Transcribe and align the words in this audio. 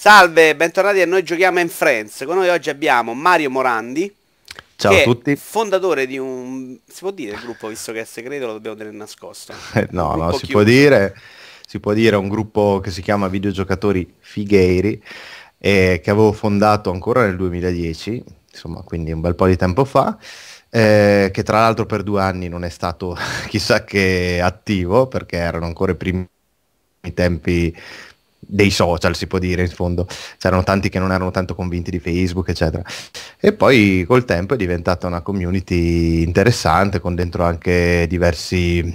Salve, 0.00 0.56
bentornati 0.56 1.02
a 1.02 1.06
Noi 1.06 1.22
Giochiamo 1.22 1.60
in 1.60 1.68
Friends. 1.68 2.24
Con 2.24 2.36
noi 2.36 2.48
oggi 2.48 2.70
abbiamo 2.70 3.12
Mario 3.12 3.50
Morandi. 3.50 4.10
Ciao 4.74 4.94
a 4.94 5.02
tutti. 5.02 5.36
Fondatore 5.36 6.06
di 6.06 6.16
un... 6.16 6.74
Si 6.86 7.00
può 7.00 7.10
dire 7.10 7.34
il 7.34 7.40
gruppo, 7.42 7.68
visto 7.68 7.92
che 7.92 8.00
è 8.00 8.04
segreto, 8.06 8.46
lo 8.46 8.52
dobbiamo 8.54 8.78
tenere 8.78 8.96
nascosto. 8.96 9.52
Eh, 9.76 9.88
no, 9.90 10.14
no, 10.14 10.32
si 10.32 10.46
può 10.46 10.62
dire. 10.62 11.14
Si 11.66 11.80
può 11.80 11.92
dire 11.92 12.16
un 12.16 12.30
gruppo 12.30 12.80
che 12.82 12.90
si 12.90 13.02
chiama 13.02 13.28
Videogiocatori 13.28 14.14
Figheiri 14.20 15.02
e 15.58 16.00
che 16.02 16.10
avevo 16.10 16.32
fondato 16.32 16.90
ancora 16.90 17.26
nel 17.26 17.36
2010, 17.36 18.24
insomma, 18.50 18.80
quindi 18.80 19.12
un 19.12 19.20
bel 19.20 19.34
po' 19.34 19.48
di 19.48 19.56
tempo 19.56 19.84
fa. 19.84 20.16
Eh, 20.70 21.28
che 21.30 21.42
tra 21.42 21.58
l'altro 21.58 21.84
per 21.84 22.02
due 22.02 22.22
anni 22.22 22.48
non 22.48 22.64
è 22.64 22.70
stato 22.70 23.18
chissà 23.48 23.84
che 23.84 24.40
attivo 24.42 25.08
perché 25.08 25.36
erano 25.36 25.66
ancora 25.66 25.92
i 25.92 25.96
primi 25.96 26.26
tempi 27.12 27.76
dei 28.50 28.70
social, 28.70 29.14
si 29.14 29.26
può 29.26 29.38
dire 29.38 29.62
in 29.62 29.68
fondo. 29.68 30.06
C'erano 30.38 30.64
tanti 30.64 30.88
che 30.88 30.98
non 30.98 31.12
erano 31.12 31.30
tanto 31.30 31.54
convinti 31.54 31.90
di 31.90 32.00
Facebook, 32.00 32.48
eccetera. 32.48 32.82
E 33.38 33.52
poi 33.52 34.04
col 34.06 34.24
tempo 34.24 34.54
è 34.54 34.56
diventata 34.56 35.06
una 35.06 35.20
community 35.20 36.22
interessante, 36.22 37.00
con 37.00 37.14
dentro 37.14 37.44
anche 37.44 38.06
diversi, 38.08 38.94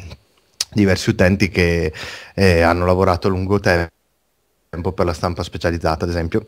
diversi 0.73 1.10
utenti 1.10 1.49
che 1.49 1.94
eh, 2.36 2.62
hanno 2.62 2.86
lavorato 2.86 3.27
a 3.27 3.30
lungo 3.32 3.60
tempo 3.60 4.91
per 4.94 5.05
la 5.05 5.13
stampa 5.13 5.44
specializzata, 5.44 6.04
ad 6.04 6.12
esempio. 6.12 6.48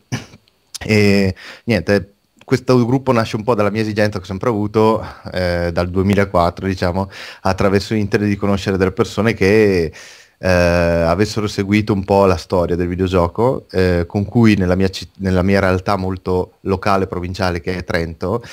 E 0.80 1.34
niente, 1.64 2.14
questo 2.44 2.86
gruppo 2.86 3.12
nasce 3.12 3.36
un 3.36 3.44
po' 3.44 3.56
dalla 3.56 3.72
mia 3.72 3.82
esigenza 3.82 4.20
che 4.20 4.24
ho 4.24 4.28
sempre 4.28 4.50
avuto 4.50 5.06
eh, 5.34 5.70
dal 5.74 5.90
2004, 5.90 6.68
diciamo, 6.68 7.10
attraverso 7.42 7.94
internet 7.94 8.30
di 8.30 8.36
conoscere 8.36 8.78
delle 8.78 8.92
persone 8.92 9.34
che 9.34 9.92
eh, 10.40 10.48
avessero 10.48 11.48
seguito 11.48 11.94
un 11.94 12.04
po' 12.04 12.26
la 12.26 12.38
storia 12.38 12.76
del 12.76 12.88
videogioco, 12.88 13.66
eh, 13.72 14.05
con 14.08 14.26
cui 14.26 14.55
nella 14.55 14.76
mia, 14.76 14.90
nella 15.18 15.44
mia 15.44 15.59
realtà 15.59 15.95
molto 15.95 16.53
locale, 16.62 17.08
provinciale, 17.08 17.62
che 17.62 17.78
è 17.78 17.84
Trento, 17.84 18.44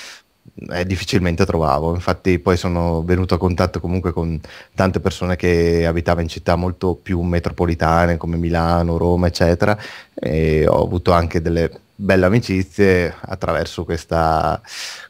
eh, 0.70 0.84
difficilmente 0.86 1.44
trovavo. 1.44 1.94
Infatti 1.94 2.38
poi 2.38 2.56
sono 2.56 3.02
venuto 3.02 3.34
a 3.34 3.38
contatto 3.38 3.80
comunque 3.80 4.12
con 4.12 4.40
tante 4.74 5.00
persone 5.00 5.36
che 5.36 5.84
abitavano 5.86 6.22
in 6.22 6.28
città 6.28 6.56
molto 6.56 6.94
più 6.94 7.20
metropolitane 7.20 8.16
come 8.16 8.36
Milano, 8.36 8.96
Roma, 8.96 9.26
eccetera, 9.26 9.76
e 10.14 10.66
ho 10.66 10.82
avuto 10.82 11.12
anche 11.12 11.42
delle 11.42 11.70
belle 11.96 12.26
amicizie 12.26 13.14
attraverso 13.20 13.84
questa, 13.84 14.60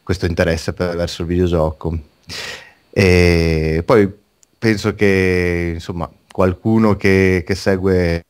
questo 0.03 0.27
interesse 0.27 0.73
per, 0.73 0.97
verso 0.97 1.23
il 1.23 1.29
videogioco. 1.29 1.99
E 2.91 3.83
poi 3.85 4.13
penso 4.59 4.95
che 4.95 5.73
insomma 5.75 6.09
qualcuno 6.35 6.97
che, 6.97 7.45
che 7.47 7.55
segue 7.55 8.25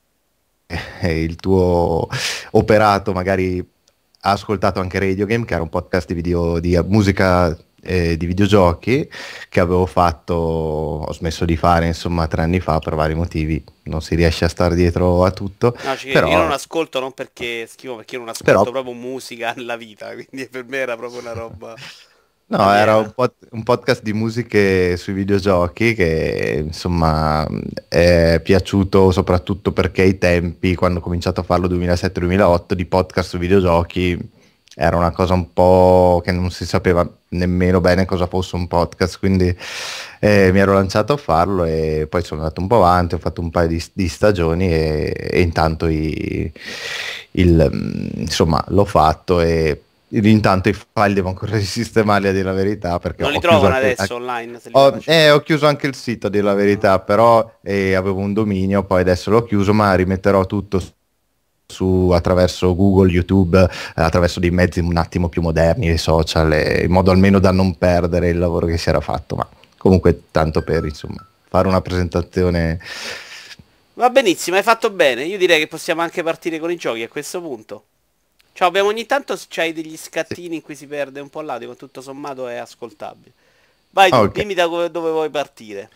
eh, 0.66 1.22
il 1.22 1.36
tuo 1.36 2.06
operato 2.50 3.14
magari 3.14 3.58
ha 4.26 4.30
ascoltato 4.30 4.78
anche 4.78 4.98
Radio 4.98 5.24
Game, 5.24 5.46
che 5.46 5.54
era 5.54 5.62
un 5.62 5.70
podcast 5.70 6.08
di, 6.08 6.12
video, 6.12 6.58
di 6.58 6.78
musica 6.84 7.56
eh, 7.80 8.18
di 8.18 8.26
videogiochi 8.26 9.08
che 9.48 9.58
avevo 9.58 9.86
fatto, 9.86 10.34
ho 10.34 11.12
smesso 11.14 11.46
di 11.46 11.56
fare 11.56 11.86
insomma 11.86 12.26
tre 12.26 12.42
anni 12.42 12.60
fa 12.60 12.78
per 12.78 12.94
vari 12.94 13.14
motivi, 13.14 13.64
non 13.84 14.02
si 14.02 14.14
riesce 14.16 14.44
a 14.44 14.48
stare 14.48 14.74
dietro 14.74 15.24
a 15.24 15.30
tutto. 15.30 15.74
No, 15.82 15.94
però... 16.12 16.28
io 16.28 16.36
non 16.36 16.52
ascolto 16.52 17.00
non 17.00 17.12
perché 17.12 17.66
schifo, 17.66 17.96
perché 17.96 18.16
io 18.16 18.20
non 18.20 18.28
ascolto 18.28 18.52
però... 18.52 18.70
proprio 18.70 18.92
musica 18.92 19.54
nella 19.56 19.76
vita, 19.76 20.12
quindi 20.12 20.46
per 20.50 20.66
me 20.66 20.76
era 20.76 20.94
proprio 20.94 21.20
una 21.20 21.32
roba... 21.32 21.74
No, 22.46 22.72
era 22.72 22.96
un, 22.96 23.10
pod- 23.14 23.32
un, 23.52 23.62
podcast 23.62 24.02
di 24.02 24.12
musiche 24.12 24.96
sui 24.98 25.14
videogiochi 25.14 25.94
che 25.94 26.62
insomma 26.66 27.46
è 27.88 28.38
piaciuto 28.42 29.10
soprattutto 29.10 29.72
perché 29.72 30.02
ai 30.02 30.18
tempi, 30.18 30.74
quando 30.74 30.98
ho 30.98 31.02
cominciato 31.02 31.40
a 31.40 31.44
farlo 31.44 31.66
2007-2008, 31.68 32.72
di 32.74 32.84
podcast 32.84 33.30
sui 33.30 33.38
videogiochi 33.38 34.32
era 34.76 34.96
una 34.96 35.12
cosa 35.12 35.34
un 35.34 35.52
po' 35.52 36.20
che 36.24 36.32
non 36.32 36.50
si 36.50 36.66
sapeva 36.66 37.08
nemmeno 37.28 37.80
bene 37.80 38.04
cosa 38.06 38.26
fosse 38.26 38.56
un 38.56 38.66
podcast, 38.66 39.18
quindi 39.18 39.56
eh, 40.20 40.50
mi 40.52 40.58
ero 40.58 40.72
lanciato 40.74 41.12
a 41.12 41.16
farlo 41.16 41.64
e 41.64 42.06
poi 42.10 42.22
sono 42.24 42.40
andato 42.40 42.60
un 42.60 42.66
po' 42.66 42.76
avanti, 42.76 43.14
ho 43.14 43.18
fatto 43.18 43.40
un 43.40 43.50
paio 43.50 43.68
di, 43.68 43.82
di 43.92 44.08
stagioni 44.08 44.72
e, 44.72 45.14
e 45.30 45.40
intanto 45.40 45.86
i, 45.86 46.52
il, 47.32 48.10
insomma 48.16 48.62
l'ho 48.68 48.84
fatto 48.84 49.40
e 49.40 49.80
intanto 50.08 50.68
i 50.68 50.74
file 50.74 51.14
devo 51.14 51.28
ancora 51.28 51.56
risistemare 51.58 52.28
a 52.28 52.32
dire 52.32 52.44
la 52.44 52.52
verità 52.52 52.98
perché 52.98 53.22
non 53.22 53.32
li 53.32 53.40
trovano 53.40 53.74
adesso 53.74 54.14
online 54.14 54.60
ho, 54.70 55.00
eh, 55.04 55.30
ho, 55.30 55.40
chiuso 55.40 55.66
anche 55.66 55.86
il 55.86 55.94
sito 55.94 56.28
a 56.28 56.30
dire 56.30 56.44
la 56.44 56.54
verità 56.54 56.92
no. 56.92 57.04
però 57.04 57.58
eh, 57.62 57.94
avevo 57.94 58.20
un 58.20 58.32
dominio 58.32 58.84
poi 58.84 59.00
adesso 59.00 59.30
l'ho 59.30 59.44
chiuso 59.44 59.72
ma 59.72 59.94
rimetterò 59.94 60.46
tutto 60.46 60.80
su, 61.66 62.10
attraverso 62.12 62.74
Google, 62.74 63.10
YouTube, 63.10 63.60
eh, 63.60 63.68
attraverso 63.94 64.38
dei 64.38 64.50
mezzi 64.50 64.80
un 64.80 64.96
attimo 64.96 65.28
più 65.28 65.42
moderni, 65.42 65.88
dei 65.88 65.98
social, 65.98 66.52
in 66.82 66.90
modo 66.90 67.10
almeno 67.10 67.38
da 67.38 67.50
non 67.50 67.76
perdere 67.76 68.28
il 68.28 68.38
lavoro 68.38 68.66
che 68.66 68.76
si 68.76 68.88
era 68.88 69.00
fatto, 69.00 69.34
ma 69.34 69.48
comunque 69.76 70.24
tanto 70.30 70.62
per 70.62 70.84
insomma 70.84 71.24
fare 71.48 71.68
una 71.68 71.80
presentazione. 71.80 72.78
Va 73.94 74.10
benissimo, 74.10 74.56
hai 74.56 74.62
fatto 74.62 74.90
bene. 74.90 75.24
Io 75.24 75.38
direi 75.38 75.60
che 75.60 75.68
possiamo 75.68 76.02
anche 76.02 76.22
partire 76.22 76.58
con 76.58 76.70
i 76.70 76.76
giochi 76.76 77.02
a 77.02 77.08
questo 77.08 77.40
punto. 77.40 77.84
Ciao, 78.56 78.68
abbiamo 78.68 78.90
ogni 78.90 79.04
tanto 79.04 79.36
c'hai 79.48 79.72
degli 79.72 79.96
scattini 79.96 80.48
sì. 80.50 80.54
in 80.54 80.62
cui 80.62 80.76
si 80.76 80.86
perde 80.86 81.18
un 81.18 81.28
po' 81.28 81.40
l'audio, 81.40 81.66
ma 81.66 81.74
tutto 81.74 82.00
sommato 82.00 82.46
è 82.46 82.54
ascoltabile. 82.54 83.32
Vai, 83.90 84.10
tu, 84.10 84.14
okay. 84.14 84.42
dimmi 84.42 84.54
da 84.54 84.68
dove, 84.68 84.92
dove 84.92 85.10
vuoi 85.10 85.28
partire. 85.28 85.90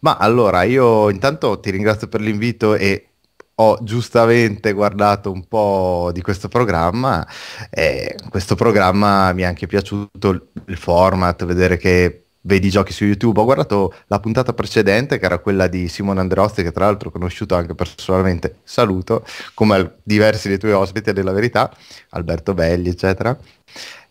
Ma 0.00 0.16
allora, 0.16 0.64
io 0.64 1.10
intanto 1.10 1.60
ti 1.60 1.70
ringrazio 1.70 2.08
per 2.08 2.20
l'invito 2.20 2.74
e 2.74 3.06
ho 3.54 3.78
giustamente 3.82 4.72
guardato 4.72 5.30
un 5.30 5.46
po' 5.46 6.10
di 6.12 6.22
questo 6.22 6.48
programma 6.48 7.24
e 7.70 8.16
questo 8.28 8.56
programma 8.56 9.32
mi 9.32 9.42
è 9.42 9.44
anche 9.44 9.68
piaciuto 9.68 10.48
il 10.66 10.76
format, 10.76 11.44
vedere 11.44 11.76
che 11.76 12.21
vedi 12.42 12.70
giochi 12.70 12.92
su 12.92 13.04
YouTube. 13.04 13.40
Ho 13.40 13.44
guardato 13.44 13.94
la 14.06 14.20
puntata 14.20 14.52
precedente, 14.52 15.18
che 15.18 15.24
era 15.24 15.38
quella 15.38 15.66
di 15.66 15.88
Simone 15.88 16.20
Andreosti, 16.20 16.62
che 16.62 16.72
tra 16.72 16.86
l'altro 16.86 17.08
ho 17.08 17.12
conosciuto 17.12 17.54
anche 17.54 17.74
personalmente. 17.74 18.56
Saluto, 18.62 19.24
come 19.54 19.96
diversi 20.02 20.48
dei 20.48 20.58
tuoi 20.58 20.72
ospiti 20.72 21.12
della 21.12 21.32
verità, 21.32 21.74
Alberto 22.10 22.54
Belli, 22.54 22.90
eccetera. 22.90 23.36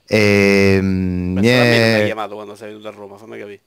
E, 0.06 0.80
mm, 0.82 1.36
Beh, 1.36 1.42
mi 1.42 1.48
è... 1.48 1.94
mi 1.94 2.00
hai 2.00 2.06
chiamato 2.06 2.36
quando 2.36 2.56
sei 2.56 2.70
venuto 2.70 2.88
a 2.88 2.92
Roma, 2.92 3.18
fammi 3.18 3.38
capire. 3.38 3.62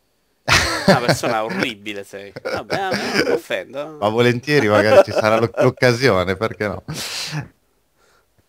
Una 0.87 1.01
persona 1.01 1.43
orribile 1.45 2.05
sei. 2.05 2.33
Vabbè, 2.43 2.77
non 3.25 3.33
offendo. 3.33 3.97
Ma 3.99 4.09
volentieri 4.09 4.69
magari 4.69 5.03
ci 5.05 5.13
sarà 5.13 5.39
l'occasione, 5.39 6.37
perché 6.37 6.67
no? 6.67 6.83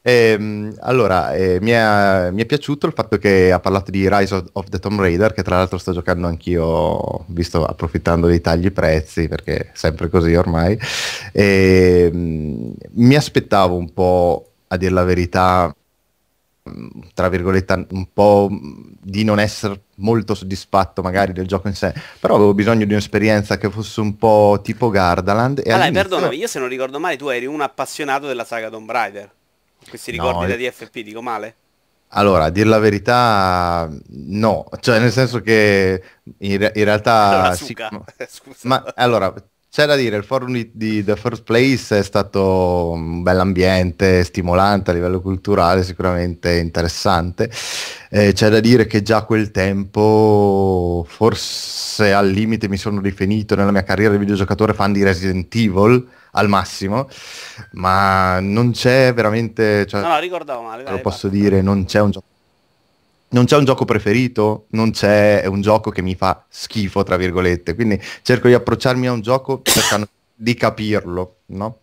E, 0.08 0.72
allora, 0.82 1.34
eh, 1.34 1.58
mi, 1.62 1.72
è, 1.72 2.30
mi, 2.30 2.44
è, 2.44 2.46
piaciuto 2.46 2.86
il 2.86 2.94
fatto 2.94 3.18
che 3.18 3.52
ha 3.52 3.60
parlato 3.60 3.90
di 3.90 4.08
Rise 4.08 4.36
of, 4.36 4.46
of, 4.52 4.70
the 4.70 4.78
Tomb 4.78 5.00
Raider, 5.00 5.34
che 5.34 5.42
tra 5.42 5.58
l'altro 5.58 5.80
sto 5.80 5.94
giocando 5.94 6.28
anch'io, 6.28 7.26
visto 7.30 7.66
approfittando 7.66 8.28
dei 8.28 8.40
tagli 8.40 8.72
prezzi, 8.72 9.28
perché 9.28 9.58
è 9.58 9.70
sempre 9.74 10.08
così 10.10 10.36
ormai. 10.36 10.78
E, 11.32 12.12
mi 12.14 13.16
aspettavo 13.16 13.78
un 13.78 13.92
po', 13.94 14.52
a 14.68 14.78
dire 14.78 14.92
la 14.92 15.04
verità, 15.04 15.76
tra 17.16 17.28
virgolette, 17.28 17.88
un 17.90 18.08
po' 18.14 18.48
di 18.52 19.24
non 19.24 19.40
essere 19.40 19.82
molto 19.96 20.36
soddisfatto 20.36 21.02
magari 21.02 21.34
del 21.34 21.48
gioco 21.48 21.68
in 21.68 21.74
sé, 21.74 21.92
però 22.20 22.36
avevo 22.36 22.54
bisogno 22.54 22.86
di 22.86 22.92
un'esperienza 22.94 23.58
che 23.58 23.72
fosse 23.72 24.02
un 24.02 24.18
po' 24.18 24.60
tipo 24.64 24.92
Gardaland. 24.92 25.64
E 25.66 25.72
allora, 25.72 25.90
perdonami, 25.90 26.38
io 26.38 26.46
se 26.46 26.60
non 26.60 26.68
ricordo 26.68 27.00
male, 27.00 27.18
tu 27.18 27.30
eri 27.30 27.48
un 27.48 27.62
appassionato 27.62 28.28
della 28.28 28.46
saga 28.46 28.70
Tomb 28.70 28.92
Raider. 28.92 29.32
Questi 29.90 30.12
ricordi 30.12 30.46
no, 30.46 30.47
da 30.47 30.56
DFP, 30.56 31.00
dico 31.01 31.22
male? 31.22 31.56
Allora, 32.09 32.46
a 32.46 32.50
dire 32.50 32.69
la 32.69 32.78
verità, 32.79 33.90
no, 34.09 34.66
cioè 34.79 35.00
nel 35.00 35.12
senso 35.12 35.41
che 35.41 36.01
in, 36.40 36.57
re- 36.57 36.72
in 36.75 36.84
realtà... 36.85 37.41
Allora, 37.41 37.56
sì, 37.56 37.75
ma 38.62 38.84
allora, 38.95 39.34
c'è 39.75 39.86
da 39.86 39.97
dire, 39.97 40.16
il 40.16 40.24
forum 40.24 40.53
di, 40.53 40.72
di, 40.72 41.03
The 41.03 41.18
First 41.18 41.44
Place 41.44 42.00
è 42.00 42.02
stato 42.02 42.92
un 42.92 43.24
bell'ambiente, 43.24 44.24
stimolante 44.24 44.92
a 44.92 44.94
livello 44.94 45.19
culturale, 45.19 45.83
sicuramente 45.83 46.60
interessante. 46.60 47.51
Eh, 48.10 48.31
c'è 48.31 48.48
da 48.48 48.62
dire 48.62 48.88
che 48.88 49.01
già 49.01 49.18
a 49.18 49.25
quel 49.25 49.51
tempo, 49.51 51.06
forse 51.06 52.13
al 52.13 52.30
limite 52.30 52.69
mi 52.69 52.77
sono 52.77 53.01
rifinito 53.01 53.54
nella 53.57 53.72
mia 53.72 53.83
carriera 53.83 54.13
di 54.13 54.19
videogiocatore 54.19 54.74
fan 54.74 54.94
di 54.94 55.04
Resident 55.04 55.54
Evil, 55.54 56.07
al 56.31 56.48
massimo, 56.48 57.10
ma 57.72 58.39
non 58.39 58.72
c'è 58.72 59.13
veramente... 59.13 59.86
Cioè, 59.88 60.00
no, 60.00 60.07
no, 60.07 60.19
ricordavo 60.19 60.62
male. 60.62 60.83
Dai, 60.83 60.94
lo 60.94 61.01
posso 61.01 61.27
dire, 61.27 61.62
non 61.62 61.83
c'è 61.83 62.00
un 62.00 62.12
gioco 62.12 62.35
non 63.30 63.45
c'è 63.45 63.57
un 63.57 63.66
gioco 63.66 63.86
preferito, 63.86 64.66
non 64.69 64.92
c'è 64.92 65.45
un 65.48 65.62
gioco 65.62 65.89
che 65.89 66.01
mi 66.01 66.16
fa 66.16 66.45
schifo, 66.48 67.04
tra 67.04 67.18
virgolette, 67.18 67.75
quindi 67.75 68.00
cerco 68.22 68.48
di 68.48 68.54
approcciarmi 68.54 69.07
a 69.07 69.12
un 69.12 69.22
gioco 69.22 69.62
cercando 69.63 70.07
di 70.36 70.54
capirlo, 70.54 71.38
no? 71.48 71.80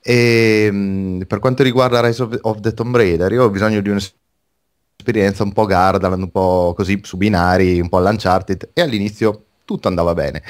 E 0.00 0.66
ehm, 0.66 1.24
per 1.26 1.38
quanto 1.38 1.62
riguarda 1.62 2.00
Rise 2.00 2.22
of, 2.22 2.38
of, 2.42 2.60
the 2.60 2.74
Tomb 2.74 2.94
Raider, 2.94 3.32
io 3.32 3.44
ho 3.44 3.50
bisogno 3.50 3.80
di 3.80 3.88
un'esperienza 3.88 5.42
un 5.42 5.52
po' 5.52 5.64
Gardaland, 5.64 6.22
un 6.22 6.30
po' 6.30 6.74
così 6.76 7.00
su 7.02 7.16
binari, 7.16 7.80
un 7.80 7.88
po' 7.88 7.98
all'Uncharted, 7.98 8.70
e 8.74 8.82
all'inizio 8.82 9.44
tutto 9.64 9.88
andava 9.88 10.12
bene. 10.14 10.42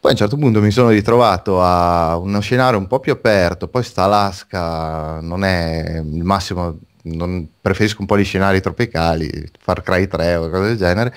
Poi 0.00 0.10
a 0.10 0.14
un 0.14 0.16
certo 0.16 0.36
punto 0.36 0.60
mi 0.60 0.70
sono 0.70 0.90
ritrovato 0.90 1.60
a 1.62 2.16
uno 2.16 2.40
scenario 2.40 2.78
un 2.78 2.86
po' 2.86 3.00
più 3.00 3.12
aperto, 3.12 3.68
poi 3.68 3.82
sta 3.82 4.04
Alaska, 4.04 5.20
non 5.20 5.44
è 5.44 5.98
il 5.98 6.24
massimo, 6.24 6.78
non, 7.14 7.48
preferisco 7.60 8.00
un 8.00 8.06
po' 8.06 8.18
gli 8.18 8.24
scenari 8.24 8.60
tropicali, 8.60 9.30
Far 9.58 9.82
Cry 9.82 10.06
3 10.06 10.36
o 10.36 10.50
cose 10.50 10.68
del 10.68 10.76
genere. 10.76 11.14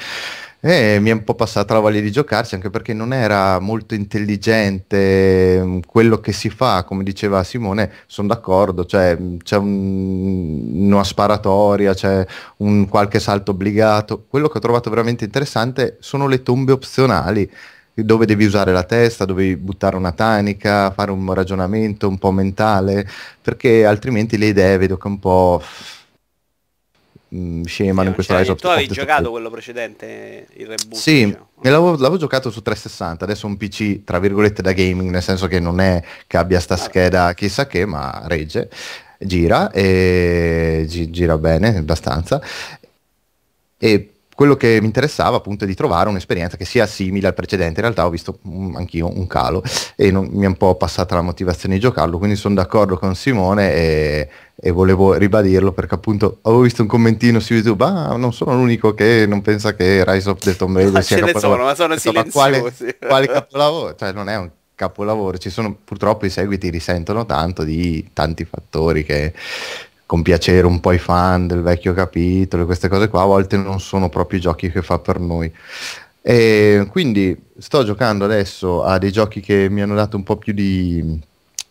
E 0.63 0.99
mi 0.99 1.09
è 1.09 1.13
un 1.13 1.23
po' 1.23 1.33
passata 1.33 1.73
la 1.73 1.79
voglia 1.79 1.99
di 2.01 2.11
giocarci 2.11 2.53
anche 2.53 2.69
perché 2.69 2.93
non 2.93 3.13
era 3.13 3.57
molto 3.59 3.95
intelligente 3.95 5.59
mm, 5.59 5.79
quello 5.87 6.19
che 6.19 6.33
si 6.33 6.51
fa, 6.51 6.83
come 6.83 7.03
diceva 7.03 7.43
Simone, 7.43 7.91
sono 8.05 8.27
d'accordo, 8.27 8.85
cioè 8.85 9.17
mm, 9.19 9.37
c'è 9.37 9.57
un, 9.57 10.91
una 10.91 11.03
sparatoria, 11.03 11.95
c'è 11.95 12.23
un 12.57 12.87
qualche 12.87 13.19
salto 13.19 13.51
obbligato. 13.51 14.25
Quello 14.27 14.47
che 14.49 14.59
ho 14.59 14.61
trovato 14.61 14.91
veramente 14.91 15.25
interessante 15.25 15.97
sono 15.99 16.27
le 16.27 16.43
tombe 16.43 16.71
opzionali 16.73 17.49
dove 17.93 18.25
devi 18.25 18.45
usare 18.45 18.71
la 18.71 18.83
testa, 18.83 19.25
dove 19.25 19.57
buttare 19.57 19.95
una 19.95 20.11
tanica, 20.11 20.91
fare 20.91 21.11
un 21.11 21.33
ragionamento 21.33 22.07
un 22.07 22.17
po' 22.17 22.31
mentale, 22.31 23.07
perché 23.41 23.85
altrimenti 23.85 24.37
le 24.37 24.47
idee 24.47 24.77
vedo 24.77 24.97
che 24.97 25.07
un 25.07 25.19
po' 25.19 25.61
mh, 27.27 27.63
scemano 27.63 28.01
sì, 28.01 28.07
in 28.07 28.13
questo 28.13 28.37
Rise 28.37 28.51
of 28.51 28.59
Tu 28.59 28.67
avevi 28.67 28.87
giocato 28.87 29.31
quello 29.31 29.49
precedente, 29.49 30.47
il 30.53 30.67
reboot? 30.67 30.93
Sì, 30.95 31.25
diciamo. 31.25 31.47
l'avevo, 31.61 31.91
l'avevo, 31.91 32.17
giocato 32.17 32.49
su 32.49 32.61
360, 32.61 33.23
adesso 33.25 33.47
un 33.47 33.57
PC 33.57 34.03
tra 34.03 34.19
virgolette 34.19 34.61
da 34.61 34.73
gaming, 34.73 35.09
nel 35.09 35.23
senso 35.23 35.47
che 35.47 35.59
non 35.59 35.79
è 35.79 36.01
che 36.27 36.37
abbia 36.37 36.59
sta 36.59 36.77
scheda 36.77 37.33
chissà 37.33 37.67
che, 37.67 37.85
ma 37.85 38.23
regge, 38.25 38.69
gira 39.19 39.71
e 39.71 40.85
gi- 40.87 41.09
gira 41.09 41.37
bene 41.37 41.77
abbastanza. 41.77 42.41
E 43.77 44.13
quello 44.35 44.55
che 44.55 44.77
mi 44.79 44.85
interessava 44.85 45.37
appunto 45.37 45.65
è 45.65 45.67
di 45.67 45.75
trovare 45.75 46.09
un'esperienza 46.09 46.57
che 46.57 46.65
sia 46.65 46.85
simile 46.85 47.27
al 47.27 47.33
precedente. 47.33 47.79
In 47.79 47.85
realtà 47.85 48.05
ho 48.05 48.09
visto 48.09 48.39
um, 48.43 48.75
anch'io 48.75 49.07
un 49.07 49.27
calo 49.27 49.63
e 49.95 50.11
non, 50.11 50.29
mi 50.31 50.45
è 50.45 50.47
un 50.47 50.55
po' 50.55 50.75
passata 50.75 51.15
la 51.15 51.21
motivazione 51.21 51.75
di 51.75 51.81
giocarlo, 51.81 52.17
quindi 52.17 52.35
sono 52.35 52.55
d'accordo 52.55 52.97
con 52.97 53.15
Simone 53.15 53.73
e, 53.73 54.29
e, 54.55 54.71
volevo 54.71 55.13
ribadirlo 55.13 55.73
perché 55.73 55.95
appunto 55.95 56.39
avevo 56.43 56.61
visto 56.61 56.81
un 56.81 56.87
commentino 56.87 57.39
su 57.39 57.53
YouTube, 57.53 57.83
ah 57.83 58.15
non 58.15 58.33
sono 58.33 58.55
l'unico 58.55 58.93
che 58.93 59.25
non 59.27 59.41
pensa 59.41 59.75
che 59.75 60.03
Rise 60.05 60.29
of 60.29 60.39
the 60.39 60.55
Tomb 60.55 60.75
Raider 60.75 61.03
sia 61.03 61.17
capolavoro. 61.17 61.39
Sono, 61.39 61.63
ma 61.63 61.75
sono 61.75 61.97
silenziosi. 61.97 62.31
Quale, 62.31 62.73
quale 62.99 63.27
capolavoro? 63.27 63.95
Cioè 63.95 64.11
non 64.11 64.29
è 64.29 64.37
un 64.37 64.49
capolavoro, 64.81 65.37
ci 65.37 65.51
sono 65.51 65.77
purtroppo 65.83 66.25
i 66.25 66.31
seguiti 66.31 66.71
risentono 66.71 67.27
tanto 67.27 67.63
di 67.63 68.09
tanti 68.13 68.45
fattori 68.45 69.05
che 69.05 69.31
compiacere 70.11 70.67
un 70.67 70.81
po' 70.81 70.91
i 70.91 70.97
fan 70.97 71.47
del 71.47 71.61
vecchio 71.61 71.93
capitolo, 71.93 72.65
queste 72.65 72.89
cose 72.89 73.07
qua, 73.07 73.21
a 73.21 73.25
volte 73.25 73.55
non 73.55 73.79
sono 73.79 74.09
proprio 74.09 74.39
i 74.39 74.41
giochi 74.41 74.69
che 74.69 74.81
fa 74.81 74.99
per 74.99 75.21
noi. 75.21 75.49
E 76.21 76.85
quindi 76.91 77.41
sto 77.57 77.85
giocando 77.85 78.25
adesso 78.25 78.83
a 78.83 78.97
dei 78.97 79.09
giochi 79.09 79.39
che 79.39 79.69
mi 79.69 79.81
hanno 79.81 79.95
dato 79.95 80.17
un 80.17 80.23
po' 80.23 80.35
più 80.35 80.51
di, 80.51 81.17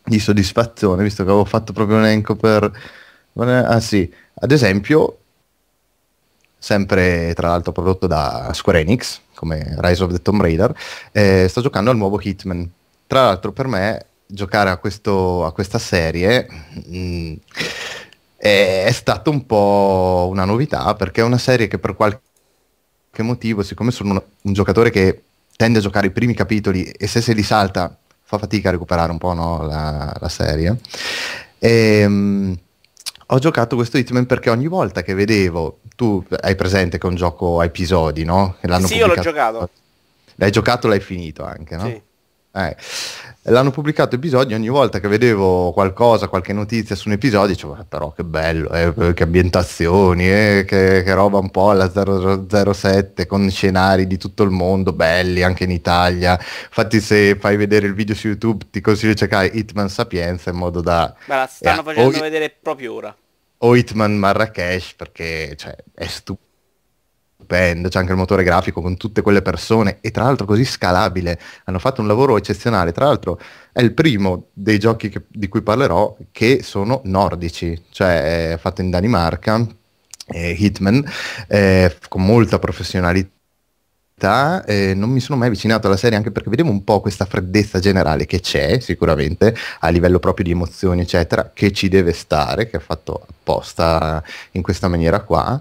di 0.03 0.19
soddisfazione, 0.19 1.03
visto 1.03 1.23
che 1.23 1.29
avevo 1.29 1.45
fatto 1.45 1.75
proprio 1.75 1.99
un 1.99 2.05
elenco 2.05 2.35
per... 2.35 2.73
Ah 3.35 3.79
sì, 3.79 4.11
ad 4.37 4.51
esempio, 4.53 5.19
sempre 6.57 7.35
tra 7.35 7.49
l'altro 7.49 7.73
prodotto 7.73 8.07
da 8.07 8.53
Square 8.55 8.81
Enix, 8.81 9.21
come 9.35 9.77
Rise 9.81 10.03
of 10.03 10.13
the 10.13 10.23
Tomb 10.23 10.41
Raider, 10.41 10.75
eh, 11.13 11.47
sto 11.47 11.61
giocando 11.61 11.91
al 11.91 11.99
nuovo 11.99 12.19
Hitman. 12.19 12.67
Tra 13.07 13.25
l'altro 13.25 13.53
per 13.53 13.67
me 13.67 14.07
giocare 14.27 14.71
a, 14.71 14.79
questo, 14.79 15.45
a 15.45 15.53
questa 15.53 15.79
serie... 15.79 16.47
Mh, 16.87 17.35
è, 18.41 18.91
stato 18.93 19.31
un 19.31 19.45
po' 19.45 20.29
una 20.31 20.47
novità 20.47 20.95
perché 20.95 21.21
è 21.21 21.25
una 21.25 21.37
serie 21.37 21.69
che 21.69 21.79
per 21.79 21.95
qualche 21.95 22.21
motivo, 23.19 23.63
siccome 23.63 23.91
sono 23.91 24.13
un, 24.13 24.23
un 24.43 24.53
giocatore 24.55 24.91
che 24.91 25.23
tende 25.57 25.79
a 25.79 25.83
giocare 25.83 26.07
i 26.07 26.11
primi 26.11 26.33
capitoli 26.33 26.85
e 26.85 27.07
se 27.07 27.21
se 27.21 27.35
li 27.35 27.43
salta 27.43 27.95
fa 28.23 28.39
fatica 28.39 28.69
a 28.69 28.73
recuperare 28.73 29.11
un 29.11 29.19
po' 29.19 29.35
no, 29.35 29.67
la, 29.67 30.17
la, 30.19 30.29
serie. 30.29 30.79
E, 31.59 32.05
um, 32.07 32.57
ho 33.27 33.39
giocato 33.39 33.77
questo 33.77 33.99
Hitman 33.99 34.25
perché 34.25 34.49
ogni 34.49 34.69
volta 34.69 35.03
che 35.03 35.13
vedevo, 35.13 35.81
tu 35.95 36.25
hai 36.41 36.55
presente 36.55 36.97
che 36.97 37.07
è 37.07 37.11
un 37.11 37.17
gioco 37.17 37.61
a 37.61 37.65
episodi, 37.65 38.25
no? 38.25 38.57
L'hanno 38.63 38.87
sì, 38.87 38.97
io 38.97 39.07
l'ho 39.07 39.21
giocato. 39.21 39.69
L'hai 40.37 40.51
giocato, 40.51 40.89
l'hai 40.89 41.01
finito 41.01 41.45
anche, 41.45 41.77
no? 41.77 41.85
Sì. 41.85 42.03
Eh, 42.53 42.77
l'hanno 43.45 43.71
pubblicato 43.71 44.17
episodi 44.17 44.53
ogni 44.53 44.69
volta 44.69 45.01
che 45.01 45.09
vedevo 45.09 45.73
qualcosa, 45.73 46.29
qualche 46.29 46.53
notizia 46.53 46.95
su 46.95 47.09
un 47.09 47.15
episodio, 47.15 47.55
dicevo 47.55 47.79
eh, 47.81 47.85
però 47.89 48.13
che 48.13 48.25
bello, 48.25 48.71
eh, 48.71 49.15
che 49.15 49.23
ambientazioni, 49.23 50.31
eh, 50.31 50.65
che, 50.67 51.03
che, 51.03 51.15
roba 51.15 51.39
un 51.39 51.51
po' 51.51 51.71
alla 51.71 51.91
007 51.91 53.27
con 53.27 53.49
scenari 53.51 54.07
di 54.07 54.19
tutto 54.19 54.43
il 54.43 54.51
mondo, 54.51 54.93
belli 54.93 55.43
anche 55.43 55.65
in 55.65 55.71
Italia. 55.71 56.39
Infatti 56.39 57.01
se 57.01 57.37
fai 57.37 57.57
vedere 57.57 57.87
il 57.87 57.95
video 57.95 58.15
su 58.15 58.27
YouTube 58.27 58.67
ti 58.71 58.81
consiglio 58.81 59.13
di 59.13 59.19
cercare 59.19 59.47
Hitman 59.47 59.89
Sapienza 59.89 60.51
in 60.51 60.57
modo 60.57 60.81
da... 60.81 61.15
Ma 61.27 61.37
la 61.37 61.47
stanno 61.51 61.83
facendo 61.83 62.21
vedere 62.21 62.55
proprio 62.61 62.95
ora. 62.95 63.17
O 63.63 63.77
Hitman 63.77 64.17
Marrakesh 64.17 64.95
perché 64.95 65.55
cioè, 65.57 65.75
è 65.95 66.07
stupido 66.07 66.49
stupendo, 67.51 67.89
c'è 67.89 67.99
anche 67.99 68.13
il 68.13 68.19
motore 68.19 68.45
grafico 68.45 68.81
con 68.81 68.97
tutte 68.97 69.23
quelle 69.23 69.43
persone 69.43 69.99
e 70.01 70.13
tra 70.13 70.23
l'altro 70.23 70.47
così 70.47 70.65
scalabile, 70.65 71.39
hanno 71.65 71.81
fatto 71.81 72.01
un 72.01 72.07
lavoro 72.07 72.37
eccezionale, 72.37 72.93
tra 72.93 73.07
l'altro 73.07 73.41
è 73.73 73.81
il 73.81 73.93
primo 73.93 74.47
dei 74.53 74.79
giochi 74.79 75.09
che, 75.09 75.23
di 75.29 75.49
cui 75.49 75.63
parlerò 75.63 76.17
che 76.31 76.63
sono 76.63 77.01
nordici, 77.05 77.81
cioè 77.91 78.57
fatto 78.61 78.81
in 78.81 78.91
Danimarca, 78.91 79.67
eh, 80.29 80.51
Hitman, 80.53 81.05
eh, 81.49 81.97
con 82.09 82.25
molta 82.25 82.61
professionalità 82.61 83.40
eh, 84.65 84.95
non 84.95 85.11
mi 85.11 85.21
sono 85.21 85.39
mai 85.39 85.49
avvicinato 85.49 85.87
alla 85.87 85.97
serie 85.97 86.17
anche 86.17 86.31
perché 86.31 86.51
vedevo 86.51 86.71
un 86.71 86.85
po' 86.85 87.01
questa 87.01 87.25
freddezza 87.25 87.79
generale 87.79 88.27
che 88.27 88.41
c'è 88.41 88.79
sicuramente 88.81 89.55
a 89.81 89.89
livello 89.89 90.19
proprio 90.19 90.45
di 90.45 90.51
emozioni 90.51 91.01
eccetera 91.01 91.51
che 91.55 91.73
ci 91.73 91.89
deve 91.89 92.13
stare 92.13 92.69
che 92.69 92.77
è 92.77 92.81
fatto 92.81 93.27
apposta 93.29 94.23
in 94.53 94.63
questa 94.63 94.89
maniera 94.89 95.21
qua 95.21 95.61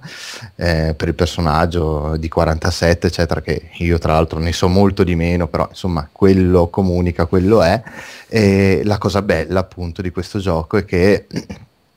eh, 0.55 0.93
per 0.95 1.07
il 1.07 1.15
personaggio 1.15 2.17
di 2.17 2.27
47 2.27 3.07
eccetera 3.07 3.41
che 3.41 3.69
io 3.77 3.97
tra 3.97 4.13
l'altro 4.13 4.39
ne 4.39 4.51
so 4.51 4.67
molto 4.67 5.03
di 5.03 5.15
meno 5.15 5.47
però 5.47 5.67
insomma 5.69 6.07
quello 6.11 6.67
comunica 6.67 7.25
quello 7.25 7.61
è. 7.61 7.81
E 8.27 8.81
la 8.83 8.97
cosa 8.97 9.21
bella 9.21 9.61
appunto 9.61 10.01
di 10.01 10.11
questo 10.11 10.39
gioco 10.39 10.77
è 10.77 10.85
che 10.85 11.27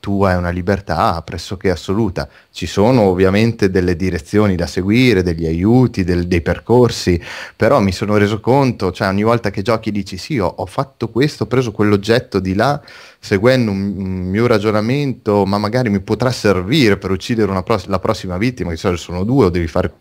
tu 0.03 0.21
hai 0.23 0.35
una 0.35 0.49
libertà 0.49 1.21
pressoché 1.21 1.69
assoluta. 1.69 2.27
Ci 2.51 2.65
sono 2.65 3.03
ovviamente 3.03 3.69
delle 3.69 3.95
direzioni 3.95 4.57
da 4.57 4.67
seguire, 4.67 5.23
degli 5.23 5.45
aiuti, 5.45 6.03
del, 6.03 6.27
dei 6.27 6.41
percorsi, 6.41 7.21
però 7.55 7.79
mi 7.79 7.93
sono 7.93 8.17
reso 8.17 8.41
conto, 8.41 8.91
cioè 8.91 9.07
ogni 9.07 9.23
volta 9.23 9.49
che 9.49 9.61
giochi 9.61 9.91
dici 9.91 10.17
sì, 10.17 10.39
ho, 10.39 10.47
ho 10.47 10.65
fatto 10.65 11.07
questo, 11.07 11.43
ho 11.43 11.47
preso 11.47 11.71
quell'oggetto 11.71 12.39
di 12.41 12.53
là, 12.53 12.81
seguendo 13.17 13.71
un, 13.71 13.93
un, 13.95 14.11
mio 14.29 14.45
ragionamento, 14.45 15.45
ma 15.45 15.57
magari 15.57 15.89
mi 15.89 16.01
potrà 16.01 16.31
servire 16.31 16.97
per 16.97 17.09
uccidere 17.09 17.63
pro- 17.63 17.81
la 17.85 17.99
prossima 17.99 18.35
vittima, 18.35 18.71
che 18.71 18.75
so, 18.75 18.93
sono 18.97 19.23
due 19.23 19.45
o 19.45 19.49
devi 19.49 19.67
fare 19.67 19.93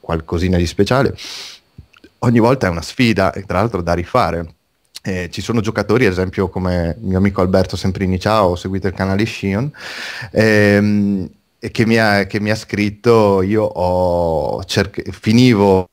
qualcosina 0.00 0.56
di 0.56 0.66
speciale. 0.66 1.16
Ogni 2.20 2.40
volta 2.40 2.66
è 2.66 2.70
una 2.70 2.82
sfida, 2.82 3.32
tra 3.46 3.60
l'altro 3.60 3.82
da 3.82 3.94
rifare 3.94 4.55
eh, 5.06 5.30
ci 5.30 5.40
sono 5.40 5.60
giocatori, 5.60 6.04
ad 6.04 6.12
esempio 6.12 6.48
come 6.48 6.96
il 6.98 7.06
mio 7.06 7.18
amico 7.18 7.40
Alberto 7.40 7.76
Semprini, 7.76 8.18
ciao, 8.18 8.50
ho 8.50 8.56
seguito 8.56 8.88
il 8.88 8.92
canale 8.92 9.24
Shion, 9.24 9.70
ehm, 10.32 11.30
che, 11.70 11.86
mi 11.86 11.96
ha, 11.96 12.26
che 12.26 12.40
mi 12.40 12.50
ha 12.50 12.56
scritto, 12.56 13.40
io 13.42 14.62
cerc- 14.64 15.08
finivo 15.10 15.88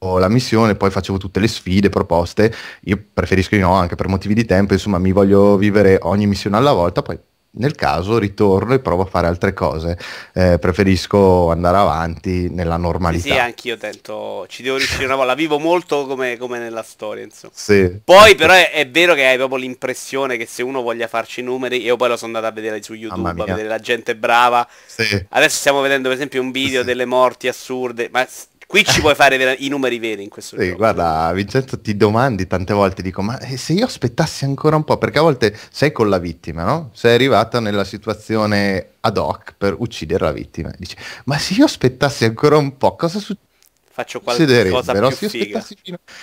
la 0.00 0.28
missione, 0.28 0.74
poi 0.74 0.90
facevo 0.90 1.18
tutte 1.18 1.38
le 1.38 1.46
sfide 1.46 1.88
proposte, 1.88 2.52
io 2.82 3.00
preferisco 3.12 3.54
di 3.54 3.60
no 3.60 3.74
anche 3.74 3.94
per 3.94 4.08
motivi 4.08 4.34
di 4.34 4.44
tempo, 4.44 4.72
insomma 4.72 4.98
mi 4.98 5.12
voglio 5.12 5.56
vivere 5.56 5.98
ogni 6.02 6.26
missione 6.26 6.56
alla 6.56 6.72
volta, 6.72 7.02
poi 7.02 7.16
nel 7.54 7.74
caso 7.74 8.18
ritorno 8.18 8.74
e 8.74 8.78
provo 8.78 9.02
a 9.02 9.06
fare 9.06 9.26
altre 9.26 9.52
cose. 9.52 9.98
Eh, 10.32 10.58
preferisco 10.58 11.50
andare 11.50 11.76
avanti 11.76 12.48
nella 12.50 12.76
normalità. 12.76 13.22
Sì, 13.22 13.30
sì, 13.30 13.38
anch'io 13.38 13.76
tento, 13.76 14.46
ci 14.48 14.62
devo 14.62 14.76
riuscire 14.76 15.04
una 15.04 15.16
volta, 15.16 15.32
la 15.32 15.36
vivo 15.36 15.58
molto 15.58 16.06
come, 16.06 16.36
come 16.36 16.58
nella 16.58 16.82
storia, 16.82 17.24
insomma. 17.24 17.52
Sì. 17.54 18.00
Poi 18.04 18.34
però 18.34 18.54
è, 18.54 18.70
è, 18.70 18.88
vero 18.88 19.14
che 19.14 19.26
hai 19.26 19.36
proprio 19.36 19.58
l'impressione 19.58 20.36
che 20.36 20.46
se 20.46 20.62
uno 20.62 20.82
voglia 20.82 21.08
farci 21.08 21.40
i 21.40 21.42
numeri, 21.42 21.82
io 21.82 21.96
poi 21.96 22.08
lo 22.08 22.16
sono 22.16 22.36
andato 22.36 22.46
a 22.46 22.54
vedere 22.54 22.82
su 22.82 22.94
YouTube, 22.94 23.28
a 23.28 23.34
vedere 23.34 23.68
la 23.68 23.78
gente 23.78 24.16
brava. 24.16 24.66
Sì. 24.86 25.26
Adesso 25.28 25.56
stiamo 25.56 25.80
vedendo 25.80 26.08
per 26.08 26.16
esempio 26.16 26.40
un 26.40 26.50
video 26.50 26.82
delle 26.82 27.04
morti 27.04 27.48
assurde, 27.48 28.08
ma 28.10 28.26
Qui 28.72 28.84
ci 28.84 29.00
puoi 29.02 29.14
fare 29.14 29.36
vera- 29.36 29.54
i 29.58 29.68
numeri 29.68 29.98
veri 29.98 30.22
in 30.22 30.30
questo 30.30 30.56
sì, 30.58 30.68
gioco. 30.68 30.78
Guarda, 30.78 31.30
Vincenzo, 31.34 31.78
ti 31.78 31.94
domandi 31.94 32.46
tante 32.46 32.72
volte, 32.72 33.02
dico, 33.02 33.20
ma 33.20 33.38
se 33.38 33.74
io 33.74 33.84
aspettassi 33.84 34.46
ancora 34.46 34.76
un 34.76 34.84
po', 34.84 34.96
perché 34.96 35.18
a 35.18 35.20
volte 35.20 35.54
sei 35.70 35.92
con 35.92 36.08
la 36.08 36.16
vittima, 36.16 36.64
no? 36.64 36.88
Sei 36.94 37.12
arrivata 37.12 37.60
nella 37.60 37.84
situazione 37.84 38.92
ad 39.00 39.18
hoc 39.18 39.56
per 39.58 39.76
uccidere 39.78 40.24
la 40.24 40.32
vittima. 40.32 40.72
Dici, 40.78 40.96
ma 41.24 41.36
se 41.36 41.52
io 41.52 41.66
aspettassi 41.66 42.24
ancora 42.24 42.56
un 42.56 42.78
po', 42.78 42.96
cosa 42.96 43.18
succede? 43.18 43.50
Faccio 43.92 44.20
qualcosa 44.20 44.92
più 44.92 45.28
si 45.28 45.28
figa. 45.28 45.64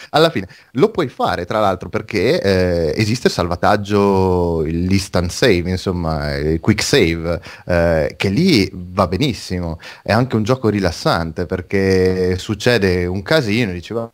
Alla 0.10 0.30
fine. 0.30 0.48
Lo 0.72 0.90
puoi 0.90 1.08
fare, 1.08 1.46
tra 1.46 1.60
l'altro, 1.60 1.90
perché 1.90 2.42
eh, 2.42 2.94
esiste 2.96 3.28
il 3.28 3.34
salvataggio, 3.34 4.62
l'instant 4.62 5.30
save, 5.32 5.70
insomma, 5.70 6.36
il 6.36 6.60
quick 6.60 6.82
save, 6.84 7.40
eh, 7.66 8.14
che 8.18 8.30
lì 8.30 8.70
va 8.74 9.08
benissimo. 9.08 9.80
È 10.02 10.12
anche 10.12 10.36
un 10.36 10.44
gioco 10.44 10.70
rilassante 10.70 11.46
perché 11.46 12.38
succede 12.38 13.06
un 13.06 13.22
casino, 13.22 13.72
diceva 13.72 14.12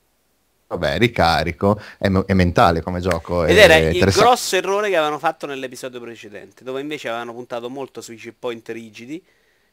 vabbè, 0.68 0.98
ricarico, 0.98 1.80
è, 1.98 2.10
è, 2.10 2.34
mentale 2.34 2.82
come 2.82 3.00
gioco. 3.00 3.46
Ed 3.46 3.58
era 3.58 3.76
il 3.76 3.98
grosso 4.12 4.56
errore 4.56 4.90
che 4.90 4.98
avevano 4.98 5.20
fatto 5.20 5.46
nell'episodio 5.46 6.00
precedente, 6.00 6.64
dove 6.64 6.82
invece 6.82 7.08
avevano 7.08 7.34
puntato 7.34 7.70
molto 7.70 8.02
sui 8.02 8.18
chip 8.18 8.36
point 8.40 8.68
rigidi, 8.70 9.24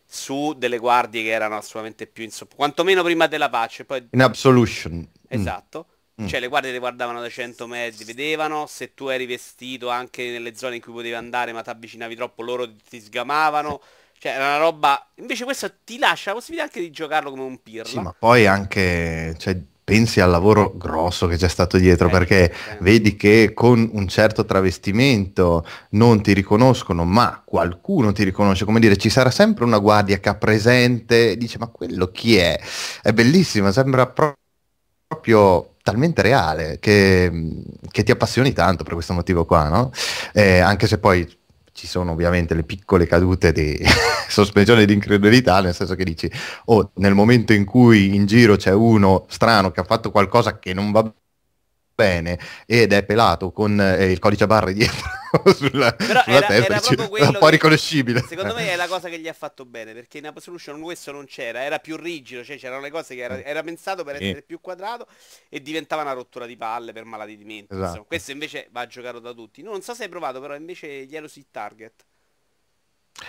su 0.07 0.55
delle 0.57 0.79
guardie 0.79 1.23
che 1.23 1.31
erano 1.31 1.57
assolutamente 1.57 2.07
più 2.07 2.25
insopportabili, 2.25 2.73
quantomeno 2.73 3.03
prima 3.03 3.27
della 3.27 3.49
pace. 3.49 3.85
Poi... 3.85 4.09
In 4.11 4.23
Absolution. 4.23 4.95
Mm. 4.99 5.05
Esatto. 5.29 5.87
Mm. 6.21 6.27
Cioè 6.27 6.41
le 6.41 6.49
guardie 6.49 6.73
ti 6.73 6.79
guardavano 6.79 7.21
da 7.21 7.29
100 7.29 7.67
metri, 7.67 8.05
vedevano 8.05 8.67
se 8.67 8.95
tu 8.95 9.09
eri 9.09 9.27
vestito 9.27 9.89
anche 9.89 10.31
nelle 10.31 10.55
zone 10.55 10.77
in 10.77 10.83
cui 10.83 10.93
potevi 10.93 11.15
andare 11.15 11.53
ma 11.53 11.63
ti 11.63 11.71
avvicinavi 11.71 12.15
troppo, 12.15 12.43
loro 12.43 12.71
ti 12.89 13.01
sgamavano. 13.01 13.81
Cioè, 14.19 14.33
era 14.33 14.45
una 14.45 14.59
roba. 14.59 15.11
Invece 15.17 15.43
questo 15.43 15.69
ti 15.83 15.99
lascia 15.99 16.31
la 16.31 16.37
possibilità 16.37 16.69
anche 16.69 16.81
di 16.81 16.93
giocarlo 16.93 17.31
come 17.31 17.43
un 17.43 17.61
pirla. 17.61 17.89
Sì, 17.89 17.99
ma 17.99 18.15
poi 18.17 18.47
anche. 18.47 19.35
Cioè, 19.37 19.61
pensi 19.93 20.23
al 20.23 20.31
lavoro 20.31 20.73
grosso 20.75 21.27
che 21.27 21.37
c'è 21.37 21.49
stato 21.49 21.77
dietro, 21.77 22.09
eh, 22.09 22.11
perché 22.11 22.51
eh. 22.51 22.55
vedi 22.81 23.15
che 23.15 23.53
con 23.53 23.91
un 23.93 24.09
certo 24.09 24.47
travestimento 24.47 25.67
non 25.91 26.23
ti 26.23 26.33
riconoscono, 26.33 27.05
ma 27.05 27.43
qualcuno 27.45 28.11
ti 28.13 28.25
riconosce, 28.25 28.65
come 28.65 28.81
dire, 28.81 28.97
ci 28.97 29.11
sarà 29.11 29.31
sempre 29.31 29.65
una 29.65 29.77
guardia 29.77 30.19
che 30.19 30.31
ha 30.31 30.35
presente, 30.35 31.37
dice 31.37 31.59
ma 31.59 31.67
quello 31.67 32.07
chi 32.07 32.37
è? 32.37 32.59
È 33.03 33.13
bellissima, 33.13 33.71
sembra 33.71 34.07
pro- 34.07 34.33
proprio 35.07 35.75
talmente 35.83 36.23
reale 36.23 36.79
che, 36.81 37.31
che, 37.91 38.03
ti 38.03 38.13
appassioni 38.13 38.55
tanto 38.55 38.85
per 38.85 38.95
questo 38.95 39.13
motivo 39.13 39.45
qua, 39.45 39.69
no? 39.69 39.91
Eh, 40.33 40.61
anche 40.61 40.87
se 40.87 40.97
poi 40.97 41.29
ci 41.73 41.87
sono 41.87 42.13
ovviamente 42.13 42.55
le 42.55 42.63
piccole 42.65 43.07
cadute 43.07 43.53
di 43.53 43.79
sospensione 44.29 44.85
di 44.85 44.93
incredulità, 44.93 45.61
nel 45.61 45.75
senso 45.75 45.95
che 45.95 46.05
dici, 46.05 46.31
oh, 46.67 46.91
nel 46.97 47.15
momento 47.15 47.53
in 47.53 47.65
cui 47.65 48.15
in 48.15 48.27
giro 48.27 48.57
c'è 48.57 48.73
uno 48.73 49.25
strano 49.29 49.71
che 49.71 49.81
ha 49.81 49.85
fatto 49.85 50.11
qualcosa 50.11 50.59
che 50.59 50.75
non 50.75 50.91
va 50.93 51.13
bene 51.95 52.39
ed 52.67 52.93
è 52.93 53.05
pelato 53.05 53.53
con 53.53 53.81
eh, 53.81 54.11
il 54.11 54.19
codice 54.19 54.45
a 54.45 54.47
barre 54.47 54.73
dietro 54.73 55.21
sulla, 55.55 55.93
Però 55.93 56.23
sulla 56.23 56.37
era, 56.37 56.47
testa, 56.47 56.65
era 56.65 56.79
dice, 56.79 56.95
è 56.95 57.27
un 57.27 57.37
po' 57.39 57.49
riconoscibile. 57.49 58.21
Secondo 58.21 58.55
me 58.55 58.71
è 58.71 58.77
la 58.77 58.87
cosa 58.87 59.09
che 59.09 59.19
gli 59.19 59.29
ha 59.29 59.33
fatto 59.33 59.65
bene, 59.65 59.95
perché 59.95 60.19
in 60.19 60.27
Absolution 60.27 60.81
questo 60.81 61.13
non 61.13 61.25
c'era, 61.25 61.63
era 61.63 61.79
più 61.79 61.97
rigido, 61.97 62.45
cioè 62.45 62.59
c'erano 62.59 62.83
le 62.83 62.91
cose 62.91 63.15
che 63.15 63.23
era, 63.23 63.43
era 63.43 63.63
pensato 63.63 64.05
per 64.05 64.17
essere 64.17 64.43
più 64.43 64.61
quadrato 64.61 65.07
e 65.49 65.63
diventava 65.63 66.03
una 66.03 66.13
rottura 66.13 66.47
di 66.47 66.57
palle 66.57 66.93
per 66.93 67.05
maladitimento. 67.05 67.75
Esatto. 67.75 68.05
Questo 68.05 68.31
invece 68.31 68.69
va 68.71 68.87
giocato 68.87 69.19
da 69.19 69.33
tutti. 69.33 69.63
Non 69.63 69.81
so 69.81 69.95
se 69.95 70.05
hai 70.05 70.09
provato, 70.09 70.41
però 70.41 70.55
invece 70.55 71.05
gli 71.05 71.19
Seat 71.27 71.47
Target. 71.51 72.05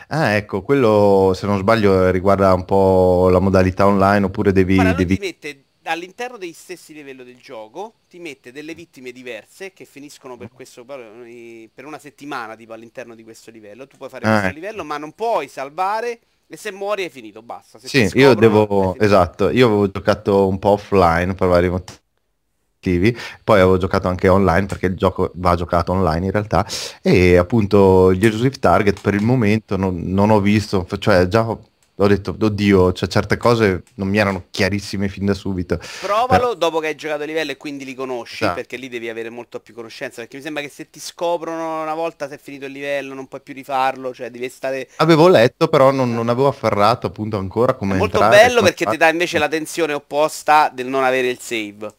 Ah, 0.08 0.32
ecco, 0.32 0.62
quello 0.62 1.34
se 1.36 1.46
non 1.46 1.60
sbaglio 1.60 2.10
riguarda 2.10 2.54
un 2.54 2.66
po' 2.66 3.30
la 3.30 3.40
modalità 3.40 3.86
online 3.86 4.26
oppure 4.26 4.52
devi... 4.52 4.76
Guarda, 4.76 4.94
devi... 4.94 5.18
mette 5.20 5.64
all'interno 5.84 6.38
dei 6.38 6.54
stessi 6.54 6.94
livelli 6.94 7.24
del 7.24 7.38
gioco 7.38 7.94
ti 8.10 8.20
mette 8.20 8.52
delle 8.52 8.74
vittime 8.74 9.12
diverse 9.12 9.74
che 9.74 9.86
finiscono 9.86 10.38
per, 10.38 10.52
questo, 10.52 10.86
per 10.86 11.86
una 11.86 12.00
settimana 12.00 12.56
tipo 12.56 12.74
all'interno 12.74 13.16
di 13.16 13.24
questo 13.24 13.52
livello. 13.52 13.88
Tu 13.88 13.98
puoi 13.98 14.10
fare 14.10 14.26
ah, 14.26 14.32
questo 14.32 14.50
eh. 14.50 14.54
livello, 14.54 14.84
ma 14.84 14.98
non 14.98 15.14
puoi 15.14 15.48
salvare 15.48 16.20
e 16.48 16.58
se 16.58 16.72
muori 16.72 17.04
hai 17.04 17.10
finito, 17.10 17.42
basta. 17.42 17.80
Se 17.80 17.88
sì, 17.88 18.18
io 18.18 18.34
devo... 18.36 18.96
Esatto, 19.00 19.50
io 19.50 19.66
avevo 19.68 19.90
giocato 19.90 20.48
un 20.48 20.60
po' 20.60 20.70
offline 20.70 21.34
per 21.34 21.48
vari 21.48 21.70
motivi. 21.70 23.18
Poi 23.44 23.60
avevo 23.60 23.78
giocato 23.78 24.08
anche 24.08 24.28
online 24.28 24.66
perché 24.68 24.88
il 24.88 24.96
gioco 24.96 25.32
va 25.36 25.56
giocato 25.56 25.94
online 25.94 26.26
in 26.26 26.32
realtà 26.32 26.66
e 27.02 27.38
appunto 27.38 28.14
gli 28.14 28.26
exclusive 28.26 28.60
target 28.60 29.00
per 29.00 29.14
il 29.14 29.24
momento 29.24 29.78
non, 29.78 30.02
non 30.02 30.30
ho 30.30 30.42
visto, 30.42 30.86
cioè 31.00 31.28
già 31.28 31.58
ho 31.96 32.08
detto, 32.08 32.36
oddio, 32.40 32.92
cioè 32.92 33.08
certe 33.08 33.38
cose 33.38 33.84
non 33.96 34.08
mi 34.08 34.18
erano 34.18 34.46
chiarissime 34.50 35.08
fin 35.10 35.26
da 35.26 35.36
subito. 35.36 35.80
Provalo 36.02 36.28
Però... 36.28 36.54
dopo 36.56 36.80
che 36.80 36.88
hai 36.88 36.96
giocato 36.96 37.22
a 37.22 37.26
livello 37.26 37.52
e 37.52 37.58
quindi 37.58 37.86
li 37.86 37.94
conosci, 37.94 38.44
esatto. 38.44 38.56
perché 38.56 38.78
lì 38.78 38.90
devi 38.90 39.10
avere 39.10 39.30
molto 39.30 39.60
più 39.60 39.76
conoscenza, 39.76 40.22
perché 40.22 40.38
mi 40.38 40.42
sembra 40.42 40.64
che 40.64 40.70
se 40.70 40.90
ti 40.90 41.00
scoprono 41.00 41.84
una 41.84 41.94
volta 41.94 42.28
se 42.28 42.36
è 42.36 42.40
finito 42.40 42.66
il 42.66 42.72
livello 42.72 43.14
non 43.14 43.28
puoi 43.28 43.42
più 43.42 43.54
rifarlo, 43.54 44.12
cioè 44.12 44.32
devi 44.32 44.50
stare... 44.50 44.90
Avevo 44.98 45.28
letto, 45.28 45.68
però 45.68 45.92
non, 45.92 46.12
non 46.12 46.30
avevo 46.30 46.48
afferrato 46.48 47.06
appunto 47.06 47.38
ancora 47.38 47.74
come... 47.76 47.94
È 47.94 47.98
molto 47.98 48.20
bello 48.20 48.64
perché 48.64 48.86
ti 48.86 48.98
dà 48.98 49.10
invece 49.10 49.38
la 49.38 49.48
tensione 49.48 49.94
opposta 49.94 50.72
del 50.74 50.88
non 50.88 51.04
avere 51.04 51.28
il 51.28 51.40
save. 51.40 51.94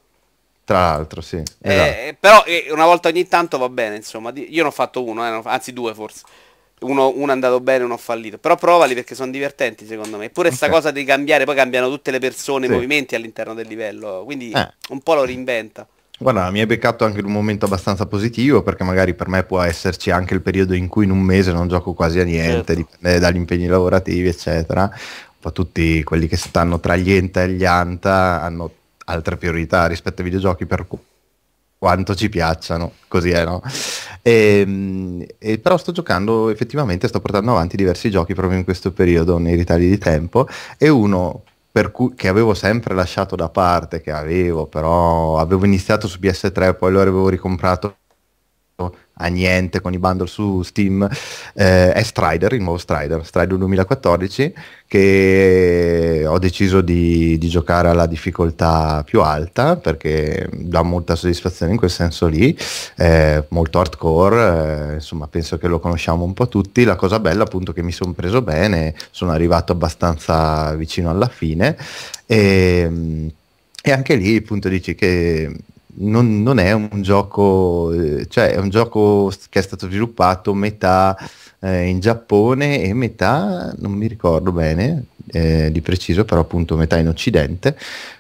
Tra 0.65 0.81
l'altro, 0.81 1.21
sì. 1.21 1.37
Eh, 1.37 1.45
esatto. 1.61 2.17
però 2.19 2.43
eh, 2.47 2.67
una 2.71 2.87
volta 2.87 3.09
ogni 3.09 3.29
tanto 3.29 3.59
va 3.59 3.69
bene, 3.69 3.97
insomma. 3.97 4.33
Io 4.35 4.63
ne 4.63 4.69
ho 4.69 4.73
fatto 4.73 5.05
uno, 5.05 5.25
eh, 5.25 5.41
anzi 5.45 5.75
due 5.75 5.95
forse 5.95 6.23
uno, 6.81 7.13
uno, 7.15 7.31
è 7.31 7.33
andato 7.33 7.61
bene, 7.61 7.85
uno 7.85 7.95
ha 7.95 7.99
fallito. 7.99 8.39
Però 8.39 8.57
provali 8.57 8.95
perché 8.95 9.15
sono 9.15 9.31
divertenti 9.31 9.87
secondo 9.87 10.19
me. 10.19 10.27
Eppure 10.27 10.49
okay. 10.49 10.59
sta 10.59 10.69
cosa 10.69 10.91
di 10.91 11.05
cambiare, 11.05 11.45
poi 11.45 11.55
cambiano 11.55 11.89
tutte 11.89 12.11
le 12.11 12.19
persone, 12.19 12.67
sì. 12.67 12.73
i 12.73 12.75
movimenti 12.75 13.15
all'interno 13.15 13.55
del 13.55 13.67
livello. 13.67 14.23
Quindi 14.25 14.51
eh. 14.51 14.73
un 14.91 15.01
po' 15.01 15.15
lo 15.15 15.25
reinventa. 15.25 15.87
Guarda, 16.17 16.51
mi 16.51 16.61
è 16.61 16.67
beccato 16.67 17.05
anche 17.05 17.19
in 17.19 17.27
un 17.27 17.33
momento 17.33 17.65
abbastanza 17.65 18.07
positivo 18.07 18.63
perché 18.63 18.85
magari 18.85 19.15
per 19.15 19.29
me 19.29 19.43
può 19.43 19.61
esserci 19.61 20.11
anche 20.11 20.35
il 20.35 20.43
periodo 20.43 20.75
in 20.75 20.87
cui 20.87 21.05
in 21.05 21.11
un 21.11 21.21
mese 21.21 21.51
non 21.51 21.67
gioco 21.67 21.93
quasi 21.93 22.21
a 22.21 22.25
niente, 22.25 22.75
certo. 22.75 22.75
dipende 22.75 23.19
dagli 23.19 23.37
impegni 23.37 23.67
lavorativi, 23.67 24.29
eccetera. 24.29 24.83
Un 24.83 25.41
po' 25.41 25.53
tutti 25.53 26.03
quelli 26.05 26.29
che 26.29 26.37
stanno 26.37 26.79
tra 26.79 26.97
gli 26.97 27.11
enta 27.11 27.43
e 27.43 27.51
gli 27.51 27.65
anta 27.65 28.41
hanno 28.43 28.71
altre 29.07 29.37
priorità 29.37 29.87
rispetto 29.87 30.23
ai 30.23 30.29
videogiochi 30.29 30.67
per 30.67 30.87
cui 30.87 30.99
quanto 31.85 32.15
ci 32.15 32.31
piacciono, 32.31 32.93
così 33.09 33.29
è, 33.29 33.45
no? 33.45 33.61
E, 34.23 34.65
ehm, 34.67 35.23
e, 35.39 35.59
però 35.59 35.77
sto 35.77 35.93
giocando, 35.93 36.49
effettivamente 36.49 37.09
sto 37.09 37.21
portando 37.21 37.51
avanti 37.51 37.77
diversi 37.77 38.09
giochi 38.11 38.33
proprio 38.33 38.57
in 38.57 38.65
questo 38.65 38.91
periodo, 38.91 39.37
nei 39.37 39.55
ritagli 39.55 39.91
di 39.91 39.99
tempo, 39.99 40.49
e 40.79 40.89
uno 40.89 41.43
cui, 41.93 42.15
che 42.15 42.29
avevo 42.29 42.55
sempre 42.55 42.95
lasciato 42.95 43.37
da 43.37 43.51
parte, 43.51 44.01
che 44.01 44.13
avevo, 44.13 44.67
però 44.67 45.39
avevo 45.39 45.67
iniziato 45.67 46.09
su 46.09 46.19
PS3, 46.23 46.75
poi 46.75 46.91
lo 46.91 47.03
avevo 47.03 47.29
ricomprato 47.29 47.97
a 49.17 49.27
niente 49.29 49.81
con 49.81 49.93
i 49.93 49.99
bundle 49.99 50.27
su 50.27 50.63
Steam 50.63 51.09
eh, 51.55 51.93
è 51.93 52.03
Strider, 52.03 52.53
il 52.53 52.63
nuovo 52.63 52.79
Strider, 52.79 53.25
Strider 53.25 53.57
2014 53.57 54.55
che 54.87 56.25
ho 56.27 56.39
deciso 56.39 56.81
di, 56.81 57.39
di, 57.39 57.49
giocare 57.49 57.89
alla 57.89 58.07
difficoltà 58.07 59.03
più 59.05 59.23
alta 59.23 59.77
perché 59.77 60.49
dà 60.53 60.83
molta 60.83 61.17
soddisfazione 61.17 61.73
in 61.73 61.79
quel 61.79 61.91
senso 61.91 62.27
lì, 62.27 62.57
eh, 62.97 63.45
molto 63.49 63.81
hardcore, 63.81 64.91
eh, 64.91 64.95
insomma 64.95 65.27
penso 65.27 65.59
che 65.59 65.69
lo 65.69 65.81
conosciamo 65.81 66.25
un 66.25 66.33
po' 66.33 66.49
tutti, 66.49 66.85
la 66.85 66.97
cosa 66.97 67.19
bella 67.19 67.45
appunto 67.45 67.73
che 67.73 67.83
mi 67.83 67.93
sono 67.93 68.13
preso 68.13 68.43
bene, 68.43 68.95
sono 69.11 69.33
arrivato 69.33 69.73
abbastanza 69.73 70.75
vicino 70.75 71.11
alla 71.11 71.29
fine 71.29 71.77
e, 72.27 73.31
e 73.83 73.93
anche 73.93 74.15
lì 74.17 74.37
appunto 74.37 74.69
dici 74.69 74.95
che 74.95 75.51
non, 75.97 76.43
non, 76.43 76.59
è 76.59 76.73
un 76.73 77.03
gioco, 77.03 77.93
eh, 77.93 78.27
cioè 78.29 78.53
è 78.53 78.59
un 78.59 78.69
gioco 78.69 79.33
che 79.49 79.59
è 79.59 79.63
stato 79.63 79.87
sviluppato 79.87 80.55
metà 80.55 81.17
eh, 81.61 81.87
in 81.87 82.01
Giappone 82.01 82.83
e 82.83 82.93
metà, 82.95 83.75
non 83.79 83.93
mi 83.93 84.07
ricordo 84.07 84.53
bene 84.53 85.07
eh, 85.27 85.71
di 85.73 85.81
preciso, 85.81 86.25
però 86.25 86.41
appunto 86.41 86.77
metà 86.77 86.97
in 86.99 87.09
Occidente. 87.09 87.77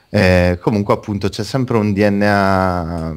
Eh, 0.08 0.58
comunque 0.60 0.94
appunto 0.94 1.28
c'è 1.28 1.42
sempre 1.42 1.76
un 1.76 1.92
DNA 1.92 3.16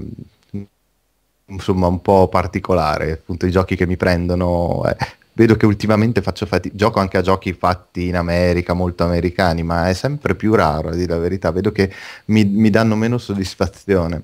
insomma 1.48 1.88
un 1.88 2.02
po' 2.02 2.28
particolare, 2.28 3.12
appunto 3.14 3.46
i 3.46 3.52
giochi 3.52 3.76
che 3.76 3.86
mi 3.86 3.98
prendono 3.98 4.84
eh, 4.86 4.98
vedo 5.38 5.56
che 5.56 5.68
ultimamente 5.68 6.24
faccio 6.24 6.48
fatica, 6.48 6.76
gioco 6.76 7.00
anche 7.00 7.18
a 7.18 7.22
giochi 7.22 7.54
fatti 7.54 8.08
in 8.08 8.16
America, 8.16 8.74
molto 8.74 9.04
americani, 9.04 9.62
ma 9.62 9.88
è 9.88 9.94
sempre 9.94 10.34
più 10.34 10.56
raro, 10.56 10.90
a 10.90 10.96
dire 10.96 11.14
la 11.14 11.20
verità, 11.20 11.52
vedo 11.52 11.72
che 11.72 11.94
mi, 12.26 12.44
mi 12.44 12.72
danno 12.72 12.96
meno 12.96 13.20
soddisfazione. 13.20 14.24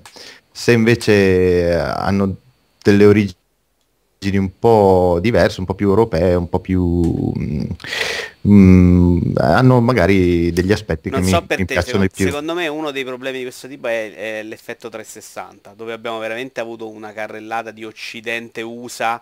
Se 0.50 0.72
invece 0.72 1.12
eh, 1.12 1.74
hanno 1.74 2.34
delle 2.82 3.06
origini 3.06 3.42
un 4.32 4.50
po' 4.58 5.18
diverse, 5.20 5.60
un 5.60 5.66
po' 5.66 5.74
più 5.74 5.88
europee, 5.88 6.34
un 6.34 6.48
po' 6.48 6.60
più... 6.60 7.32
Mm, 7.38 7.64
mm, 8.46 9.18
hanno 9.36 9.80
magari 9.80 10.52
degli 10.52 10.72
aspetti 10.72 11.10
non 11.10 11.22
che 11.22 11.28
so 11.28 11.40
mi, 11.40 11.46
per 11.46 11.58
mi 11.58 11.64
te, 11.64 11.74
piacciono 11.74 12.02
secondo, 12.02 12.06
di 12.06 12.12
più. 12.14 12.26
Secondo 12.26 12.54
me 12.54 12.68
uno 12.68 12.90
dei 12.90 13.04
problemi 13.04 13.38
di 13.38 13.42
questo 13.44 13.68
tipo 13.68 13.88
è, 13.88 14.14
è, 14.14 14.42
l'effetto 14.42 14.88
360, 14.88 15.74
dove 15.74 15.92
abbiamo 15.92 16.18
veramente 16.18 16.60
avuto 16.60 16.88
una 16.88 17.12
carrellata 17.12 17.70
di 17.70 17.84
occidente 17.84 18.62
USA 18.62 19.20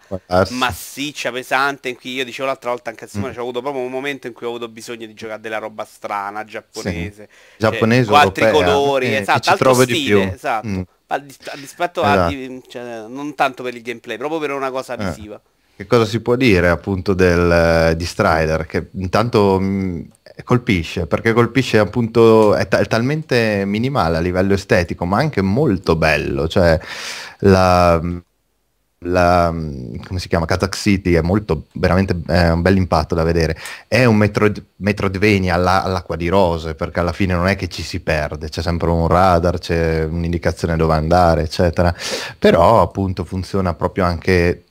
massiccia, 0.50 1.30
pesante, 1.30 1.88
in 1.88 1.96
cui 1.96 2.12
io 2.14 2.24
dicevo 2.24 2.48
l'altra 2.48 2.70
volta 2.70 2.90
anche 2.90 3.04
a 3.04 3.08
Simone, 3.08 3.32
mm. 3.32 3.38
ho 3.38 3.40
avuto 3.40 3.60
proprio 3.60 3.82
un 3.82 3.90
momento 3.90 4.26
in 4.26 4.32
cui 4.32 4.46
ho 4.46 4.50
avuto 4.50 4.68
bisogno 4.68 5.06
di 5.06 5.14
giocare 5.14 5.40
della 5.40 5.58
roba 5.58 5.84
strana, 5.84 6.44
giapponese, 6.44 7.28
sì. 7.30 7.56
giapponese, 7.58 8.04
cioè, 8.06 8.18
altri 8.18 8.50
colori, 8.50 9.06
eh, 9.06 9.16
esatto, 9.16 9.50
altro 9.50 9.74
stile, 9.74 10.34
esatto. 10.34 10.68
Mm 10.68 10.82
a, 11.12 11.18
dis- 11.18 11.48
a 11.48 11.56
dispetto 11.56 12.02
esatto. 12.02 12.34
a, 12.34 12.60
cioè, 12.68 13.06
non 13.08 13.34
tanto 13.34 13.62
per 13.62 13.74
il 13.74 13.82
gameplay, 13.82 14.16
proprio 14.16 14.40
per 14.40 14.50
una 14.52 14.70
cosa 14.70 14.96
eh. 14.96 15.04
visiva. 15.04 15.36
Eh. 15.36 15.50
Che 15.74 15.86
cosa 15.86 16.04
si 16.04 16.20
può 16.20 16.36
dire 16.36 16.68
appunto 16.68 17.14
del, 17.14 17.90
uh, 17.90 17.94
di 17.94 18.04
Strider? 18.04 18.66
Che 18.66 18.90
intanto 18.96 19.58
mh, 19.58 19.64
mm, 19.64 20.00
colpisce, 20.44 21.06
perché 21.06 21.32
colpisce 21.32 21.78
appunto, 21.78 22.54
è, 22.54 22.68
t- 22.68 22.76
è, 22.76 22.86
talmente 22.86 23.64
minimale 23.66 24.18
a 24.18 24.20
livello 24.20 24.54
estetico, 24.54 25.04
ma 25.04 25.18
anche 25.18 25.40
molto 25.40 25.96
bello, 25.96 26.46
cioè 26.46 26.78
la, 27.40 28.00
la, 29.02 29.48
come 29.50 30.18
si 30.18 30.28
chiama, 30.28 30.46
Kazakh 30.46 30.74
City, 30.74 31.12
è 31.12 31.20
molto, 31.20 31.66
veramente 31.74 32.16
è 32.26 32.50
un 32.50 32.62
bel 32.62 32.76
impatto 32.76 33.14
da 33.14 33.22
vedere. 33.22 33.56
È 33.86 34.04
un 34.04 34.16
Metroid, 34.16 34.62
Metroidvania 34.76 35.54
alla, 35.54 35.82
all'acqua 35.82 36.16
di 36.16 36.28
rose, 36.28 36.74
perché 36.74 37.00
alla 37.00 37.12
fine 37.12 37.34
non 37.34 37.46
è 37.46 37.56
che 37.56 37.68
ci 37.68 37.82
si 37.82 38.00
perde, 38.00 38.48
c'è 38.48 38.62
sempre 38.62 38.90
un 38.90 39.06
radar, 39.06 39.58
c'è 39.58 40.04
un'indicazione 40.04 40.76
dove 40.76 40.94
andare, 40.94 41.42
eccetera. 41.42 41.94
Però 42.38 42.80
appunto 42.80 43.24
funziona 43.24 43.74
proprio 43.74 44.04
anche 44.04 44.64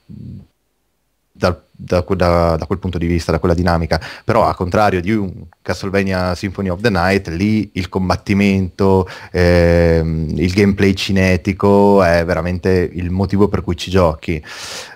dal 1.42 1.60
da, 1.84 2.06
da, 2.08 2.56
da, 2.58 2.66
quel 2.68 2.78
punto 2.78 3.00
di 3.00 3.08
vista, 3.08 3.32
da 3.32 3.40
quella 3.40 3.56
dinamica, 3.56 4.00
però 4.24 4.46
a 4.46 4.54
contrario 4.54 5.02
di 5.02 5.12
un 5.12 5.32
Castlevania 5.62 6.36
Symphony 6.36 6.70
of 6.70 6.82
the 6.82 6.90
Night, 6.92 7.28
lì 7.30 7.72
il 7.74 7.90
combattimento, 7.90 9.10
ehm, 9.32 10.30
il 10.36 10.52
gameplay 10.54 10.94
cinetico 10.94 12.04
è 12.04 12.24
veramente 12.24 12.90
il 12.94 13.10
motivo 13.10 13.48
per 13.48 13.64
cui 13.64 13.76
ci 13.76 13.90
giochi. 13.90 14.42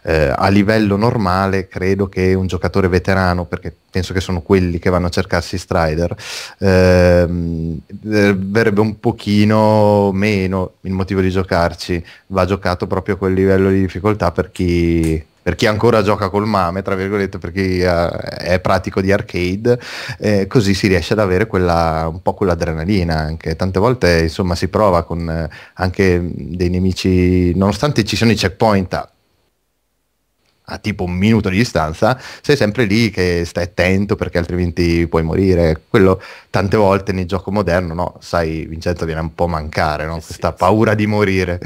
Eh, 0.03 0.31
a 0.35 0.47
livello 0.49 0.95
normale 0.95 1.67
credo 1.67 2.07
che 2.07 2.35
un 2.35 2.45
giocatore 2.45 2.87
veterano, 2.87 3.45
perché 3.45 3.73
penso 3.89 4.13
che 4.13 4.19
sono 4.19 4.41
quelli 4.41 4.77
che 4.77 4.91
vanno 4.91 5.07
a 5.07 5.09
cercarsi 5.09 5.57
Strider, 5.57 6.15
ehm, 6.59 7.79
verrebbe 7.87 8.81
un 8.81 8.99
pochino 8.99 10.11
meno 10.11 10.73
il 10.81 10.91
motivo 10.91 11.21
di 11.21 11.31
giocarci, 11.31 12.03
va 12.27 12.45
giocato 12.45 12.85
proprio 12.85 13.15
a 13.15 13.17
quel 13.17 13.33
livello 13.33 13.69
di 13.69 13.79
difficoltà 13.79 14.31
per 14.31 14.51
chi 14.51 15.23
per 15.45 15.53
chi 15.53 15.67
ancora 15.67 16.01
gioca 16.01 16.29
col 16.29 16.47
mame, 16.47 16.81
tra 16.81 16.95
virgolette, 16.95 17.37
per 17.37 17.51
chi 17.51 17.79
uh, 17.79 18.09
è 18.09 18.59
pratico 18.59 18.99
di 18.99 19.11
arcade, 19.11 19.79
eh, 20.17 20.47
così 20.47 20.73
si 20.73 20.87
riesce 20.87 21.13
ad 21.13 21.19
avere 21.19 21.45
quella, 21.45 22.07
un 22.09 22.19
po' 22.23 22.33
quell'adrenalina 22.33 23.15
anche. 23.15 23.55
Tante 23.55 23.77
volte 23.77 24.21
insomma 24.23 24.55
si 24.55 24.69
prova 24.69 25.03
con 25.03 25.29
eh, 25.29 25.47
anche 25.75 26.19
dei 26.33 26.71
nemici, 26.71 27.55
nonostante 27.55 28.03
ci 28.03 28.15
siano 28.15 28.31
i 28.31 28.35
checkpoint 28.35 28.93
a, 28.95 29.07
a 30.63 30.77
tipo 30.79 31.03
un 31.03 31.13
minuto 31.13 31.49
di 31.49 31.57
distanza, 31.57 32.19
sei 32.41 32.55
sempre 32.55 32.85
lì 32.85 33.11
che 33.11 33.43
stai 33.45 33.65
attento 33.65 34.15
perché 34.15 34.39
altrimenti 34.39 35.05
puoi 35.07 35.21
morire. 35.21 35.79
Quello 35.87 36.19
tante 36.49 36.75
volte 36.75 37.11
nel 37.11 37.27
gioco 37.27 37.51
moderno, 37.51 37.93
no? 37.93 38.17
Sai, 38.19 38.65
Vincenzo 38.65 39.05
viene 39.05 39.21
un 39.21 39.35
po' 39.35 39.43
a 39.43 39.49
mancare, 39.49 40.07
no? 40.07 40.13
Questa 40.13 40.49
sì, 40.49 40.55
paura 40.57 40.89
sì. 40.89 40.97
di 40.97 41.05
morire. 41.05 41.59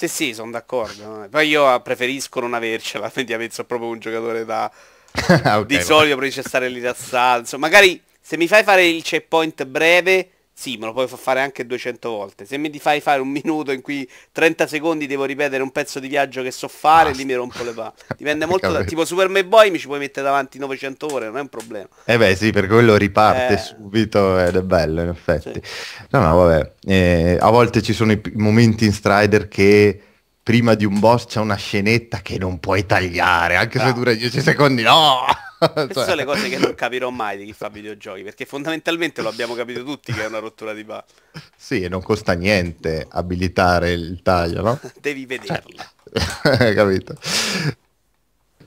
Sì, 0.00 0.08
sì, 0.08 0.32
sono 0.32 0.50
d'accordo. 0.50 1.26
Poi 1.30 1.46
io 1.46 1.78
preferisco 1.82 2.40
non 2.40 2.54
avercela, 2.54 3.12
mediamente 3.16 3.52
sono 3.52 3.66
proprio 3.66 3.90
un 3.90 3.98
giocatore 3.98 4.46
da... 4.46 4.70
okay, 5.12 5.66
di 5.66 5.78
solito 5.82 6.16
preferisce 6.16 6.42
stare 6.42 6.68
lì 6.68 6.76
rilassato. 6.76 7.58
Magari 7.58 8.00
se 8.18 8.38
mi 8.38 8.48
fai 8.48 8.62
fare 8.62 8.86
il 8.86 9.02
checkpoint 9.02 9.66
breve, 9.66 10.30
sì, 10.60 10.76
me 10.76 10.84
lo 10.84 10.92
puoi 10.92 11.08
fare 11.08 11.40
anche 11.40 11.64
200 11.64 12.10
volte. 12.10 12.44
Se 12.44 12.58
mi 12.58 12.70
fai 12.78 13.00
fare 13.00 13.22
un 13.22 13.30
minuto 13.30 13.72
in 13.72 13.80
cui 13.80 14.06
30 14.30 14.66
secondi 14.66 15.06
devo 15.06 15.24
ripetere 15.24 15.62
un 15.62 15.70
pezzo 15.70 15.98
di 16.00 16.06
viaggio 16.06 16.42
che 16.42 16.50
so 16.50 16.68
fare, 16.68 17.12
lì 17.12 17.24
mi 17.24 17.32
rompo 17.32 17.64
le 17.64 17.72
palle. 17.72 17.94
Dipende 18.14 18.44
molto 18.44 18.70
da... 18.70 18.84
Tipo 18.84 19.06
Super 19.06 19.30
Meat 19.30 19.46
Boy 19.46 19.70
mi 19.70 19.78
ci 19.78 19.86
puoi 19.86 19.98
mettere 19.98 20.26
davanti 20.26 20.58
900 20.58 21.14
ore, 21.14 21.26
non 21.28 21.38
è 21.38 21.40
un 21.40 21.48
problema. 21.48 21.88
Eh 22.04 22.18
beh 22.18 22.36
sì, 22.36 22.50
perché 22.50 22.68
quello 22.68 22.96
riparte 22.96 23.54
eh... 23.54 23.56
subito 23.56 24.38
ed 24.38 24.54
è 24.54 24.60
bello 24.60 25.00
in 25.00 25.08
effetti. 25.08 25.62
Sì. 25.62 26.06
No, 26.10 26.20
no, 26.20 26.36
vabbè. 26.36 26.72
Eh, 26.84 27.38
a 27.40 27.48
volte 27.48 27.80
ci 27.80 27.94
sono 27.94 28.12
i 28.12 28.20
momenti 28.34 28.84
in 28.84 28.92
Strider 28.92 29.48
che 29.48 29.98
prima 30.42 30.74
di 30.74 30.84
un 30.84 30.98
boss 30.98 31.24
c'è 31.24 31.40
una 31.40 31.56
scenetta 31.56 32.20
che 32.20 32.36
non 32.36 32.60
puoi 32.60 32.84
tagliare, 32.84 33.56
anche 33.56 33.78
no. 33.78 33.86
se 33.86 33.92
dura 33.94 34.12
10 34.12 34.42
secondi. 34.42 34.82
No! 34.82 35.24
Queste 35.60 35.92
cioè... 35.92 36.04
sono 36.04 36.14
le 36.14 36.24
cose 36.24 36.48
che 36.48 36.56
non 36.56 36.74
capirò 36.74 37.10
mai 37.10 37.36
di 37.36 37.44
chi 37.44 37.52
fa 37.52 37.68
videogiochi, 37.68 38.22
perché 38.22 38.46
fondamentalmente 38.46 39.20
lo 39.20 39.28
abbiamo 39.28 39.54
capito 39.54 39.84
tutti 39.84 40.10
che 40.12 40.22
è 40.22 40.26
una 40.26 40.38
rottura 40.38 40.72
di 40.72 40.84
palle. 40.84 41.04
Sì, 41.54 41.82
e 41.82 41.88
non 41.88 42.02
costa 42.02 42.32
niente 42.32 43.06
abilitare 43.08 43.92
il 43.92 44.22
taglio, 44.22 44.62
no? 44.62 44.80
Devi 44.98 45.26
vederla. 45.26 45.92
capito? 46.74 47.14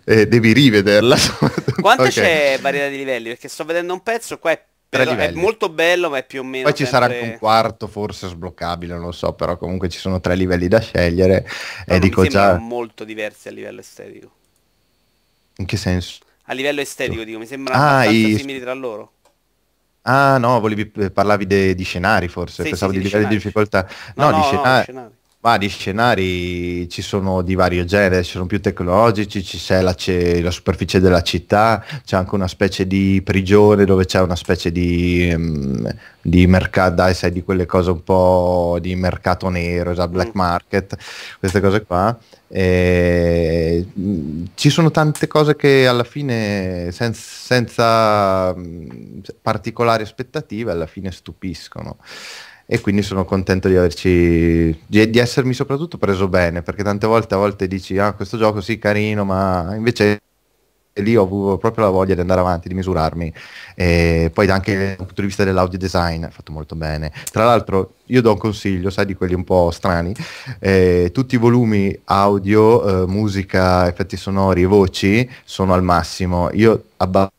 E 0.05 0.27
devi 0.27 0.53
rivederla. 0.53 1.17
Quanto 1.81 2.03
okay. 2.03 2.13
c'è 2.13 2.59
varietà 2.61 2.89
di 2.89 2.97
livelli? 2.97 3.29
Perché 3.29 3.47
sto 3.47 3.63
vedendo 3.65 3.93
un 3.93 4.03
pezzo, 4.03 4.37
qua 4.37 4.51
è 4.51 4.63
è 5.01 5.31
molto 5.31 5.69
bello, 5.69 6.09
ma 6.09 6.19
è 6.19 6.25
più 6.25 6.41
o 6.41 6.43
meno. 6.43 6.65
Poi 6.65 6.75
ci 6.75 6.85
sempre... 6.85 6.99
sarà 6.99 7.13
anche 7.13 7.31
un 7.31 7.37
quarto, 7.39 7.87
forse 7.87 8.27
sbloccabile, 8.27 8.93
non 8.93 9.05
lo 9.05 9.11
so, 9.11 9.33
però 9.33 9.57
comunque 9.57 9.89
ci 9.89 9.97
sono 9.97 10.21
tre 10.21 10.35
livelli 10.35 10.67
da 10.67 10.79
scegliere. 10.79 11.47
No, 11.87 11.95
e 11.95 11.99
dico 11.99 12.25
già. 12.27 12.57
molto 12.57 13.03
diversi 13.03 13.47
a 13.47 13.51
livello 13.51 13.79
estetico. 13.79 14.31
In 15.57 15.65
che 15.65 15.77
senso? 15.77 16.19
A 16.53 16.55
livello 16.55 16.81
estetico, 16.81 17.23
dico, 17.23 17.39
mi 17.39 17.47
sembrano 17.47 17.83
ah, 17.83 18.05
i... 18.05 18.37
simili 18.37 18.59
tra 18.59 18.73
loro. 18.73 19.13
Ah 20.03 20.37
no, 20.37 20.59
volevi, 20.59 20.91
eh, 20.97 21.09
parlavi 21.09 21.47
de, 21.47 21.73
di 21.73 21.83
scenari 21.83 22.27
forse, 22.27 22.61
sì, 22.61 22.69
pensavo 22.69 22.91
sì, 22.91 22.99
di, 22.99 23.03
di 23.03 23.09
livelli 23.09 23.27
di 23.29 23.35
difficoltà. 23.35 23.89
No, 24.17 24.29
no, 24.29 24.37
di, 24.37 24.43
scena- 24.43 24.77
no, 24.77 24.83
scenari. 24.83 25.13
Ma 25.43 25.57
di 25.57 25.67
scenari 25.67 26.87
ci 26.87 27.01
sono 27.01 27.41
di 27.41 27.53
vario 27.53 27.83
genere, 27.83 28.23
ci 28.23 28.31
sono 28.31 28.45
più 28.45 28.61
tecnologici, 28.61 29.43
ci 29.43 29.57
c'è 29.57 29.81
la, 29.81 29.93
c'è 29.93 30.39
la, 30.39 30.49
superficie 30.49 31.01
della 31.01 31.21
città, 31.21 31.83
c'è 32.05 32.15
anche 32.15 32.33
una 32.33 32.47
specie 32.47 32.87
di 32.87 33.21
prigione 33.21 33.83
dove 33.83 34.05
c'è 34.05 34.21
una 34.21 34.37
specie 34.37 34.71
di, 34.71 35.33
um, 35.35 35.85
di 36.21 36.47
mercato, 36.47 36.95
dai 36.95 37.13
sai, 37.13 37.33
di 37.33 37.43
quelle 37.43 37.65
cose 37.65 37.91
un 37.91 38.05
po' 38.05 38.77
di 38.79 38.95
mercato 38.95 39.49
nero, 39.49 39.91
esatto, 39.91 40.11
black 40.11 40.29
mm. 40.29 40.39
market, 40.39 40.97
queste 41.39 41.59
cose 41.59 41.83
qua. 41.83 42.17
E, 42.47 43.85
mh, 43.91 44.43
ci 44.55 44.69
sono 44.69 44.91
tante 44.91 45.27
cose 45.27 45.57
che 45.57 45.85
alla 45.87 46.05
fine 46.05 46.89
sen- 46.93 47.13
senza 47.13 48.55
mh, 48.55 49.23
particolari 49.41 50.03
aspettative 50.03 50.71
alla 50.71 50.87
fine 50.87 51.11
stupiscono 51.11 51.97
e 52.65 52.79
quindi 52.79 53.01
sono 53.01 53.25
contento 53.25 53.67
di 53.67 53.75
averci 53.75 54.77
di, 54.85 55.09
di, 55.09 55.19
essermi 55.19 55.53
soprattutto 55.53 55.97
preso 55.97 56.27
bene 56.27 56.61
perché 56.61 56.83
tante 56.83 57.07
volte 57.07 57.33
a 57.33 57.37
volte 57.37 57.67
dici 57.67 57.97
ah 57.97 58.13
questo 58.13 58.37
gioco 58.37 58.61
sì 58.61 58.77
carino 58.77 59.25
ma 59.25 59.75
invece 59.75 60.21
lì 61.01 61.15
ho 61.15 61.23
avuto 61.23 61.57
proprio 61.57 61.85
la 61.85 61.91
voglia 61.91 62.13
di 62.13 62.21
andare 62.21 62.41
avanti 62.41 62.67
di 62.67 62.75
misurarmi. 62.75 63.33
E 63.75 64.29
poi 64.33 64.49
anche 64.49 64.75
dal 64.75 64.95
punto 64.97 65.21
di 65.21 65.27
vista 65.27 65.43
dell'audio 65.43 65.77
design 65.77 66.25
è 66.25 66.29
fatto 66.29 66.51
molto 66.51 66.75
bene. 66.75 67.11
Tra 67.31 67.45
l'altro 67.45 67.95
io 68.07 68.21
do 68.21 68.31
un 68.33 68.37
consiglio 68.37 68.89
sai 68.89 69.05
di 69.05 69.15
quelli 69.15 69.33
un 69.33 69.43
po' 69.43 69.71
strani. 69.71 70.13
Eh, 70.59 71.09
tutti 71.13 71.35
i 71.35 71.37
volumi 71.39 71.97
audio 72.05 73.03
eh, 73.03 73.07
musica 73.07 73.87
effetti 73.87 74.17
sonori 74.17 74.63
e 74.63 74.65
voci 74.65 75.27
sono 75.43 75.73
al 75.73 75.83
massimo. 75.83 76.49
Io 76.53 76.89
abbasso 76.97 77.31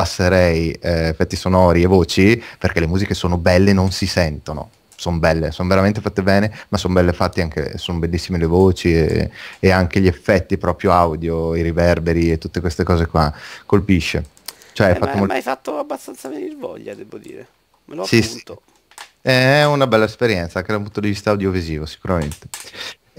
passerei 0.00 0.70
eh, 0.70 1.08
effetti 1.08 1.36
sonori 1.36 1.82
e 1.82 1.86
voci 1.86 2.42
perché 2.58 2.80
le 2.80 2.86
musiche 2.86 3.12
sono 3.12 3.36
belle 3.36 3.70
e 3.70 3.74
non 3.74 3.90
si 3.90 4.06
sentono 4.06 4.70
sono 4.96 5.18
belle, 5.18 5.50
sono 5.50 5.66
veramente 5.66 6.02
fatte 6.02 6.22
bene, 6.22 6.52
ma 6.68 6.76
sono 6.76 6.92
belle 6.92 7.14
fatte 7.14 7.40
anche, 7.40 7.78
sono 7.78 7.98
bellissime 7.98 8.36
le 8.36 8.44
voci 8.44 8.94
e, 8.94 9.30
e, 9.58 9.70
anche 9.70 9.98
gli 9.98 10.06
effetti 10.06 10.58
proprio 10.58 10.92
audio, 10.92 11.54
i 11.54 11.62
riverberi 11.62 12.30
e 12.30 12.36
tutte 12.36 12.60
queste 12.60 12.84
cose 12.84 13.06
qua, 13.06 13.32
colpisce. 13.64 14.26
Cioè, 14.74 14.90
eh, 14.90 14.94
fatto 14.96 15.24
ma, 15.24 15.32
hai 15.32 15.40
fatto 15.40 15.78
abbastanza 15.78 16.28
venire 16.28 16.54
voglia, 16.54 16.92
devo 16.92 17.16
dire. 17.16 17.46
Me 17.86 17.94
lo 17.94 18.04
sì, 18.04 18.18
appunto. 18.18 18.60
Sì. 18.94 19.08
È 19.22 19.64
una 19.64 19.86
bella 19.86 20.04
esperienza 20.04 20.58
anche 20.58 20.72
dal 20.72 20.82
punto 20.82 21.00
di 21.00 21.08
vista 21.08 21.30
audiovisivo, 21.30 21.86
sicuramente. 21.86 22.48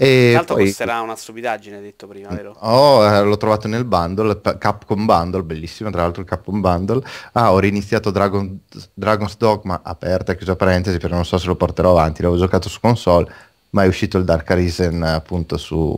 E 0.02 0.30
Tra 0.30 0.38
l'altro 0.38 0.54
poi... 0.56 0.64
costerà 0.64 1.00
una 1.00 1.14
stupidaggine, 1.14 1.80
detto 1.80 2.08
prima, 2.08 2.28
vero? 2.30 2.56
Oh, 2.58 3.06
eh, 3.06 3.22
l'ho 3.22 3.36
trovato 3.36 3.68
nel 3.68 3.84
bundle, 3.84 4.40
Capcom 4.58 5.04
Bundle, 5.04 5.44
bellissimo, 5.44 5.90
tra 5.90 6.02
l'altro 6.02 6.22
il 6.22 6.28
Capcom 6.28 6.60
Bundle. 6.60 7.06
Ah, 7.34 7.52
ho 7.52 7.60
riniziato 7.60 8.10
Dragon, 8.10 8.62
Dragon's 8.92 9.36
Dogma, 9.36 9.82
aperta 9.84 10.34
chiusa 10.34 10.56
parentesi, 10.56 10.98
perché 10.98 11.14
non 11.14 11.24
so 11.24 11.38
se 11.38 11.46
lo 11.46 11.54
porterò 11.54 11.92
avanti, 11.92 12.20
l'avevo 12.20 12.40
giocato 12.40 12.68
su 12.68 12.80
console, 12.80 13.32
ma 13.70 13.84
è 13.84 13.86
uscito 13.86 14.18
il 14.18 14.24
Dark 14.24 14.50
Arisen 14.50 15.04
appunto 15.04 15.56
su, 15.56 15.96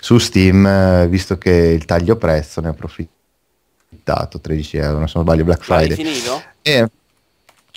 su 0.00 0.16
Steam, 0.16 0.66
eh, 0.66 1.06
visto 1.06 1.36
che 1.36 1.50
il 1.50 1.84
taglio 1.84 2.16
prezzo 2.16 2.62
ne 2.62 2.68
ho 2.68 2.70
approfittato, 2.70 4.40
13 4.40 4.76
euro, 4.78 4.98
non 5.00 5.08
sbaglio, 5.08 5.44
Black 5.44 5.64
Friday. 5.64 5.88
L'hai 5.88 5.96
finito? 5.96 6.42
E 6.62 6.88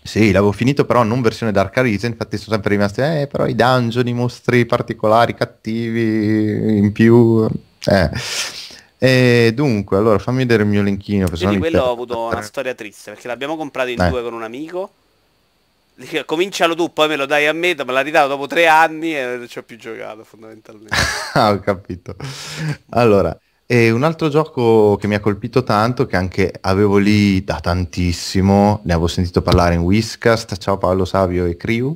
sì, 0.04 0.32
l'avevo 0.32 0.52
finito 0.52 0.86
però 0.86 1.04
non 1.04 1.22
versione 1.22 1.52
Dark 1.52 1.78
Arisen, 1.78 2.12
infatti 2.12 2.38
sono 2.38 2.54
sempre 2.56 2.76
rimasti, 2.76 3.02
eh, 3.02 3.28
però 3.30 3.46
i 3.46 3.56
dungeon, 3.56 4.08
i 4.08 4.14
mostri 4.14 4.66
particolari, 4.66 5.34
cattivi, 5.34 6.78
in 6.78 6.92
più... 6.92 7.48
Eh. 7.86 8.10
E 9.04 9.52
dunque, 9.56 9.98
allora 9.98 10.20
fammi 10.20 10.40
vedere 10.40 10.62
il 10.62 10.70
mio 10.70 10.84
linkino. 10.84 11.28
Quindi 11.28 11.58
quello 11.58 11.82
ho 11.82 11.92
avuto 11.92 12.28
una 12.28 12.44
storia 12.44 12.76
triste, 12.76 13.12
perché 13.12 13.28
l'abbiamo 13.28 13.58
comprato 13.58 13.90
in 13.90 14.00
eh. 14.00 14.10
due 14.10 14.22
con 14.22 14.34
un 14.34 14.44
amico. 14.44 14.92
Comincialo 16.26 16.76
tu, 16.76 16.94
poi 16.94 17.08
me 17.08 17.16
lo 17.16 17.26
dai 17.26 17.48
a 17.48 17.54
me, 17.54 17.76
me 17.76 17.94
l'ha 17.94 18.02
ridato 18.02 18.28
dopo 18.28 18.48
tre 18.48 18.68
anni 18.68 19.16
e 19.16 19.38
non 19.38 19.48
ci 19.48 19.58
ho 19.58 19.64
più 19.64 19.78
giocato 19.78 20.24
fondamentalmente. 20.24 20.96
ah, 21.34 21.52
ho 21.52 21.60
capito. 21.60 22.16
Allora, 22.90 23.36
e 23.72 23.90
un 23.90 24.04
altro 24.04 24.28
gioco 24.28 24.98
che 24.98 25.08
mi 25.08 25.16
ha 25.16 25.22
colpito 25.22 25.64
tanto, 25.64 26.06
che 26.06 26.18
anche 26.18 26.52
avevo 26.60 26.98
lì 26.98 27.42
da 27.42 27.62
tantissimo, 27.62 28.82
ne 28.84 28.92
avevo 28.92 29.08
sentito 29.08 29.42
parlare 29.42 29.76
in 29.76 29.80
Whiscast, 29.80 30.58
ciao 30.58 30.78
Paolo 30.78 31.06
Savio 31.06 31.46
e 31.46 31.56
Crew, 31.56 31.96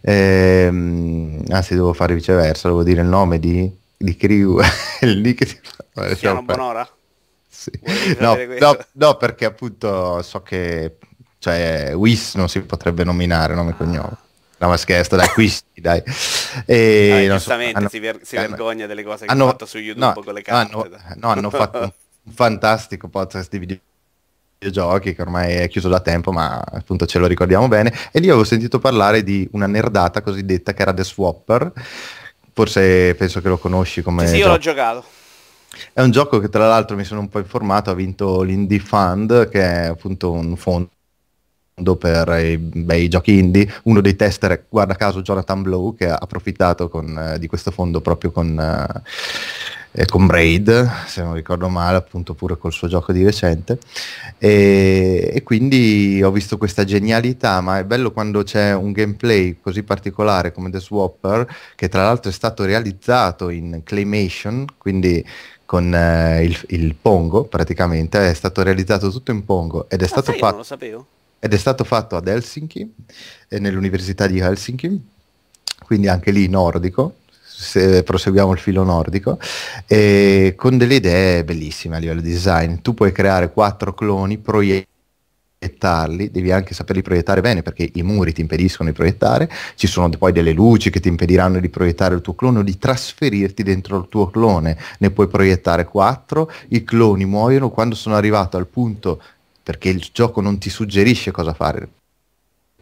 ehm, 0.00 1.44
anzi 1.50 1.74
devo 1.74 1.92
fare 1.92 2.14
viceversa, 2.14 2.68
devo 2.68 2.82
dire 2.82 3.02
il 3.02 3.08
nome 3.08 3.38
di, 3.38 3.70
di 3.94 4.16
Crew, 4.16 4.58
il 5.02 5.18
nick 5.18 5.46
si 5.46 5.60
fa... 5.60 6.14
Chiama 6.14 6.40
Bonora? 6.40 6.88
Sì. 7.46 7.70
No, 8.18 8.34
no, 8.58 8.78
no, 8.92 9.16
perché 9.18 9.44
appunto 9.44 10.22
so 10.22 10.40
che 10.40 10.96
cioè, 11.38 11.92
Whis 11.94 12.36
non 12.36 12.48
si 12.48 12.62
potrebbe 12.62 13.04
nominare 13.04 13.54
nome 13.54 13.72
e 13.72 13.74
ah. 13.74 13.76
cognome. 13.76 14.16
No, 14.62 14.68
ma 14.68 14.76
scherzo, 14.76 15.16
dai, 15.16 15.26
Quisti, 15.26 15.80
dai. 15.80 16.00
E, 16.66 17.26
ah, 17.28 17.32
giustamente 17.32 17.72
so, 17.72 17.78
hanno, 17.78 17.88
si, 17.88 17.98
ver- 17.98 18.22
si 18.22 18.36
hanno, 18.36 18.48
vergogna 18.50 18.86
delle 18.86 19.02
cose 19.02 19.26
che 19.26 19.32
hanno 19.32 19.46
fatto 19.48 19.66
su 19.66 19.78
YouTube 19.78 20.06
no, 20.06 20.22
con 20.22 20.32
le 20.32 20.42
carte. 20.42 20.72
Hanno, 20.72 20.88
no, 21.16 21.28
hanno 21.30 21.50
fatto 21.50 21.78
un 22.22 22.32
fantastico 22.32 23.08
podcast 23.08 23.50
di 23.50 23.58
video 23.58 23.78
videogiochi 24.60 25.16
che 25.16 25.22
ormai 25.22 25.54
è 25.54 25.68
chiuso 25.68 25.88
da 25.88 25.98
tempo 25.98 26.30
ma 26.30 26.60
appunto 26.60 27.04
ce 27.04 27.18
lo 27.18 27.26
ricordiamo 27.26 27.66
bene 27.66 27.92
e 28.12 28.20
lì 28.20 28.28
avevo 28.28 28.44
sentito 28.44 28.78
parlare 28.78 29.24
di 29.24 29.48
una 29.50 29.66
nerdata 29.66 30.22
cosiddetta 30.22 30.72
che 30.72 30.82
era 30.82 30.94
The 30.94 31.02
Swapper 31.02 31.72
forse 32.52 33.16
penso 33.16 33.40
che 33.40 33.48
lo 33.48 33.58
conosci 33.58 34.02
come 34.02 34.24
sì, 34.28 34.34
sì 34.34 34.38
io 34.38 34.46
l'ho 34.46 34.58
giocato 34.58 35.04
è 35.92 36.00
un 36.00 36.12
gioco 36.12 36.38
che 36.38 36.48
tra 36.48 36.68
l'altro 36.68 36.94
mi 36.94 37.02
sono 37.02 37.18
un 37.18 37.28
po' 37.28 37.40
informato 37.40 37.90
ha 37.90 37.94
vinto 37.94 38.42
l'Indie 38.42 38.78
Fund 38.78 39.48
che 39.48 39.60
è 39.60 39.86
appunto 39.86 40.30
un 40.30 40.56
fondo 40.56 40.90
per 41.96 42.28
i 42.44 42.56
bei 42.58 43.08
giochi 43.08 43.38
indie. 43.38 43.72
Uno 43.84 44.00
dei 44.00 44.14
tester, 44.14 44.66
guarda 44.68 44.94
caso, 44.94 45.22
Jonathan 45.22 45.62
Blow, 45.62 45.94
che 45.94 46.08
ha 46.08 46.18
approfittato 46.20 46.88
con, 46.88 47.16
eh, 47.18 47.38
di 47.38 47.46
questo 47.46 47.70
fondo 47.70 48.00
proprio 48.00 48.30
con, 48.30 48.58
eh, 49.94 50.06
con 50.06 50.26
Braid, 50.26 51.06
se 51.06 51.22
non 51.22 51.34
ricordo 51.34 51.68
male, 51.68 51.96
appunto 51.96 52.34
pure 52.34 52.58
col 52.58 52.72
suo 52.72 52.88
gioco 52.88 53.12
di 53.12 53.24
recente. 53.24 53.78
E, 54.38 55.30
e, 55.34 55.42
quindi 55.42 56.20
ho 56.22 56.30
visto 56.30 56.58
questa 56.58 56.84
genialità, 56.84 57.60
ma 57.60 57.78
è 57.78 57.84
bello 57.84 58.12
quando 58.12 58.42
c'è 58.42 58.74
un 58.74 58.92
gameplay 58.92 59.58
così 59.60 59.82
particolare 59.82 60.52
come 60.52 60.70
The 60.70 60.80
Swapper, 60.80 61.46
che 61.74 61.88
tra 61.88 62.02
l'altro 62.04 62.30
è 62.30 62.34
stato 62.34 62.64
realizzato 62.64 63.48
in 63.48 63.80
Claymation, 63.82 64.66
quindi 64.78 65.24
con 65.64 65.94
eh, 65.94 66.44
il, 66.44 66.58
il, 66.68 66.94
Pongo 66.94 67.44
praticamente, 67.44 68.28
è 68.28 68.34
stato 68.34 68.62
realizzato 68.62 69.10
tutto 69.10 69.30
in 69.30 69.44
Pongo 69.44 69.88
ed 69.88 70.02
è 70.02 70.04
ah, 70.04 70.08
stato 70.08 70.32
fatto... 70.32 70.46
Non 70.46 70.56
lo 70.56 70.62
sapevo 70.62 71.06
ed 71.44 71.52
è 71.52 71.56
stato 71.56 71.82
fatto 71.82 72.14
ad 72.14 72.28
Helsinki, 72.28 72.94
eh, 73.48 73.58
nell'università 73.58 74.28
di 74.28 74.38
Helsinki, 74.38 75.08
quindi 75.82 76.06
anche 76.06 76.30
lì 76.30 76.46
nordico, 76.46 77.16
se 77.42 78.04
proseguiamo 78.04 78.52
il 78.52 78.60
filo 78.60 78.84
nordico, 78.84 79.40
e 79.88 80.54
con 80.56 80.78
delle 80.78 80.94
idee 80.94 81.42
bellissime 81.42 81.96
a 81.96 81.98
livello 81.98 82.20
di 82.20 82.30
design. 82.30 82.76
Tu 82.80 82.94
puoi 82.94 83.10
creare 83.10 83.50
quattro 83.50 83.92
cloni, 83.92 84.38
proiettarli, 84.38 86.30
devi 86.30 86.52
anche 86.52 86.74
saperli 86.74 87.02
proiettare 87.02 87.40
bene 87.40 87.62
perché 87.62 87.90
i 87.92 88.02
muri 88.04 88.32
ti 88.32 88.40
impediscono 88.40 88.90
di 88.90 88.94
proiettare, 88.94 89.50
ci 89.74 89.88
sono 89.88 90.10
poi 90.10 90.30
delle 90.30 90.52
luci 90.52 90.90
che 90.90 91.00
ti 91.00 91.08
impediranno 91.08 91.58
di 91.58 91.68
proiettare 91.70 92.14
il 92.14 92.20
tuo 92.20 92.36
clone 92.36 92.60
o 92.60 92.62
di 92.62 92.78
trasferirti 92.78 93.64
dentro 93.64 93.98
il 93.98 94.06
tuo 94.08 94.30
clone, 94.30 94.78
ne 94.98 95.10
puoi 95.10 95.26
proiettare 95.26 95.86
quattro, 95.86 96.48
i 96.68 96.84
cloni 96.84 97.24
muoiono 97.24 97.68
quando 97.68 97.96
sono 97.96 98.14
arrivato 98.14 98.56
al 98.56 98.68
punto 98.68 99.20
perché 99.62 99.88
il 99.88 100.08
gioco 100.12 100.40
non 100.40 100.58
ti 100.58 100.70
suggerisce 100.70 101.30
cosa 101.30 101.54
fare. 101.54 101.88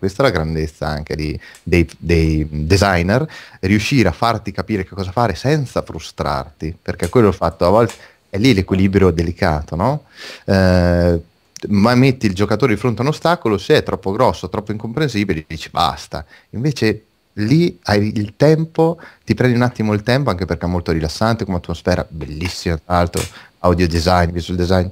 Questa 0.01 0.23
è 0.23 0.27
la 0.27 0.33
grandezza 0.33 0.87
anche 0.87 1.15
di, 1.15 1.39
dei, 1.63 1.87
dei, 1.99 2.47
designer, 2.49 3.29
riuscire 3.61 4.09
a 4.09 4.13
farti 4.13 4.51
capire 4.51 4.83
che 4.83 4.95
cosa 4.95 5.13
fare 5.13 5.35
senza 5.35 5.83
frustrarti, 5.83 6.75
perché 6.81 7.11
quello 7.11 7.31
fatto, 7.33 7.67
a 7.67 7.69
volte 7.69 7.93
è 8.31 8.39
lì 8.39 8.55
l'equilibrio 8.55 9.11
delicato, 9.11 9.77
no? 9.77 10.05
Eh, 10.47 11.21
ma 11.69 11.95
metti 11.95 12.25
il 12.25 12.35
giocatore 12.35 12.73
di 12.73 12.81
fronte 12.81 13.01
a 13.01 13.05
un 13.05 13.11
ostacolo, 13.11 13.59
se 13.59 13.77
è 13.77 13.83
troppo 13.83 14.11
grosso, 14.13 14.49
troppo 14.49 14.73
incomprensibile, 14.73 15.45
dici 15.47 15.69
basta. 15.69 16.25
Invece 16.51 17.05
lì 17.35 17.79
hai 17.83 18.17
il 18.17 18.33
tempo, 18.37 18.99
ti 19.23 19.35
prendi 19.35 19.57
un 19.57 19.63
attimo 19.63 19.93
il 19.93 20.03
tempo, 20.03 20.31
anche 20.31 20.47
perché 20.47 20.65
è 20.65 20.69
molto 20.69 20.93
rilassante 20.93 21.45
come 21.45 21.59
atmosfera, 21.59 22.07
bellissima, 22.09 22.79
tra 22.79 22.95
l'altro, 22.95 23.23
audio 23.59 23.87
design, 23.87 24.31
visual 24.31 24.57
design 24.57 24.89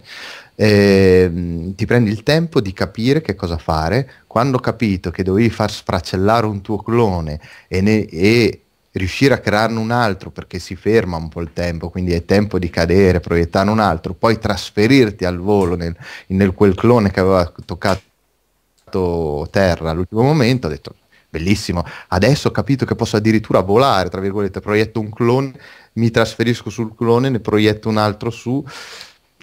eh, 0.60 1.72
ti 1.76 1.86
prendi 1.86 2.10
il 2.10 2.24
tempo 2.24 2.60
di 2.60 2.72
capire 2.72 3.20
che 3.20 3.36
cosa 3.36 3.58
fare, 3.58 4.10
quando 4.26 4.56
ho 4.56 4.60
capito 4.60 5.12
che 5.12 5.22
dovevi 5.22 5.50
far 5.50 5.70
sfracellare 5.70 6.46
un 6.46 6.62
tuo 6.62 6.78
clone 6.78 7.38
e, 7.68 7.80
ne, 7.80 8.04
e 8.06 8.62
riuscire 8.90 9.34
a 9.34 9.38
crearne 9.38 9.78
un 9.78 9.92
altro 9.92 10.30
perché 10.30 10.58
si 10.58 10.74
ferma 10.74 11.16
un 11.16 11.28
po' 11.28 11.42
il 11.42 11.52
tempo, 11.52 11.90
quindi 11.90 12.12
è 12.12 12.24
tempo 12.24 12.58
di 12.58 12.70
cadere, 12.70 13.20
proiettare 13.20 13.70
un 13.70 13.78
altro, 13.78 14.14
poi 14.14 14.40
trasferirti 14.40 15.24
al 15.24 15.38
volo 15.38 15.76
nel, 15.76 15.96
nel 16.26 16.52
quel 16.54 16.74
clone 16.74 17.12
che 17.12 17.20
aveva 17.20 17.52
toccato 17.64 19.46
terra 19.52 19.90
all'ultimo 19.90 20.22
momento, 20.22 20.66
ho 20.66 20.70
detto 20.70 20.94
bellissimo, 21.30 21.84
adesso 22.08 22.48
ho 22.48 22.50
capito 22.50 22.84
che 22.84 22.96
posso 22.96 23.16
addirittura 23.16 23.60
volare, 23.60 24.08
tra 24.08 24.20
virgolette, 24.20 24.58
proietto 24.58 24.98
un 24.98 25.10
clone, 25.10 25.52
mi 25.92 26.10
trasferisco 26.10 26.68
sul 26.68 26.96
clone, 26.96 27.28
ne 27.28 27.38
proietto 27.38 27.88
un 27.88 27.98
altro 27.98 28.30
su, 28.30 28.64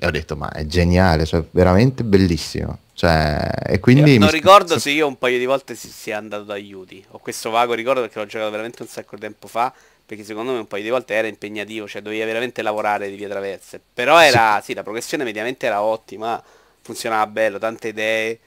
e 0.05 0.07
ho 0.07 0.11
detto 0.11 0.35
ma 0.35 0.49
è 0.51 0.65
geniale, 0.65 1.25
cioè 1.25 1.43
veramente 1.51 2.03
bellissimo. 2.03 2.79
Cioè, 2.93 3.49
e 3.65 3.79
quindi 3.79 4.17
non 4.17 4.29
ricordo 4.29 4.79
se 4.79 4.89
io 4.89 5.05
un 5.05 5.17
paio 5.17 5.37
di 5.37 5.45
volte 5.45 5.75
si 5.75 5.89
sia 5.89 6.17
andato 6.17 6.43
da 6.43 6.53
aiuti. 6.53 7.03
Ho 7.09 7.19
questo 7.19 7.49
vago 7.49 7.73
ricordo 7.73 7.99
perché 7.99 8.19
l'ho 8.19 8.25
giocato 8.25 8.51
veramente 8.51 8.81
un 8.83 8.87
sacco 8.87 9.15
di 9.15 9.21
tempo 9.21 9.47
fa. 9.47 9.73
Perché 10.05 10.23
secondo 10.23 10.51
me 10.51 10.59
un 10.59 10.67
paio 10.67 10.83
di 10.83 10.89
volte 10.89 11.15
era 11.15 11.27
impegnativo, 11.27 11.87
cioè 11.87 12.03
dovevi 12.03 12.23
veramente 12.23 12.61
lavorare 12.61 13.09
di 13.09 13.15
via 13.15 13.27
traverse. 13.27 13.81
Però 13.91 14.21
era, 14.21 14.57
sì, 14.59 14.65
sì 14.67 14.73
la 14.75 14.83
progressione 14.83 15.23
mediamente 15.23 15.65
era 15.65 15.81
ottima, 15.81 16.41
funzionava 16.81 17.25
bello, 17.25 17.57
tante 17.57 17.87
idee, 17.87 18.39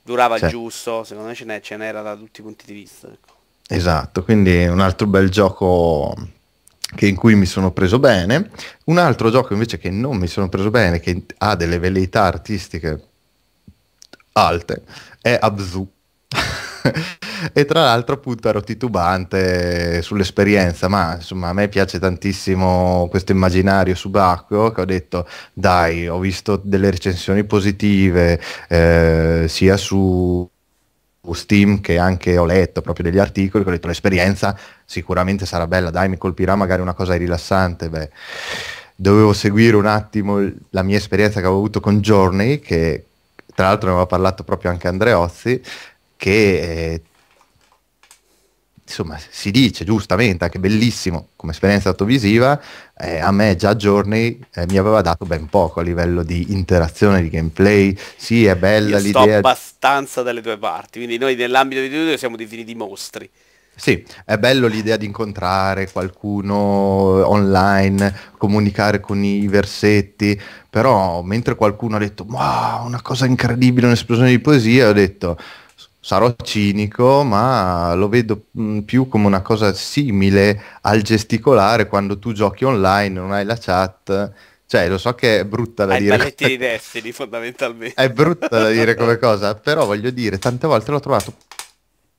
durava 0.00 0.38
cioè. 0.38 0.48
giusto, 0.48 1.02
secondo 1.02 1.28
me 1.28 1.60
ce 1.60 1.76
n'era 1.76 2.02
da 2.02 2.14
tutti 2.14 2.38
i 2.40 2.44
punti 2.44 2.66
di 2.66 2.72
vista. 2.72 3.08
Ecco. 3.08 3.34
Esatto, 3.68 4.22
quindi 4.22 4.64
un 4.64 4.78
altro 4.78 5.08
bel 5.08 5.28
gioco 5.28 6.14
che 6.94 7.06
in 7.06 7.16
cui 7.16 7.34
mi 7.34 7.46
sono 7.46 7.72
preso 7.72 7.98
bene, 7.98 8.50
un 8.84 8.98
altro 8.98 9.30
gioco 9.30 9.52
invece 9.52 9.78
che 9.78 9.90
non 9.90 10.16
mi 10.16 10.28
sono 10.28 10.48
preso 10.48 10.70
bene, 10.70 11.00
che 11.00 11.24
ha 11.38 11.56
delle 11.56 11.78
velleità 11.78 12.22
artistiche 12.24 13.02
alte, 14.32 14.82
è 15.20 15.36
Abzu. 15.40 15.90
e 17.52 17.64
tra 17.64 17.82
l'altro 17.82 18.14
appunto 18.14 18.48
ero 18.48 18.62
titubante 18.62 20.00
sull'esperienza, 20.02 20.88
ma 20.88 21.16
insomma 21.16 21.48
a 21.48 21.52
me 21.52 21.68
piace 21.68 21.98
tantissimo 21.98 23.08
questo 23.10 23.32
immaginario 23.32 23.94
subacqueo 23.94 24.70
che 24.72 24.80
ho 24.80 24.84
detto 24.84 25.28
dai, 25.52 26.08
ho 26.08 26.18
visto 26.18 26.60
delle 26.62 26.90
recensioni 26.90 27.44
positive 27.44 28.40
eh, 28.68 29.46
sia 29.48 29.76
su 29.76 30.48
Steam 31.32 31.80
che 31.80 31.98
anche 31.98 32.36
ho 32.36 32.44
letto 32.44 32.82
proprio 32.82 33.04
degli 33.10 33.18
articoli 33.18 33.62
che 33.62 33.70
ho 33.70 33.72
detto 33.72 33.88
l'esperienza 33.88 34.56
sicuramente 34.84 35.46
sarà 35.46 35.66
bella, 35.66 35.90
dai 35.90 36.08
mi 36.08 36.16
colpirà 36.16 36.54
magari 36.56 36.80
una 36.80 36.94
cosa 36.94 37.14
rilassante, 37.14 37.88
beh. 37.88 38.10
Dovevo 38.98 39.32
seguire 39.34 39.76
un 39.76 39.86
attimo 39.86 40.40
la 40.70 40.82
mia 40.82 40.96
esperienza 40.96 41.40
che 41.40 41.46
avevo 41.46 41.58
avuto 41.58 41.80
con 41.80 42.00
Journey, 42.00 42.60
che 42.60 43.04
tra 43.54 43.66
l'altro 43.66 43.88
ne 43.88 43.92
aveva 43.94 44.06
parlato 44.06 44.42
proprio 44.42 44.70
anche 44.70 44.88
Andreozzi, 44.88 45.60
che 46.16 46.92
eh, 46.92 47.02
insomma 48.96 49.18
si 49.28 49.50
dice 49.50 49.84
giustamente 49.84 50.44
anche 50.44 50.58
bellissimo 50.58 51.28
come 51.36 51.52
esperienza 51.52 51.90
autovisiva, 51.90 52.60
eh, 52.96 53.18
a 53.18 53.30
me 53.30 53.54
già 53.56 53.74
Journey 53.74 54.40
eh, 54.54 54.64
mi 54.68 54.78
aveva 54.78 55.02
dato 55.02 55.26
ben 55.26 55.48
poco 55.48 55.80
a 55.80 55.82
livello 55.82 56.22
di 56.22 56.52
interazione, 56.52 57.20
di 57.20 57.28
gameplay, 57.28 57.96
sì 58.16 58.46
è 58.46 58.56
bella 58.56 58.96
Io 58.96 59.04
l'idea. 59.04 59.22
Sto 59.22 59.32
abbastanza 59.34 60.22
dalle 60.22 60.40
due 60.40 60.56
parti, 60.56 60.98
quindi 60.98 61.18
noi 61.18 61.34
nell'ambito 61.34 61.82
di 61.82 61.88
video 61.88 62.16
siamo 62.16 62.36
definiti 62.36 62.74
mostri. 62.74 63.28
Sì, 63.78 64.02
è 64.24 64.38
bello 64.38 64.68
l'idea 64.68 64.96
di 64.96 65.04
incontrare 65.04 65.90
qualcuno 65.92 66.54
online, 67.28 68.14
comunicare 68.38 69.00
con 69.00 69.22
i 69.22 69.46
versetti, 69.48 70.40
però 70.70 71.20
mentre 71.20 71.54
qualcuno 71.56 71.96
ha 71.96 71.98
detto 71.98 72.24
wow, 72.26 72.86
una 72.86 73.02
cosa 73.02 73.26
incredibile, 73.26 73.84
un'esplosione 73.84 74.30
di 74.30 74.38
poesia, 74.38 74.88
ho 74.88 74.94
detto 74.94 75.36
sarò 76.06 76.32
cinico, 76.40 77.24
ma 77.24 77.92
lo 77.94 78.08
vedo 78.08 78.44
mh, 78.52 78.62
mm, 78.62 78.78
più 78.82 79.08
come 79.08 79.26
una 79.26 79.42
cosa 79.42 79.72
simile 79.72 80.62
al 80.82 81.02
gesticolare 81.02 81.88
quando 81.88 82.20
tu 82.20 82.32
giochi 82.32 82.64
online, 82.64 83.18
non 83.18 83.32
hai 83.32 83.44
la 83.44 83.58
chat. 83.58 84.32
Cioè, 84.66 84.88
lo 84.88 84.98
so 84.98 85.16
che 85.16 85.40
è 85.40 85.44
brutta 85.44 85.84
da 85.84 85.94
hai 85.94 86.02
dire. 86.02 86.16
balletti 86.16 86.46
di 86.46 86.56
Destiny, 86.58 87.10
fondamentalmente. 87.10 88.00
È 88.00 88.08
brutta 88.08 88.46
da 88.46 88.70
dire 88.70 88.94
come 88.94 89.18
cosa, 89.18 89.56
però 89.56 89.84
voglio 89.84 90.10
dire, 90.10 90.38
tante 90.38 90.68
volte 90.68 90.92
l'ho 90.92 91.00
trovato 91.00 91.34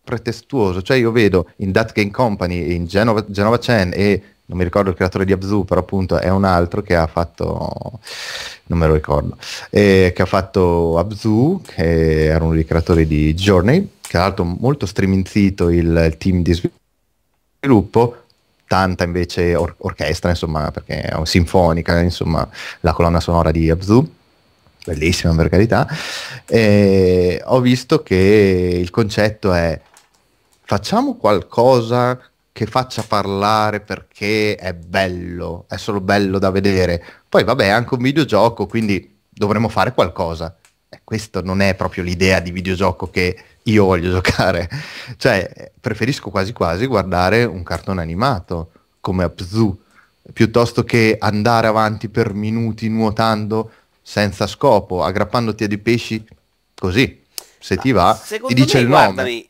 pretestuoso. 0.04 0.82
Cioè, 0.82 0.98
io 0.98 1.14
vedo 1.14 1.52
in 1.58 1.72
That 1.72 1.94
Game 1.94 2.12
Company, 2.12 2.76
in 2.76 2.88
Genova, 2.88 3.24
Genova 3.26 3.58
Chen 3.58 3.94
e 3.94 4.22
non 4.48 4.58
mi 4.58 4.64
ricordo 4.64 4.90
il 4.90 4.96
creatore 4.96 5.26
di 5.26 5.34
Abzu, 5.34 5.66
però 5.66 5.82
appunto 5.82 6.20
è 6.20 6.30
un 6.30 6.46
altro 6.46 6.82
che 6.82 6.96
ha 6.96 7.08
fatto, 7.08 8.00
non 8.68 8.80
me 8.80 8.88
lo 8.88 8.94
ricordo, 8.94 9.38
eh, 9.70 10.14
che 10.16 10.22
ha 10.22 10.26
fatto 10.26 10.98
Abzu, 10.98 11.62
che 11.66 12.26
era 12.26 12.44
uno 12.44 12.54
dei 12.54 12.66
creatori 12.66 13.06
di 13.06 13.34
Journey, 13.34 13.82
che 14.00 14.10
tra 14.10 14.22
l'altro 14.22 14.46
molto 14.46 14.86
streaminzito 14.86 15.70
il, 15.70 15.88
il 15.88 16.18
team 16.18 16.44
di 16.44 16.72
sviluppo, 17.60 18.24
tanta 18.68 19.04
invece 19.04 19.54
or- 19.54 19.76
orchestra, 19.80 20.30
insomma, 20.30 20.72
perché 20.72 21.02
è 21.02 21.26
sinfonica, 21.26 22.00
insomma, 22.00 22.48
la 22.82 22.94
colonna 22.94 23.20
sonora 23.20 23.52
di 23.52 23.70
Abzu, 23.70 24.16
bellissima 24.86 25.36
per 25.36 25.50
carità, 25.50 25.86
e 26.46 27.42
ho 27.44 27.60
visto 27.60 28.02
che 28.02 28.78
il 28.80 28.90
concetto 28.92 29.52
è 29.52 29.78
facciamo 30.64 31.16
qualcosa 31.16 32.18
che 32.58 32.66
faccia 32.66 33.04
parlare 33.04 33.82
perché 33.82 34.56
è 34.56 34.74
bello, 34.74 35.66
è 35.70 35.78
solo 35.78 36.02
bello 36.02 36.40
da 36.40 36.50
vedere. 36.50 37.04
Poi 37.30 37.44
vabbè, 37.44 37.66
è 37.66 37.70
anche 37.70 37.94
un 37.94 38.02
videogioco, 38.02 38.66
quindi 38.66 39.16
dovremmo 39.30 39.70
fare 39.70 39.94
qualcosa. 39.94 40.58
Eh, 40.90 41.02
questo 41.04 41.44
non 41.44 41.62
è 41.62 41.76
proprio 41.76 42.04
l'idea 42.04 42.40
di 42.40 42.50
videogioco 42.50 43.12
che 43.12 43.38
io 43.62 43.86
voglio 43.86 44.10
giocare. 44.10 44.68
Cioè, 45.18 45.72
preferisco 45.80 46.32
quasi 46.32 46.52
quasi 46.52 46.88
guardare 46.88 47.44
un 47.44 47.62
cartone 47.62 48.02
animato 48.02 48.72
come 49.02 49.24
Abzu, 49.24 49.80
piuttosto 50.34 50.84
che 50.84 51.16
andare 51.20 51.68
avanti 51.68 52.10
per 52.10 52.34
minuti 52.34 52.90
nuotando 52.90 53.72
senza 54.02 54.48
scopo, 54.48 55.04
aggrappandoti 55.04 55.64
a 55.64 55.68
dei 55.68 55.78
pesci 55.78 56.26
così. 56.74 57.24
Se 57.60 57.76
Ma 57.76 57.82
ti 57.84 57.92
va, 57.92 58.20
ti 58.48 58.54
dice 58.56 58.78
me, 58.78 58.82
il 58.82 58.88
guardami, 58.88 59.32
nome 59.32 59.46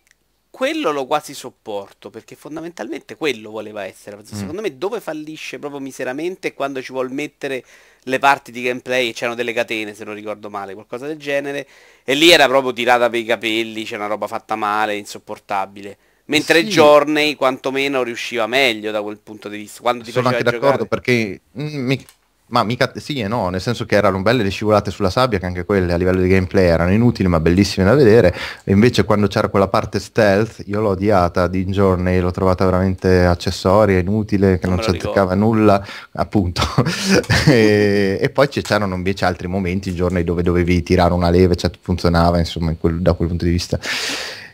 quello 0.58 0.91
lo 0.91 1.06
quasi 1.06 1.36
sopporto 1.36 2.10
perché 2.10 2.34
fondamentalmente 2.34 3.15
quello 3.15 3.52
voleva 3.52 3.86
essere. 3.86 4.17
Secondo 4.24 4.62
mm. 4.62 4.63
me 4.63 4.78
dove 4.80 5.00
fallisce 5.00 5.60
proprio 5.60 5.80
miseramente 5.80 6.48
è 6.48 6.54
quando 6.56 6.82
ci 6.82 6.91
vuol 6.91 7.12
mettere 7.12 7.63
le 8.02 8.17
parti 8.17 8.52
di 8.52 8.63
gameplay, 8.63 9.13
c'erano 9.13 9.36
delle 9.36 9.54
catene 9.54 9.93
se 9.93 10.04
non 10.04 10.15
ricordo 10.15 10.50
male, 10.50 10.74
qualcosa 10.74 11.06
del 11.06 11.17
genere, 11.17 11.67
e 12.04 12.15
lì 12.15 12.32
era 12.32 12.48
proprio 12.48 12.74
tirata 12.74 13.08
per 13.08 13.20
i 13.20 13.26
capelli, 13.26 13.84
c'era 13.84 14.06
una 14.06 14.08
roba 14.08 14.26
fatta 14.26 14.56
male, 14.56 14.96
insopportabile. 14.96 15.96
Mentre 16.26 16.62
sì. 16.62 16.70
Journey 16.70 17.36
quantomeno 17.36 18.02
riusciva 18.02 18.48
meglio 18.48 18.89
da 18.89 19.04
quel 19.04 19.20
punto 19.20 19.50
di 19.50 19.58
vista. 19.58 19.82
Quando 19.82 20.04
ti 20.04 20.10
Sono 20.10 20.28
anche 20.30 20.39
giocare... 20.39 20.60
d'accordo 20.60 20.86
perché 20.88 21.39
mm, 21.56 21.86
mi, 21.86 22.06
ma 22.49 22.63
mica 22.63 22.91
sì 22.95 23.19
e 23.19 23.27
no, 23.27 23.49
nel 23.49 23.60
senso 23.60 23.86
che 23.86 23.95
erano 23.95 24.21
belle 24.21 24.43
le 24.43 24.49
scivolate 24.49 24.89
sulla 24.91 25.10
sabbia, 25.10 25.38
che 25.38 25.45
anche 25.45 25.65
quelle 25.65 25.91
a 25.91 25.97
livello 25.97 26.21
di 26.21 26.29
gameplay 26.29 26.65
erano 26.65 26.91
inutili 26.91 27.27
ma 27.27 27.39
bellissime 27.39 27.86
da 27.86 27.93
vedere. 27.93 28.33
E 28.63 28.71
invece 28.71 29.03
quando 29.03 29.27
c'era 29.27 29.49
quella 29.49 29.67
parte 29.67 29.99
stealth, 29.99 30.63
io 30.65 30.79
l'ho 30.79 30.89
odiata 30.89 31.47
di 31.47 31.65
Journey, 31.65 32.19
l'ho 32.19 32.31
trovata 32.31 32.63
veramente 32.63 33.25
accessoria, 33.25 33.99
inutile, 33.99 34.60
che 34.60 34.67
non, 34.67 34.75
non 34.75 34.83
ci 34.83 34.91
azzeccava 34.91 35.33
nulla, 35.36 35.86
appunto. 36.13 36.62
e, 37.47 38.17
e, 38.21 38.29
poi 38.29 38.47
c'erano 38.47 38.95
invece 38.95 39.25
altri 39.25 39.47
momenti 39.47 39.89
in 39.89 39.95
Journey 39.95 40.23
dove 40.23 40.41
dovevi 40.41 40.83
tirare 40.83 41.13
una 41.13 41.29
leve, 41.29 41.55
cioè 41.55 41.71
funzionava 41.81 42.39
insomma 42.39 42.73
quel, 42.79 43.01
da 43.01 43.13
quel 43.13 43.27
punto 43.27 43.43
di 43.43 43.51
vista. 43.51 43.77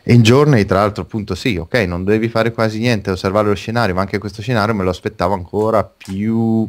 E 0.06 0.12
in 0.12 0.22
Journey, 0.22 0.64
tra 0.66 0.80
l'altro, 0.80 1.02
appunto, 1.02 1.34
sì, 1.34 1.56
ok, 1.56 1.74
non 1.86 2.04
dovevi 2.04 2.28
fare 2.28 2.52
quasi 2.52 2.78
niente, 2.78 3.10
osservare 3.10 3.48
lo 3.48 3.54
scenario, 3.54 3.94
ma 3.94 4.02
anche 4.02 4.18
questo 4.18 4.42
scenario 4.42 4.74
me 4.74 4.82
lo 4.82 4.90
aspettavo 4.90 5.32
ancora 5.32 5.82
più 5.84 6.68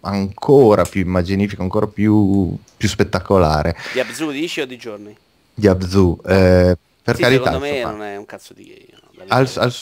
ancora 0.00 0.84
più 0.84 1.00
immaginifico, 1.00 1.62
ancora 1.62 1.86
più, 1.86 2.56
più 2.76 2.88
spettacolare. 2.88 3.76
Di 3.92 4.00
Abzu 4.00 4.30
dici 4.30 4.60
o 4.60 4.66
di 4.66 4.76
giorni? 4.76 5.16
Di 5.54 5.66
Abzu, 5.66 6.20
eh, 6.26 6.76
per 7.02 7.16
sì, 7.16 7.22
carità. 7.22 7.52
Secondo 7.52 7.66
me 7.66 7.82
non 7.82 8.02
è 8.02 8.16
un 8.16 8.24
cazzo 8.24 8.54
di... 8.54 8.86
No, 9.12 9.24
al, 9.28 9.50
al, 9.56 9.74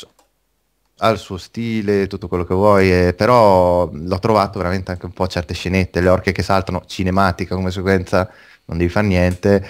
al, 0.99 1.19
suo 1.19 1.37
stile, 1.37 2.07
tutto 2.07 2.29
quello 2.29 2.45
che 2.45 2.55
vuoi, 2.55 2.91
eh, 2.91 3.15
però 3.15 3.89
l'ho 3.93 4.19
trovato 4.19 4.59
veramente 4.59 4.91
anche 4.93 5.07
un 5.07 5.13
po' 5.13 5.27
certe 5.27 5.53
scenette, 5.53 6.01
le 6.01 6.09
orche 6.09 6.33
che 6.33 6.43
saltano, 6.43 6.85
cinematica 6.87 7.55
come 7.55 7.71
sequenza, 7.71 8.31
non 8.67 8.79
devi 8.79 8.91
fare 8.91 9.07
niente. 9.07 9.67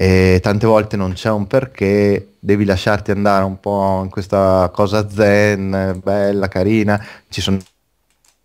E 0.00 0.38
tante 0.40 0.64
volte 0.64 0.96
non 0.96 1.14
c'è 1.14 1.28
un 1.28 1.48
perché, 1.48 2.34
devi 2.38 2.64
lasciarti 2.64 3.10
andare 3.10 3.42
un 3.42 3.58
po' 3.58 4.02
in 4.04 4.10
questa 4.10 4.70
cosa 4.72 5.08
zen, 5.10 5.98
bella, 6.00 6.46
carina. 6.46 7.04
Ci 7.28 7.40
sono 7.40 7.58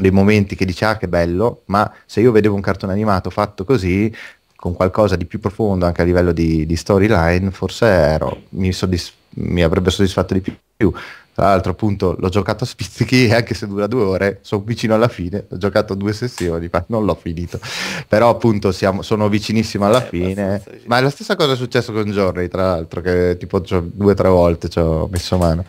dei 0.03 0.11
momenti 0.11 0.55
che 0.55 0.65
dici 0.65 0.83
ah 0.83 0.97
che 0.97 1.07
bello, 1.07 1.63
ma 1.65 1.91
se 2.05 2.21
io 2.21 2.31
vedevo 2.31 2.53
un 2.53 2.61
cartone 2.61 2.91
animato 2.91 3.29
fatto 3.29 3.63
così, 3.63 4.13
con 4.55 4.73
qualcosa 4.73 5.15
di 5.15 5.25
più 5.25 5.39
profondo 5.39 5.85
anche 5.85 6.01
a 6.01 6.05
livello 6.05 6.31
di, 6.31 6.65
di 6.65 6.75
storyline, 6.75 7.51
forse 7.51 7.85
ero, 7.85 8.43
mi, 8.49 8.71
soddisf- 8.71 9.13
mi, 9.35 9.63
avrebbe 9.63 9.89
soddisfatto 9.89 10.33
di 10.33 10.55
più. 10.77 10.93
Tra 11.33 11.45
l'altro 11.45 11.71
appunto 11.71 12.15
l'ho 12.19 12.29
giocato 12.29 12.63
a 12.63 12.67
spizzichi 12.67 13.25
e 13.25 13.33
anche 13.33 13.55
se 13.55 13.65
dura 13.65 13.87
due 13.87 14.03
ore, 14.03 14.39
sono 14.41 14.61
vicino 14.63 14.93
alla 14.93 15.07
fine, 15.07 15.47
ho 15.49 15.57
giocato 15.57 15.95
due 15.95 16.13
sessioni, 16.13 16.69
ma 16.71 16.83
non 16.87 17.05
l'ho 17.05 17.15
finito. 17.15 17.59
Però 18.07 18.29
appunto 18.29 18.71
siamo, 18.71 19.01
sono 19.01 19.27
vicinissimo 19.29 19.85
alla 19.85 20.05
eh, 20.05 20.07
fine. 20.07 20.63
Ma 20.85 20.99
è 20.99 21.01
la 21.01 21.09
stessa 21.09 21.35
cosa 21.35 21.53
è 21.53 21.55
successo 21.55 21.91
con 21.91 22.03
Journey, 22.11 22.47
tra 22.49 22.63
l'altro, 22.63 23.01
che 23.01 23.35
tipo 23.39 23.59
due 23.59 24.11
o 24.11 24.15
tre 24.15 24.29
volte 24.29 24.69
ci 24.69 24.79
ho 24.79 25.07
messo 25.11 25.37
mano. 25.37 25.65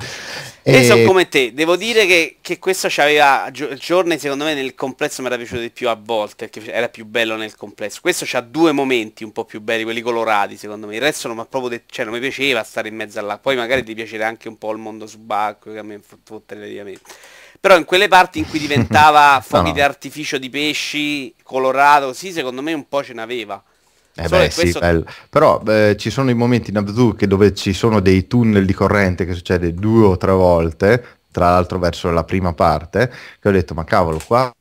E... 0.67 0.79
Io 0.79 0.83
sono 0.83 1.05
come 1.05 1.29
te, 1.29 1.53
devo 1.53 1.77
dire 1.77 2.07
che, 2.07 2.37
che 2.41 2.59
questo 2.59 2.89
c'aveva 2.91 3.51
Journey 3.51 4.19
secondo 4.19 4.45
me 4.45 4.55
nel 4.55 4.75
complesso 4.75 5.21
mi 5.21 5.27
era 5.27 5.37
piaciuto 5.37 5.61
di 5.61 5.69
più 5.69 5.91
a 5.91 5.95
volte, 5.95 6.49
perché 6.49 6.73
era 6.73 6.89
più 6.89 7.05
bello 7.05 7.37
nel 7.37 7.55
complesso. 7.55 8.01
Questo 8.01 8.25
c'ha 8.27 8.41
due 8.41 8.73
momenti 8.73 9.25
un 9.25 9.33
po' 9.33 9.45
più 9.45 9.61
belli, 9.61 9.83
quelli 9.83 10.01
colorati 10.01 10.57
secondo 10.57 10.87
me. 10.87 10.95
Il 10.95 11.03
resto 11.03 11.29
non, 11.29 11.47
proprio 11.51 11.69
de- 11.69 11.83
cioè, 11.91 12.07
non 12.07 12.15
mi 12.15 12.21
piaceva 12.21 12.65
stare 12.65 12.89
in 12.89 12.95
mezzo 12.95 13.19
all'acqua. 13.19 13.53
Poi 13.53 13.57
magari 13.57 13.85
ti 13.85 13.93
piacerebbe 13.95 14.25
anche 14.25 14.49
un 14.49 14.57
po' 14.57 14.73
il 14.73 14.79
mondo 14.79 15.07
subacqueo 15.07 15.75
che 15.75 15.79
a 15.79 15.83
me 15.83 16.01
fotte 16.25 16.55
relativamente. 16.55 17.03
Però 17.61 17.77
in 17.77 17.85
quelle 17.85 18.09
parti 18.09 18.39
in 18.39 18.49
cui 18.49 18.59
diventava 18.59 19.41
fuochi 19.45 19.65
no, 19.65 19.69
no. 19.69 19.75
di 19.75 19.81
artificio 19.83 20.39
di 20.39 20.49
pesci 20.49 21.35
colorato, 21.43 22.15
sì, 22.15 22.33
secondo 22.33 22.63
me 22.63 22.73
un 22.73 22.89
po' 22.89 23.05
ce 23.05 23.13
n'aveva. 23.13 23.63
Eh 24.17 24.29
beh, 24.29 24.51
sì, 24.51 24.73
bello. 24.79 25.05
Però 25.29 25.63
eh, 25.67 25.97
ci 25.99 26.11
sono 26.11 26.31
i 26.31 26.35
momenti 26.35 26.71
in 26.71 26.77
Abzu 26.77 27.17
dove 27.27 27.55
ci 27.55 27.73
sono 27.73 28.01
dei 28.01 28.27
tunnel 28.27 28.65
di 28.65 28.73
corrente 28.73 29.25
che 29.25 29.35
succede 29.35 29.75
due 29.75 30.07
o 30.07 30.17
tre 30.17 30.33
volte, 30.33 31.05
tra 31.31 31.51
l'altro 31.51 31.79
verso 31.79 32.11
la 32.11 32.25
prima 32.25 32.53
parte, 32.53 33.13
che 33.41 33.49
ho 33.49 33.53
detto 33.53 33.75
ma 33.75 33.85
cavolo 33.85 34.21
qua 34.25 34.53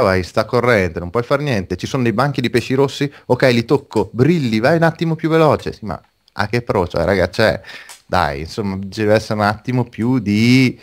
vai, 0.00 0.22
sta 0.22 0.46
corrente, 0.46 1.00
non 1.00 1.10
puoi 1.10 1.22
fare 1.22 1.42
niente, 1.42 1.76
ci 1.76 1.86
sono 1.86 2.02
dei 2.02 2.14
banchi 2.14 2.40
di 2.40 2.48
pesci 2.48 2.72
rossi, 2.72 3.12
ok 3.26 3.42
li 3.52 3.64
tocco, 3.66 4.08
brilli, 4.10 4.58
vai 4.58 4.76
un 4.76 4.84
attimo 4.84 5.14
più 5.16 5.28
veloce, 5.28 5.72
sì, 5.72 5.84
ma 5.84 6.00
a 6.34 6.46
che 6.46 6.62
pro, 6.62 6.88
cioè 6.88 7.04
raga, 7.04 7.28
c'è, 7.28 7.60
dai, 8.06 8.40
insomma, 8.40 8.78
deve 8.80 9.14
essere 9.14 9.40
un 9.40 9.44
attimo 9.44 9.84
più 9.84 10.18
di 10.18 10.78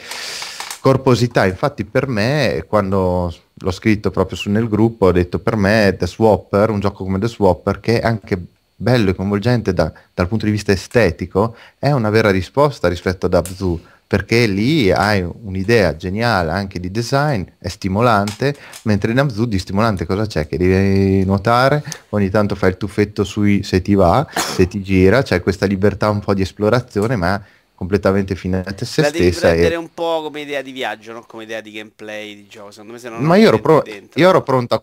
corposità, 0.80 1.48
infatti 1.48 1.86
per 1.86 2.08
me 2.08 2.66
quando 2.68 3.34
l'ho 3.60 3.72
scritto 3.72 4.12
proprio 4.12 4.38
su 4.38 4.50
nel 4.50 4.68
gruppo, 4.68 5.08
ho 5.08 5.12
detto 5.12 5.40
per 5.40 5.56
me 5.56 5.96
The 5.98 6.08
Swapper, 6.08 6.70
un 6.70 6.80
gioco 6.80 7.04
come 7.04 7.20
The 7.20 7.28
Swapper, 7.28 7.80
che 7.80 8.00
è 8.00 8.06
anche 8.06 8.42
bello 8.76 9.10
e 9.10 9.16
coinvolgente 9.16 9.74
da, 9.74 9.92
dal 10.14 10.28
punto 10.28 10.46
di 10.46 10.52
vista 10.52 10.72
estetico, 10.72 11.56
è 11.78 11.92
una 11.92 12.10
vera 12.10 12.32
risposta 12.32 12.88
rispetto 12.88 13.26
ad 13.26 13.34
Abzu, 13.34 13.80
perché 14.08 14.48
lì 14.48 14.90
hai 14.90 15.22
un'idea 15.22 15.96
geniale 15.96 16.52
anche 16.52 16.80
di 16.80 16.90
design, 16.90 17.44
è 17.60 17.68
stimolante, 17.68 18.56
mentre 18.84 19.12
in 19.12 19.20
Abzu 19.20 19.46
di 19.46 19.60
stimolante 19.60 20.06
cosa 20.06 20.26
c'è? 20.26 20.48
Che 20.48 20.58
devi 20.58 21.26
nuotare, 21.26 21.84
ogni 22.10 22.30
tanto 22.30 22.56
fai 22.56 22.70
il 22.70 22.78
tuffetto 22.78 23.24
sui 23.24 23.62
se 23.64 23.82
ti 23.82 23.94
va, 23.94 24.26
se 24.34 24.68
ti 24.68 24.82
gira, 24.82 25.22
c'è 25.22 25.42
questa 25.42 25.66
libertà 25.66 26.10
un 26.10 26.22
po' 26.22 26.34
di 26.34 26.42
esplorazione, 26.42 27.18
ma 27.18 27.40
completamente 27.80 28.36
fine 28.36 28.60
a 28.60 28.74
te 28.74 28.84
se 28.84 29.02
la 29.02 29.08
stessa. 29.08 29.18
Devi 29.18 29.40
prendere 29.40 29.74
e... 29.76 29.78
un 29.78 29.94
po' 29.94 30.22
come 30.24 30.42
idea 30.42 30.62
di 30.62 30.74
viaggio, 30.74 31.14
non 31.14 31.26
come 31.26 31.44
idea 31.44 31.62
di 31.62 31.72
gameplay 31.72 32.36
di 32.36 32.46
gioco. 32.46 32.72
Secondo 32.72 32.92
me 32.92 33.00
se 33.00 33.08
non 33.08 33.24
Ma 33.24 33.38
io 33.38 33.48
ero, 33.48 33.62
pro- 33.62 33.82
io 33.86 34.30
ero 34.30 34.44
pronto 34.44 34.76
a 34.76 34.82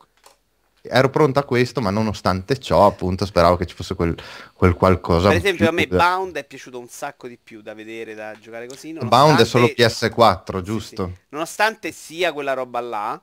ero 0.88 1.10
pronto 1.10 1.38
a 1.38 1.44
questo, 1.44 1.82
ma 1.82 1.90
nonostante 1.90 2.58
ciò, 2.58 2.86
appunto, 2.86 3.26
speravo 3.26 3.56
che 3.56 3.66
ci 3.66 3.74
fosse 3.74 3.94
quel, 3.94 4.16
quel 4.54 4.74
qualcosa. 4.74 5.28
Per 5.28 5.36
esempio, 5.36 5.68
a 5.68 5.72
me 5.72 5.86
Bound 5.86 6.36
è 6.36 6.44
piaciuto 6.44 6.78
un 6.78 6.88
sacco 6.88 7.28
di 7.28 7.38
più 7.42 7.60
da 7.60 7.74
vedere, 7.74 8.14
da 8.14 8.34
giocare 8.40 8.66
così. 8.66 8.94
Bound 8.94 9.40
è 9.40 9.44
solo 9.44 9.66
PS4, 9.66 10.62
giusto? 10.62 11.06
Sì, 11.06 11.12
sì. 11.12 11.20
Nonostante 11.30 11.92
sia 11.92 12.32
quella 12.32 12.54
roba 12.54 12.80
là, 12.80 13.22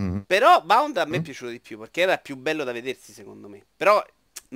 mm. 0.00 0.20
però 0.26 0.62
Bound 0.62 0.96
a 0.96 1.04
me 1.04 1.18
mm. 1.18 1.20
è 1.20 1.22
piaciuto 1.22 1.50
di 1.50 1.60
più 1.60 1.78
perché 1.78 2.00
era 2.00 2.16
più 2.16 2.36
bello 2.36 2.64
da 2.64 2.72
vedersi, 2.72 3.12
secondo 3.12 3.48
me. 3.48 3.62
Però 3.76 4.04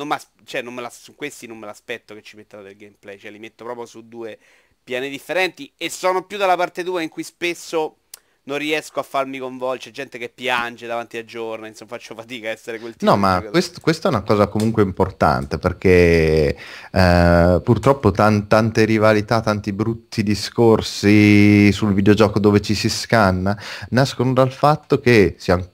non 0.05 0.19
cioè, 0.45 0.63
non 0.63 0.75
la, 0.77 0.91
su 0.91 1.15
questi 1.15 1.47
non 1.47 1.59
me 1.59 1.67
l'aspetto 1.67 2.15
che 2.15 2.23
ci 2.23 2.37
mettano 2.37 2.63
del 2.63 2.77
gameplay, 2.77 3.19
cioè 3.19 3.31
li 3.31 3.39
metto 3.39 3.65
proprio 3.65 3.87
su 3.87 4.07
due 4.07 4.39
piani 4.83 5.11
differenti 5.11 5.71
e 5.77 5.91
sono 5.91 6.25
più 6.25 6.39
dalla 6.39 6.57
parte 6.57 6.83
tua 6.85 7.03
in 7.03 7.09
cui 7.09 7.23
spesso 7.23 7.99
non 8.45 8.57
riesco 8.57 8.99
a 8.99 9.03
farmi 9.03 9.39
coinvolgere, 9.39 9.91
gente 9.91 10.17
che 10.17 10.31
piange 10.31 10.87
davanti 10.87 11.19
a 11.19 11.25
giorno, 11.25 11.67
insomma 11.67 11.91
faccio 11.91 12.15
fatica 12.15 12.49
a 12.49 12.53
essere 12.53 12.79
quel 12.79 12.97
tipo 12.97 13.11
No, 13.11 13.19
ma 13.19 13.43
questo, 13.51 13.79
questa 13.81 14.09
è 14.09 14.11
una 14.11 14.23
cosa 14.23 14.47
comunque 14.47 14.83
importante 14.83 15.59
perché 15.59 16.57
eh, 16.91 17.61
purtroppo 17.63 18.11
tan, 18.11 18.49
tante 18.49 18.85
rivalità, 18.85 19.43
tanti 19.43 19.75
brutti 19.75 20.23
discorsi 20.23 21.71
sul 21.73 21.93
videogioco 21.93 22.39
dove 22.39 22.63
ci 22.63 22.75
si 22.75 22.89
scanna 22.89 23.55
nascono 23.91 24.33
dal 24.33 24.51
fatto 24.51 24.99
che 24.99 25.35
siamo, 25.37 25.69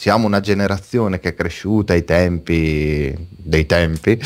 siamo 0.00 0.28
una 0.28 0.38
generazione 0.38 1.18
che 1.18 1.30
è 1.30 1.34
cresciuta 1.34 1.92
ai 1.92 2.04
tempi 2.04 3.12
dei 3.30 3.66
tempi 3.66 4.16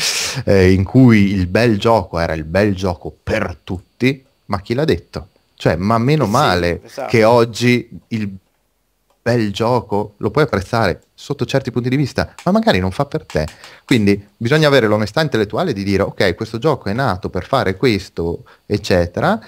eh, 0.45 0.71
in 0.71 0.83
cui 0.83 1.31
il 1.31 1.47
bel 1.47 1.79
gioco 1.79 2.19
era 2.19 2.33
il 2.33 2.43
bel 2.43 2.75
gioco 2.75 3.11
per 3.23 3.57
tutti, 3.63 4.23
ma 4.45 4.61
chi 4.61 4.75
l'ha 4.75 4.85
detto? 4.85 5.29
Cioè, 5.55 5.75
ma 5.75 5.97
meno 5.97 6.25
sì, 6.25 6.29
male 6.29 6.81
esatto. 6.83 7.09
che 7.09 7.23
oggi 7.23 7.89
il 8.09 8.29
bel 9.19 9.51
gioco 9.51 10.13
lo 10.17 10.29
puoi 10.29 10.43
apprezzare 10.43 11.01
sotto 11.15 11.43
certi 11.43 11.71
punti 11.71 11.89
di 11.89 11.95
vista, 11.95 12.35
ma 12.43 12.51
magari 12.51 12.77
non 12.77 12.91
fa 12.91 13.05
per 13.05 13.25
te. 13.25 13.47
Quindi 13.83 14.27
bisogna 14.37 14.67
avere 14.67 14.85
l'onestà 14.85 15.21
intellettuale 15.21 15.73
di 15.73 15.83
dire 15.83 16.03
ok, 16.03 16.35
questo 16.35 16.59
gioco 16.59 16.89
è 16.89 16.93
nato 16.93 17.31
per 17.31 17.47
fare 17.47 17.77
questo, 17.77 18.43
eccetera. 18.67 19.39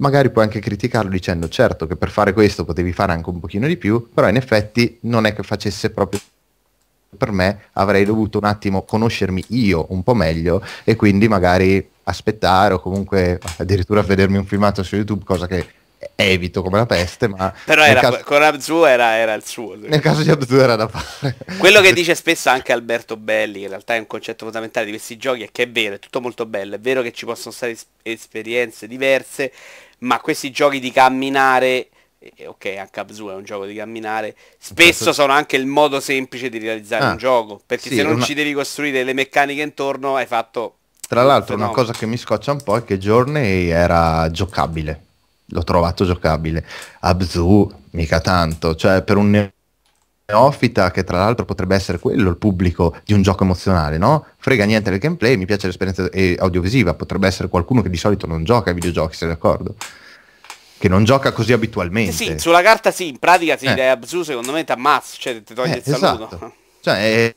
Magari 0.00 0.30
puoi 0.30 0.44
anche 0.44 0.60
criticarlo 0.60 1.10
dicendo 1.10 1.48
certo 1.48 1.86
che 1.86 1.96
per 1.96 2.10
fare 2.10 2.32
questo 2.32 2.64
potevi 2.64 2.92
fare 2.92 3.12
anche 3.12 3.30
un 3.30 3.40
pochino 3.40 3.66
di 3.66 3.76
più, 3.76 4.08
però 4.12 4.28
in 4.28 4.36
effetti 4.36 4.98
non 5.02 5.26
è 5.26 5.34
che 5.34 5.42
facesse 5.42 5.90
proprio 5.90 6.20
per 7.16 7.32
me 7.32 7.62
avrei 7.72 8.04
dovuto 8.04 8.38
un 8.38 8.44
attimo 8.44 8.82
conoscermi 8.82 9.44
io 9.48 9.86
un 9.90 10.02
po' 10.02 10.14
meglio 10.14 10.62
e 10.84 10.94
quindi 10.94 11.26
magari 11.26 11.88
aspettare 12.04 12.74
o 12.74 12.80
comunque 12.80 13.38
addirittura 13.56 14.02
vedermi 14.02 14.36
un 14.36 14.44
filmato 14.44 14.82
su 14.82 14.96
YouTube, 14.96 15.24
cosa 15.24 15.46
che 15.46 15.76
evito 16.14 16.62
come 16.62 16.78
la 16.78 16.86
peste, 16.86 17.28
ma... 17.28 17.52
Però 17.64 17.84
era, 17.84 18.00
caso... 18.00 18.20
con 18.24 18.42
Abzu 18.42 18.84
era, 18.84 19.16
era, 19.16 19.34
il 19.34 19.44
suo. 19.44 19.74
Nel 19.76 20.00
caso 20.00 20.22
di 20.22 20.30
Abzu 20.30 20.56
era 20.56 20.76
da 20.76 20.88
fare. 20.88 21.36
Quello 21.58 21.80
che 21.80 21.92
dice 21.92 22.14
spesso 22.14 22.48
anche 22.48 22.72
Alberto 22.72 23.16
Belli, 23.16 23.58
che 23.58 23.64
in 23.64 23.68
realtà 23.68 23.94
è 23.94 23.98
un 23.98 24.06
concetto 24.06 24.44
fondamentale 24.44 24.86
di 24.86 24.92
questi 24.92 25.16
giochi, 25.16 25.42
è 25.42 25.48
che 25.50 25.64
è 25.64 25.68
vero, 25.68 25.96
è 25.96 25.98
tutto 25.98 26.20
molto 26.20 26.46
bello, 26.46 26.76
è 26.76 26.80
vero 26.80 27.02
che 27.02 27.12
ci 27.12 27.24
possono 27.24 27.52
stare 27.52 27.76
esperienze 28.02 28.86
diverse, 28.86 29.52
ma 29.98 30.20
questi 30.20 30.50
giochi 30.50 30.80
di 30.80 30.90
camminare 30.90 31.88
ok, 32.46 32.76
anche 32.78 33.00
Abzu 33.00 33.28
è 33.28 33.34
un 33.34 33.44
gioco 33.44 33.64
di 33.64 33.74
camminare, 33.74 34.34
spesso 34.58 35.12
sono 35.12 35.32
anche 35.32 35.56
il 35.56 35.66
modo 35.66 36.00
semplice 36.00 36.48
di 36.48 36.58
realizzare 36.58 37.04
ah, 37.04 37.10
un 37.12 37.16
gioco, 37.16 37.60
perché 37.64 37.88
sì, 37.88 37.96
se 37.96 38.02
non 38.02 38.14
una... 38.14 38.24
ci 38.24 38.34
devi 38.34 38.52
costruire 38.52 39.04
le 39.04 39.12
meccaniche 39.12 39.62
intorno 39.62 40.16
hai 40.16 40.26
fatto... 40.26 40.74
Tra 41.08 41.22
l'altro 41.22 41.54
una 41.54 41.68
cosa 41.70 41.92
che 41.92 42.06
mi 42.06 42.18
scoccia 42.18 42.52
un 42.52 42.62
po' 42.62 42.76
è 42.76 42.84
che 42.84 42.98
Journey 42.98 43.68
era 43.68 44.30
giocabile, 44.30 45.04
l'ho 45.46 45.64
trovato 45.64 46.04
giocabile, 46.04 46.64
Abzu 47.00 47.72
mica 47.92 48.20
tanto, 48.20 48.74
cioè 48.74 49.02
per 49.02 49.16
un 49.16 49.50
neofita 50.30 50.90
che 50.90 51.04
tra 51.04 51.16
l'altro 51.16 51.46
potrebbe 51.46 51.74
essere 51.74 51.98
quello 51.98 52.28
il 52.28 52.36
pubblico 52.36 52.94
di 53.02 53.14
un 53.14 53.22
gioco 53.22 53.44
emozionale, 53.44 53.96
no? 53.96 54.26
Frega 54.36 54.66
niente 54.66 54.90
del 54.90 54.98
gameplay, 54.98 55.36
mi 55.36 55.46
piace 55.46 55.66
l'esperienza 55.66 56.06
audiovisiva, 56.42 56.92
potrebbe 56.92 57.26
essere 57.26 57.48
qualcuno 57.48 57.80
che 57.80 57.88
di 57.88 57.96
solito 57.96 58.26
non 58.26 58.44
gioca 58.44 58.68
ai 58.68 58.74
videogiochi, 58.74 59.16
sei 59.16 59.28
d'accordo? 59.28 59.74
che 60.78 60.88
non 60.88 61.02
gioca 61.02 61.32
così 61.32 61.52
abitualmente. 61.52 62.12
Sì, 62.12 62.38
sulla 62.38 62.62
carta 62.62 62.92
sì, 62.92 63.08
in 63.08 63.18
pratica 63.18 63.56
sì, 63.56 63.66
eh. 63.66 63.86
Abzu 63.86 64.22
secondo 64.22 64.52
me 64.52 64.62
ti 64.62 64.70
ammazza, 64.70 65.16
cioè 65.18 65.42
ti 65.42 65.52
toglie 65.52 65.74
eh, 65.74 65.78
il 65.78 65.82
saluto. 65.82 66.26
Esatto. 66.26 66.54
Cioè, 66.80 67.34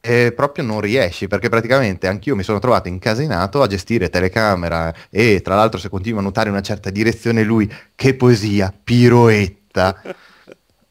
è 0.00 0.32
proprio 0.32 0.64
non 0.64 0.80
riesci, 0.80 1.28
perché 1.28 1.50
praticamente 1.50 2.06
anch'io 2.06 2.36
mi 2.36 2.42
sono 2.42 2.60
trovato 2.60 2.88
incasinato 2.88 3.60
a 3.60 3.66
gestire 3.66 4.08
telecamera 4.08 4.94
e 5.10 5.42
tra 5.42 5.56
l'altro 5.56 5.78
se 5.78 5.90
continua 5.90 6.20
a 6.20 6.22
notare 6.22 6.48
una 6.48 6.62
certa 6.62 6.88
direzione 6.88 7.42
lui, 7.42 7.70
che 7.94 8.14
poesia, 8.14 8.72
piroetta. 8.72 10.00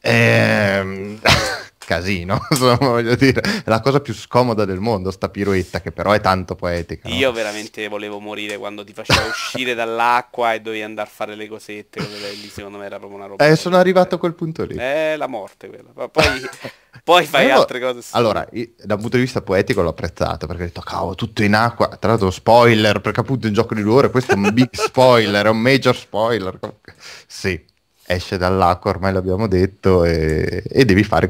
ehm 0.04 1.20
casino, 1.86 2.46
insomma, 2.50 2.78
voglio 2.78 3.16
dire, 3.16 3.42
è 3.42 3.70
la 3.70 3.82
cosa 3.82 4.00
più 4.00 4.14
scomoda 4.14 4.66
del 4.66 4.80
mondo, 4.80 5.12
sta 5.12 5.30
piroetta, 5.30 5.82
che 5.82 5.92
però 5.92 6.12
è 6.12 6.22
tanto 6.22 6.56
poetica. 6.56 7.08
No? 7.08 7.16
Io 7.16 7.32
veramente 7.32 7.88
volevo 7.88 8.20
morire 8.20 8.58
quando 8.58 8.84
ti 8.84 8.94
faceva 8.94 9.26
uscire 9.26 9.74
dall'acqua 9.76 10.54
e 10.54 10.62
dovevi 10.62 10.84
andare 10.84 11.08
a 11.08 11.12
fare 11.12 11.36
le 11.36 11.48
cosette, 11.48 12.00
lì 12.00 12.50
secondo 12.50 12.78
me 12.78 12.86
era 12.86 12.98
proprio 12.98 13.18
una 13.18 13.28
roba. 13.28 13.46
Eh, 13.46 13.56
sono 13.56 13.78
arrivato 13.78 14.16
a 14.16 14.18
quel 14.18 14.34
punto 14.34 14.64
lì. 14.66 14.76
È 14.76 15.16
la 15.18 15.28
morte 15.28 15.68
quella. 15.68 15.90
Poi, 15.94 16.50
poi 17.04 17.26
fai 17.26 17.46
allora, 17.46 17.60
altre 17.60 17.80
cose. 17.80 18.08
Allora, 18.12 18.48
da 18.50 18.96
un 18.96 19.02
punto 19.02 19.18
di 19.18 19.24
vista 19.24 19.42
poetico 19.42 19.82
l'ho 19.82 19.90
apprezzato, 19.90 20.48
perché 20.48 20.64
ho 20.64 20.66
detto, 20.66 20.82
cavolo, 20.82 21.16
tutto 21.16 21.44
in 21.44 21.54
acqua, 21.54 21.88
tra 21.88 22.12
l'altro 22.12 22.32
spoiler, 22.32 23.02
perché 23.02 23.20
appunto 23.20 23.48
in 23.48 23.54
gioco 23.54 23.76
di 23.76 23.84
ore 23.84 24.10
questo 24.10 24.34
è 24.34 24.36
un 24.36 24.52
big 24.54 24.70
spoiler, 24.72 25.46
è 25.46 25.50
un 25.50 25.60
major 25.60 25.96
spoiler. 25.96 26.60
Sì, 27.28 27.72
esce 28.06 28.38
dall'acqua, 28.38 28.92
ormai 28.92 29.14
l'abbiamo 29.14 29.48
detto, 29.48 30.04
e, 30.04 30.64
e 30.68 30.86
devi 30.86 31.04
fare 31.04 31.30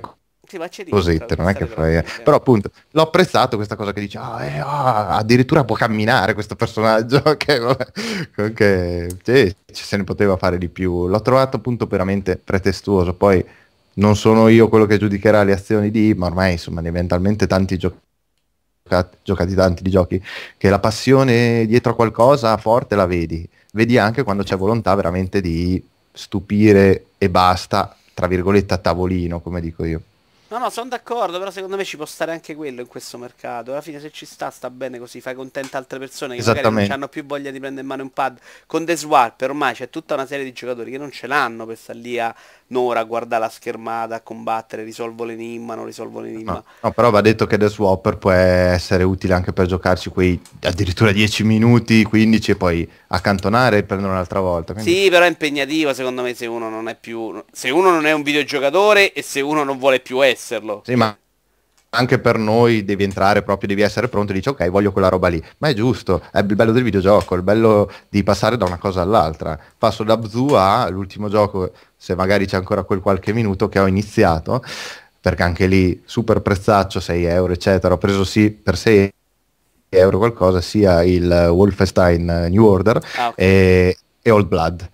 cosette, 0.90 1.36
non 1.36 1.50
è 1.50 1.54
che 1.54 1.66
fai... 1.66 1.98
Eh. 1.98 2.06
Però 2.24 2.38
appunto 2.38 2.70
l'ho 2.92 3.02
apprezzato 3.02 3.56
questa 3.56 3.76
cosa 3.76 3.94
che 3.94 4.02
dice, 4.02 4.18
ah, 4.18 4.44
eh, 4.44 4.60
ah, 4.60 5.16
addirittura 5.18 5.64
può 5.64 5.76
camminare 5.76 6.34
questo 6.34 6.56
personaggio, 6.56 7.22
che 7.38 7.60
vabbè, 7.60 9.08
sì, 9.24 9.56
se 9.72 9.98
ne 9.98 10.04
poteva 10.04 10.38
fare 10.38 10.58
di 10.58 10.70
più. 10.70 11.08
L'ho 11.08 11.22
trovato 11.22 11.58
appunto 11.58 11.86
veramente 11.88 12.38
pretestuoso, 12.38 13.14
poi 13.14 13.44
non 13.96 14.16
sono 14.16 14.48
io 14.48 14.70
quello 14.70 14.86
che 14.86 14.98
giudicherà 14.98 15.44
le 15.44 15.54
azioni 15.54 15.92
di, 15.92 16.14
ma 16.16 16.28
ormai 16.28 16.54
insomma 16.54 16.82
ne 16.82 16.90
abbiamo 16.90 17.08
talmente 17.08 17.48
tanti 17.48 17.78
giochi 17.78 17.98
giocati 19.24 19.56
tanti 19.56 19.82
di 19.82 19.90
giochi 19.90 20.22
che 20.58 20.70
la 20.70 20.78
passione 20.78 21.66
dietro 21.66 21.94
a 21.94 21.96
qualcosa 21.96 22.58
forte 22.58 22.96
la 22.96 23.06
vedi 23.06 23.48
vedi 23.72 23.98
anche 23.98 24.24
quando 24.24 24.44
c'è 24.44 24.58
volontà 24.58 24.94
veramente 24.94 25.40
di 25.40 25.82
stupire 26.14 27.06
e 27.18 27.30
basta 27.30 27.96
tra 28.14 28.28
virgolette 28.28 28.74
a 28.74 28.78
tavolino 28.78 29.40
come 29.42 29.60
dico 29.60 29.84
io 29.84 30.02
No, 30.54 30.60
no, 30.60 30.70
sono 30.70 30.88
d'accordo, 30.88 31.40
però 31.40 31.50
secondo 31.50 31.76
me 31.76 31.84
ci 31.84 31.98
può 31.98 32.06
stare 32.06 32.32
anche 32.32 32.54
quello 32.54 32.82
in 32.82 32.86
questo 32.86 33.18
mercato. 33.18 33.72
Alla 33.72 33.82
fine 33.82 34.00
se 34.00 34.12
ci 34.12 34.28
sta, 34.28 34.52
sta 34.52 34.70
bene 34.70 35.00
così, 35.00 35.20
fai 35.20 35.34
contenta 35.34 35.80
altre 35.80 35.98
persone 35.98 36.36
che 36.36 36.44
magari 36.46 36.70
non 36.70 36.92
hanno 36.92 37.08
più 37.08 37.26
voglia 37.26 37.50
di 37.50 37.58
prendere 37.58 37.82
in 37.82 37.88
mano 37.88 38.04
un 38.04 38.12
pad. 38.12 38.38
Con 38.68 38.86
The 38.86 38.96
Swapper 38.96 39.50
ormai 39.50 39.74
c'è 39.74 39.90
tutta 39.90 40.14
una 40.14 40.28
serie 40.28 40.46
di 40.46 40.54
giocatori 40.54 40.92
che 40.92 41.00
non 41.00 41.10
ce 41.10 41.26
l'hanno 41.26 41.66
per 41.66 41.76
stare 41.76 41.98
lì 41.98 42.20
a 42.20 42.36
un'ora 42.68 43.00
a 43.00 43.04
guardare 43.04 43.42
la 43.42 43.50
schermata, 43.50 44.16
a 44.16 44.22
combattere, 44.22 44.84
risolvo 44.84 45.24
l'enigma, 45.24 45.74
non 45.74 45.86
risolvo 45.86 46.20
l'enigma. 46.20 46.54
No, 46.54 46.64
no, 46.82 46.92
però 46.92 47.10
va 47.10 47.22
detto 47.22 47.48
che 47.48 47.58
The 47.58 47.70
Swapper 47.70 48.18
può 48.18 48.32
essere 48.32 49.04
utile 49.04 49.34
anche 49.34 49.54
per 49.54 49.66
giocarci 49.66 50.10
quei 50.10 50.40
addirittura 50.62 51.12
10 51.12 51.44
minuti, 51.44 52.04
15 52.04 52.52
e 52.52 52.56
poi 52.56 52.90
accantonare 53.08 53.80
e 53.80 53.84
prendere 53.84 54.12
un'altra 54.12 54.40
volta. 54.40 54.74
Quindi... 54.74 54.92
Sì, 54.92 55.10
però 55.10 55.26
è 55.26 55.28
impegnativo 55.28 55.94
secondo 55.94 56.22
me 56.22 56.34
se 56.36 56.46
uno 56.46 56.70
non 56.70 56.90
è 56.90 56.96
più... 56.96 57.44
se 57.52 57.70
uno 57.70 57.90
non 57.92 58.06
è 58.06 58.12
un 58.12 58.22
videogiocatore 58.22 59.14
e 59.14 59.22
se 59.22 59.42
uno 59.42 59.64
non 59.64 59.78
vuole 59.78 60.00
più 60.00 60.22
esserlo. 60.44 60.82
Sì, 60.86 60.96
ma 60.96 61.16
anche 61.96 62.20
per 62.20 62.38
noi 62.38 62.84
devi 62.84 63.04
entrare 63.04 63.44
proprio, 63.44 63.68
devi 63.68 63.82
essere 63.82 64.08
pronto 64.08 64.32
e 64.32 64.36
dici 64.36 64.50
ok 64.50 64.68
voglio 64.70 64.92
quella 64.92 65.10
roba 65.10 65.28
lì, 65.28 65.44
ma 65.60 65.70
è 65.70 65.74
giusto, 65.74 66.24
è 66.32 66.40
il 66.40 66.56
bello 66.56 66.72
del 66.72 66.84
videogioco, 66.84 67.36
il 67.36 67.44
bello 67.44 67.90
di 68.10 68.24
passare 68.24 68.58
da 68.58 68.66
una 68.66 68.78
cosa 68.78 69.02
all'altra. 69.02 69.58
Passo 69.78 70.04
da 70.04 70.18
Bzu 70.18 70.54
a 70.54 70.90
l'ultimo 70.90 71.30
gioco, 71.30 71.72
se 71.96 72.16
magari 72.16 72.46
c'è 72.46 72.58
ancora 72.58 72.84
quel 72.84 73.00
qualche 73.00 73.32
minuto 73.32 73.70
che 73.70 73.80
ho 73.80 73.88
iniziato, 73.88 74.64
perché 75.22 75.44
anche 75.44 75.68
lì 75.68 76.02
super 76.06 76.42
prezzaccio, 76.42 77.00
6 77.00 77.24
euro 77.26 77.54
eccetera, 77.54 77.94
ho 77.94 77.98
preso 77.98 78.24
sì 78.24 78.50
per 78.50 78.76
6 78.76 79.14
euro 79.90 80.18
qualcosa, 80.18 80.62
sia 80.62 81.04
il 81.04 81.50
Wolfenstein 81.52 82.48
New 82.50 82.66
Order 82.66 82.98
ah, 83.18 83.28
okay. 83.28 83.46
e, 83.46 83.98
e 84.22 84.32
Old 84.32 84.48
Blood 84.48 84.90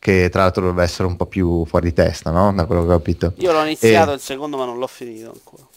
che 0.00 0.30
tra 0.30 0.42
l'altro 0.42 0.62
dovrebbe 0.62 0.82
essere 0.82 1.06
un 1.06 1.14
po' 1.14 1.26
più 1.26 1.64
fuori 1.66 1.88
di 1.88 1.94
testa, 1.94 2.30
no? 2.30 2.52
Da 2.54 2.64
quello 2.64 2.86
che 2.86 2.92
ho 2.92 2.96
capito. 2.96 3.32
Io 3.36 3.52
l'ho 3.52 3.62
iniziato 3.62 4.12
e... 4.12 4.14
il 4.14 4.20
secondo 4.20 4.56
ma 4.56 4.64
non 4.64 4.78
l'ho 4.78 4.86
finito 4.86 5.30
ancora. 5.30 5.68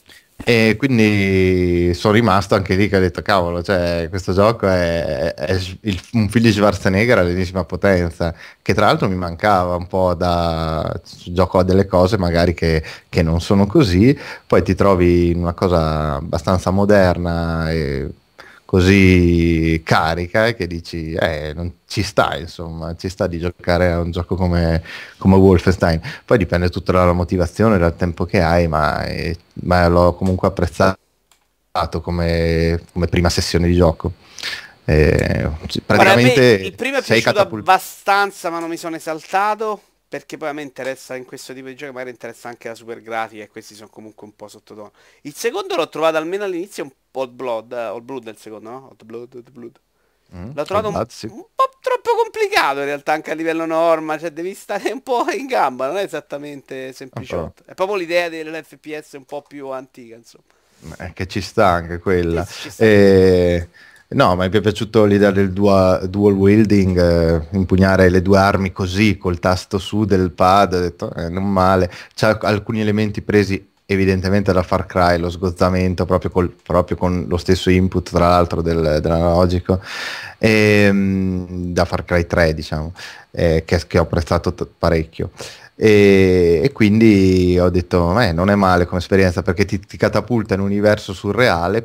E 0.46 0.76
quindi 0.78 1.94
sono 1.94 2.14
rimasto 2.14 2.56
anche 2.56 2.76
lì 2.76 2.90
che 2.90 2.98
ho 2.98 3.00
detto, 3.00 3.22
cavolo, 3.22 3.62
cioè, 3.64 4.08
questo 4.10 4.34
gioco 4.34 4.68
è, 4.68 5.34
è 5.34 5.60
il, 5.82 6.02
un 6.14 6.28
film 6.28 6.44
di 6.44 6.52
Schwarzenegger 6.52 7.18
all'ennesima 7.18 7.64
potenza, 7.64 8.34
che 8.62 8.74
tra 8.74 8.88
l'altro 8.88 9.08
mi 9.08 9.16
mancava 9.16 9.76
un 9.76 9.88
po' 9.88 10.14
da 10.16 11.00
gioco 11.26 11.60
a 11.60 11.64
delle 11.64 11.86
cose 11.86 12.18
magari 12.18 12.54
che, 12.54 12.84
che 13.08 13.22
non 13.22 13.40
sono 13.40 13.68
così, 13.68 14.18
poi 14.46 14.64
ti 14.64 14.76
trovi 14.76 15.30
in 15.30 15.40
una 15.40 15.54
cosa 15.54 16.16
abbastanza 16.16 16.72
moderna 16.72 17.72
e 17.72 18.10
così 18.74 19.84
carica 19.86 20.52
che 20.54 20.66
dici 20.66 21.14
eh, 21.14 21.54
non 21.54 21.74
ci 21.86 22.02
sta 22.02 22.36
insomma 22.38 22.96
ci 22.96 23.08
sta 23.08 23.28
di 23.28 23.38
giocare 23.38 23.92
a 23.92 24.00
un 24.00 24.10
gioco 24.10 24.34
come, 24.34 24.82
come 25.20 25.36
Wolfenstein. 25.36 26.02
Poi 26.26 26.40
dipende 26.40 26.70
tutto 26.70 26.92
dalla 26.92 27.14
motivazione 27.14 27.78
dal 27.78 27.96
tempo 27.96 28.26
che 28.26 28.42
hai 28.42 28.68
ma, 28.68 29.06
eh, 29.06 29.38
ma 29.62 29.88
l'ho 29.88 30.16
comunque 30.16 30.48
apprezzato 30.48 30.98
come, 32.02 32.82
come, 32.92 33.06
prima 33.06 33.30
sessione 33.30 33.68
di 33.68 33.76
gioco. 33.76 34.14
Eh, 34.86 35.52
praticamente 35.86 36.34
Guarda, 36.34 36.66
il 36.66 36.76
primo 36.76 36.98
è 36.98 37.04
piaciuto 37.04 37.32
catapult- 37.32 37.62
abbastanza 37.62 38.50
ma 38.50 38.58
non 38.58 38.70
mi 38.70 38.78
sono 38.78 38.96
esaltato 38.96 39.82
perché 40.14 40.38
poi 40.38 40.50
a 40.50 40.54
me 40.54 40.62
interessa 40.62 41.16
in 41.16 41.26
questo 41.26 41.56
tipo 41.56 41.66
di 41.66 41.76
giochi 41.76 41.92
magari 41.92 42.12
interessa 42.12 42.48
anche 42.48 42.68
la 42.68 42.76
super 42.76 43.02
grafica 43.02 43.42
e 43.42 43.48
questi 43.48 43.74
sono 43.74 43.90
comunque 43.90 44.28
un 44.28 44.36
po' 44.36 44.48
sottotono. 44.48 44.92
Il 45.22 45.34
secondo 45.34 45.76
l'ho 45.76 45.90
trovato 45.90 46.18
almeno 46.18 46.44
all'inizio 46.44 46.84
un 46.84 46.92
po' 47.10 47.28
Blood, 47.28 47.72
eh, 47.72 47.88
Old 47.88 48.04
Blood 48.04 48.28
è 48.28 48.30
il 48.30 48.38
secondo, 48.38 48.70
no? 48.70 48.88
Old 48.90 49.04
Blood, 49.04 49.34
Old 49.34 49.50
Blood. 49.50 49.80
Mm, 50.36 50.52
l'ho 50.54 50.66
trovato 50.66 50.90
un, 50.90 50.96
un, 50.96 51.46
po' 51.56 51.72
troppo 51.80 52.12
complicato 52.16 52.82
in 52.82 52.86
realtà 52.86 53.14
anche 53.14 53.32
a 53.32 53.34
livello 53.34 53.66
norma, 53.66 54.20
cioè 54.20 54.30
devi 54.30 54.54
stare 54.54 54.92
un 54.92 55.02
po' 55.02 55.26
in 55.32 55.48
gamba, 55.48 55.88
non 55.88 55.98
è 55.98 56.04
esattamente 56.04 56.94
sempliciotto. 56.94 57.64
È 57.66 57.74
proprio 57.74 57.98
l'idea 57.98 58.30
dell'FPS 58.30 59.14
un 59.14 59.26
po' 59.26 59.42
più 59.42 59.70
antica, 59.70 60.16
insomma. 60.16 60.44
Eh, 61.00 61.14
che 61.14 61.26
ci 61.26 61.42
sta 61.42 61.70
anche 61.70 61.98
quella. 61.98 62.46
Ci, 62.46 62.62
ci 62.62 62.70
sta. 62.70 62.84
E... 62.84 63.68
No, 64.14 64.36
ma 64.36 64.48
mi 64.48 64.52
è 64.52 64.62
piaciuto 64.62 65.06
l'idea 65.06 65.32
del 65.32 65.52
dual, 65.52 66.08
dual 66.08 66.34
wielding, 66.34 67.00
eh, 67.00 67.48
impugnare 67.52 68.10
le 68.10 68.22
due 68.22 68.38
armi 68.38 68.72
così 68.72 69.18
col 69.18 69.40
tasto 69.40 69.80
su 69.80 70.06
del 70.06 70.32
pad, 70.32 70.74
ho 70.74 70.80
detto, 70.80 71.14
eh, 71.16 71.30
non 71.30 71.52
male. 71.52 71.90
C'ha 72.14 72.38
alcuni 72.42 72.82
elementi 72.82 73.22
presi 73.22 73.72
evidentemente 73.86 74.54
da 74.54 74.64
Far 74.64 74.86
Cry, 74.86 75.18
lo 75.18 75.30
sgozzamento 75.30 76.06
proprio, 76.06 76.30
col, 76.30 76.50
proprio 76.52 76.96
con 76.96 77.26
lo 77.28 77.38
stesso 77.38 77.70
input 77.70 78.12
tra 78.12 78.28
l'altro 78.30 78.62
del, 78.62 79.00
dell'analogico, 79.02 79.82
e, 80.38 80.86
ehm, 80.88 81.74
da 81.74 81.86
Far 81.86 82.06
Cry 82.06 82.26
3 82.28 82.54
diciamo, 82.54 82.94
eh, 83.32 83.64
che, 83.66 83.82
che, 83.88 83.98
ho 84.00 84.04
apprezzato 84.04 84.54
t- 84.54 84.68
parecchio. 84.78 85.32
E, 85.76 86.62
e, 86.64 86.72
quindi 86.72 87.58
ho 87.60 87.70
detto, 87.70 88.20
eh, 88.20 88.32
non 88.32 88.50
è 88.50 88.56
male 88.56 88.86
come 88.86 89.00
esperienza 89.00 89.42
perché 89.42 89.66
ti, 89.66 89.80
ti 89.80 89.98
catapulta 89.98 90.54
in 90.54 90.60
un 90.62 90.68
universo 90.68 91.14
surreale 91.14 91.84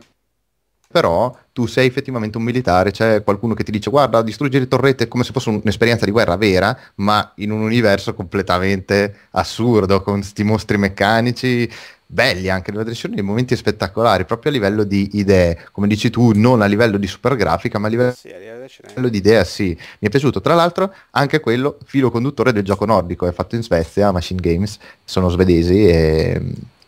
però 0.91 1.37
tu 1.53 1.67
sei 1.67 1.87
effettivamente 1.87 2.39
un 2.39 2.45
militare, 2.45 2.91
c'è 2.91 3.23
qualcuno 3.23 3.53
che 3.53 3.63
ti 3.63 3.71
dice 3.71 3.91
guarda 3.91 4.23
distruggere 4.23 4.67
torrette 4.67 5.07
come 5.07 5.23
se 5.23 5.33
fosse 5.33 5.51
un'esperienza 5.51 6.07
di 6.07 6.11
guerra 6.11 6.37
vera, 6.37 6.77
ma 6.97 7.33
in 7.37 7.51
un 7.51 7.61
universo 7.61 8.15
completamente 8.15 9.15
assurdo, 9.33 10.01
con 10.03 10.15
questi 10.15 10.45
mostri 10.45 10.79
meccanici 10.79 11.71
belli 12.11 12.49
anche 12.49 12.71
nella 12.71 12.85
direzione, 12.85 13.17
dei 13.17 13.23
momenti 13.23 13.55
spettacolari, 13.55 14.25
proprio 14.25 14.51
a 14.51 14.55
livello 14.55 14.85
di 14.85 15.11
idee, 15.19 15.67
come 15.73 15.87
dici 15.87 16.09
tu, 16.09 16.33
non 16.35 16.63
a 16.63 16.65
livello 16.65 16.97
di 16.97 17.07
super 17.07 17.37
grafica, 17.37 17.79
ma 17.79 17.89
a 17.89 17.91
livello, 17.91 18.13
sì, 18.13 18.31
a 18.31 18.89
livello 18.89 19.09
di 19.11 19.19
idea, 19.19 19.45
sì. 19.45 19.77
Mi 19.99 20.09
è 20.09 20.09
piaciuto, 20.09 20.41
tra 20.41 20.55
l'altro, 20.55 20.91
anche 21.11 21.41
quello, 21.41 21.77
filo 21.85 22.11
conduttore 22.11 22.55
del 22.55 22.65
gioco 22.65 22.87
nordico, 22.87 23.27
è 23.27 23.33
fatto 23.33 23.57
in 23.57 23.63
Svezia, 23.63 24.11
Machine 24.11 24.41
Games, 24.41 24.79
sono 25.05 25.29
svedesi 25.29 25.87
e 25.87 26.41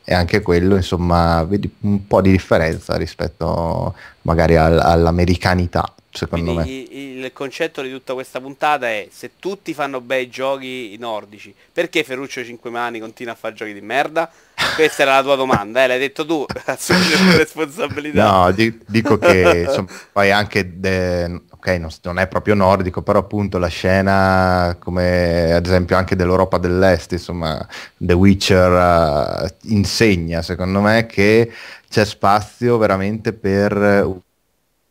e 0.04 0.14
anche 0.14 0.40
quello 0.40 0.76
insomma 0.76 1.42
vedi 1.44 1.72
un 1.80 2.06
po' 2.06 2.20
di 2.20 2.30
differenza 2.30 2.96
rispetto 2.96 3.94
magari 4.22 4.56
al, 4.56 4.78
all'americanità 4.78 5.92
secondo 6.10 6.54
Quindi 6.54 6.86
me 6.90 6.98
il, 6.98 7.24
il, 7.24 7.32
concetto 7.32 7.82
di 7.82 7.90
tutta 7.90 8.14
questa 8.14 8.40
puntata 8.40 8.88
è 8.88 9.08
se 9.10 9.32
tutti 9.38 9.72
fanno 9.74 10.00
bei 10.00 10.28
giochi 10.28 10.96
nordici 10.98 11.54
perché 11.72 12.02
Ferruccio 12.02 12.44
5 12.44 12.68
mani 12.70 12.98
continua 12.98 13.32
a 13.32 13.36
fare 13.36 13.54
giochi 13.54 13.72
di 13.72 13.80
merda 13.80 14.30
questa 14.74 15.02
era 15.02 15.14
la 15.16 15.22
tua 15.22 15.36
domanda 15.36 15.84
eh? 15.84 15.86
l'hai 15.86 15.98
detto 15.98 16.26
tu 16.26 16.44
assumi 16.66 17.08
le 17.08 17.36
responsabilità 17.36 18.30
no 18.30 18.50
di, 18.50 18.76
dico 18.86 19.18
che 19.18 19.64
insomma, 19.68 19.88
poi 20.12 20.30
anche 20.32 20.78
de, 20.78 21.42
ok, 21.60 21.66
non, 21.78 21.90
non, 22.02 22.18
è 22.18 22.26
proprio 22.26 22.54
nordico, 22.54 23.02
però 23.02 23.20
appunto 23.20 23.58
la 23.58 23.68
scena, 23.68 24.76
come 24.80 25.52
ad 25.52 25.66
esempio 25.66 25.96
anche 25.96 26.16
dell'Europa 26.16 26.56
dell'Est, 26.56 27.12
insomma, 27.12 27.64
The 27.96 28.14
Witcher 28.14 29.42
uh, 29.42 29.68
insegna, 29.72 30.40
secondo 30.40 30.80
me, 30.80 31.06
che 31.06 31.52
c'è 31.88 32.04
spazio 32.04 32.78
veramente 32.78 33.34
per 33.34 34.22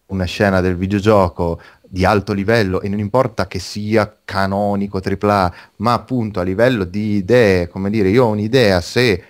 una 0.09 0.25
scena 0.25 0.61
del 0.61 0.75
videogioco 0.75 1.59
di 1.81 2.05
alto 2.05 2.33
livello 2.33 2.81
e 2.81 2.87
non 2.87 2.99
importa 2.99 3.47
che 3.47 3.57
sia 3.57 4.15
canonico, 4.23 5.01
AAA, 5.03 5.53
ma 5.77 5.93
appunto 5.93 6.39
a 6.39 6.43
livello 6.43 6.83
di 6.83 7.15
idee, 7.15 7.67
come 7.67 7.89
dire, 7.89 8.09
io 8.09 8.25
ho 8.25 8.29
un'idea 8.29 8.79
se 8.79 9.23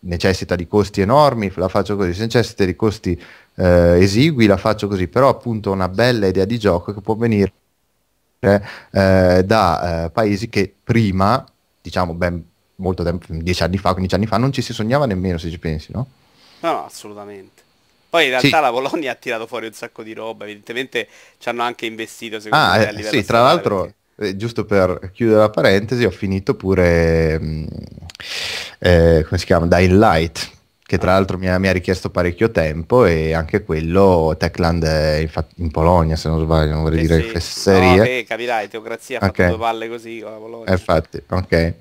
necessita 0.00 0.56
di 0.56 0.66
costi 0.66 1.02
enormi, 1.02 1.52
la 1.56 1.68
faccio 1.68 1.96
così, 1.96 2.14
se 2.14 2.22
necessita 2.22 2.64
di 2.64 2.74
costi 2.74 3.20
eh, 3.56 3.98
esigui, 4.00 4.46
la 4.46 4.56
faccio 4.56 4.88
così, 4.88 5.06
però 5.08 5.28
appunto 5.28 5.70
una 5.70 5.88
bella 5.88 6.26
idea 6.26 6.46
di 6.46 6.58
gioco 6.58 6.94
che 6.94 7.00
può 7.00 7.14
venire 7.14 7.52
eh, 8.40 9.42
da 9.44 10.04
eh, 10.04 10.10
paesi 10.10 10.48
che 10.48 10.72
prima, 10.82 11.44
diciamo 11.80 12.14
ben 12.14 12.42
molto 12.76 13.02
tempo, 13.02 13.26
dieci 13.28 13.62
anni 13.62 13.76
fa, 13.76 13.92
15 13.92 14.14
anni 14.14 14.26
fa, 14.26 14.38
non 14.38 14.52
ci 14.52 14.62
si 14.62 14.72
sognava 14.72 15.04
nemmeno 15.04 15.36
se 15.36 15.50
ci 15.50 15.58
pensi? 15.58 15.92
No, 15.92 16.06
no 16.60 16.84
assolutamente. 16.84 17.66
Poi 18.10 18.24
in 18.24 18.30
realtà 18.30 18.48
sì. 18.48 18.62
la 18.62 18.70
Polonia 18.70 19.12
ha 19.12 19.14
tirato 19.14 19.46
fuori 19.46 19.66
un 19.66 19.72
sacco 19.72 20.02
di 20.02 20.14
roba, 20.14 20.44
evidentemente 20.44 21.08
ci 21.38 21.48
hanno 21.48 21.62
anche 21.62 21.86
investito 21.86 22.40
secondo 22.40 22.64
ah, 22.64 22.78
me 22.78 22.88
a 22.88 22.90
livello 22.90 23.16
Sì, 23.16 23.24
tra 23.24 23.42
l'altro, 23.42 23.92
perché... 24.14 24.30
eh, 24.30 24.36
giusto 24.36 24.64
per 24.64 25.10
chiudere 25.12 25.40
la 25.40 25.50
parentesi, 25.50 26.04
ho 26.04 26.10
finito 26.10 26.54
pure, 26.54 27.38
mh, 27.38 27.44
mm, 27.44 27.66
eh, 28.78 29.24
come 29.26 29.38
si 29.38 29.44
chiama, 29.44 29.66
Dying 29.66 29.98
Light, 29.98 30.50
che 30.88 30.96
tra 30.96 31.12
l'altro 31.12 31.36
mi 31.36 31.46
ha, 31.50 31.58
mi 31.58 31.68
ha, 31.68 31.72
richiesto 31.72 32.08
parecchio 32.08 32.50
tempo 32.50 33.04
e 33.04 33.34
anche 33.34 33.62
quello 33.62 34.34
Techland 34.38 34.82
è 34.84 35.16
infatti 35.16 35.60
in 35.60 35.70
Polonia 35.70 36.16
se 36.16 36.30
non 36.30 36.40
sbaglio 36.40 36.72
non 36.72 36.82
vorrei 36.82 37.00
eh 37.00 37.02
dire 37.02 37.20
sì. 37.20 37.28
fesserie 37.28 37.96
no, 37.96 38.02
che 38.04 38.24
capirai 38.26 38.68
teocrazia 38.68 39.20
ha 39.20 39.26
okay. 39.26 39.48
fatto 39.48 39.56
due 39.58 39.66
palle 39.66 39.88
così 39.90 40.20
con 40.22 40.30
la 40.32 40.38
Polonia 40.38 40.72
infatti 40.72 41.22
ok 41.28 41.74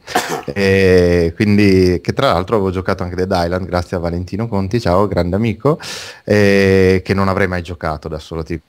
e 0.54 1.32
quindi 1.38 2.02
che 2.04 2.12
tra 2.12 2.34
l'altro 2.34 2.56
avevo 2.56 2.70
giocato 2.70 3.04
anche 3.04 3.16
Dead 3.16 3.32
Island 3.32 3.66
grazie 3.66 3.96
a 3.96 4.02
Valentino 4.02 4.50
Conti 4.50 4.82
ciao 4.82 5.08
grande 5.08 5.38
amico 5.38 5.80
e 6.26 7.02
che 7.02 7.14
non 7.14 7.30
avrei 7.30 7.48
mai 7.48 7.62
giocato 7.62 8.10
da 8.10 8.20
solo 8.20 8.44
tipo 8.44 8.66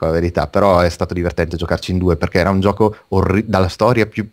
la 0.00 0.10
verità 0.10 0.48
però 0.48 0.80
è 0.80 0.90
stato 0.90 1.14
divertente 1.14 1.56
giocarci 1.56 1.92
in 1.92 1.98
due 1.98 2.16
perché 2.16 2.40
era 2.40 2.50
un 2.50 2.58
gioco 2.58 2.96
orri- 3.10 3.44
dalla 3.46 3.68
storia 3.68 4.06
più 4.06 4.28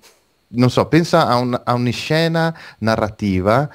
non 0.53 0.71
so 0.71 0.87
pensa 0.87 1.27
a, 1.27 1.35
un, 1.35 1.61
a 1.63 1.73
una 1.73 1.91
scena 1.91 2.57
narrativa 2.79 3.69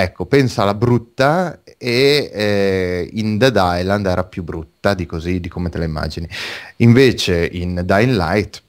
Ecco, 0.00 0.26
pensa 0.26 0.62
alla 0.62 0.74
brutta 0.74 1.62
e 1.76 2.30
eh, 2.32 3.10
in 3.14 3.36
Dead 3.36 3.56
Island 3.58 4.06
era 4.06 4.22
più 4.22 4.44
brutta 4.44 4.94
di 4.94 5.06
così, 5.06 5.40
di 5.40 5.48
come 5.48 5.70
te 5.70 5.78
la 5.78 5.86
immagini. 5.86 6.28
Invece 6.76 7.44
in 7.44 7.82
Dying 7.84 8.14
Light, 8.14 8.62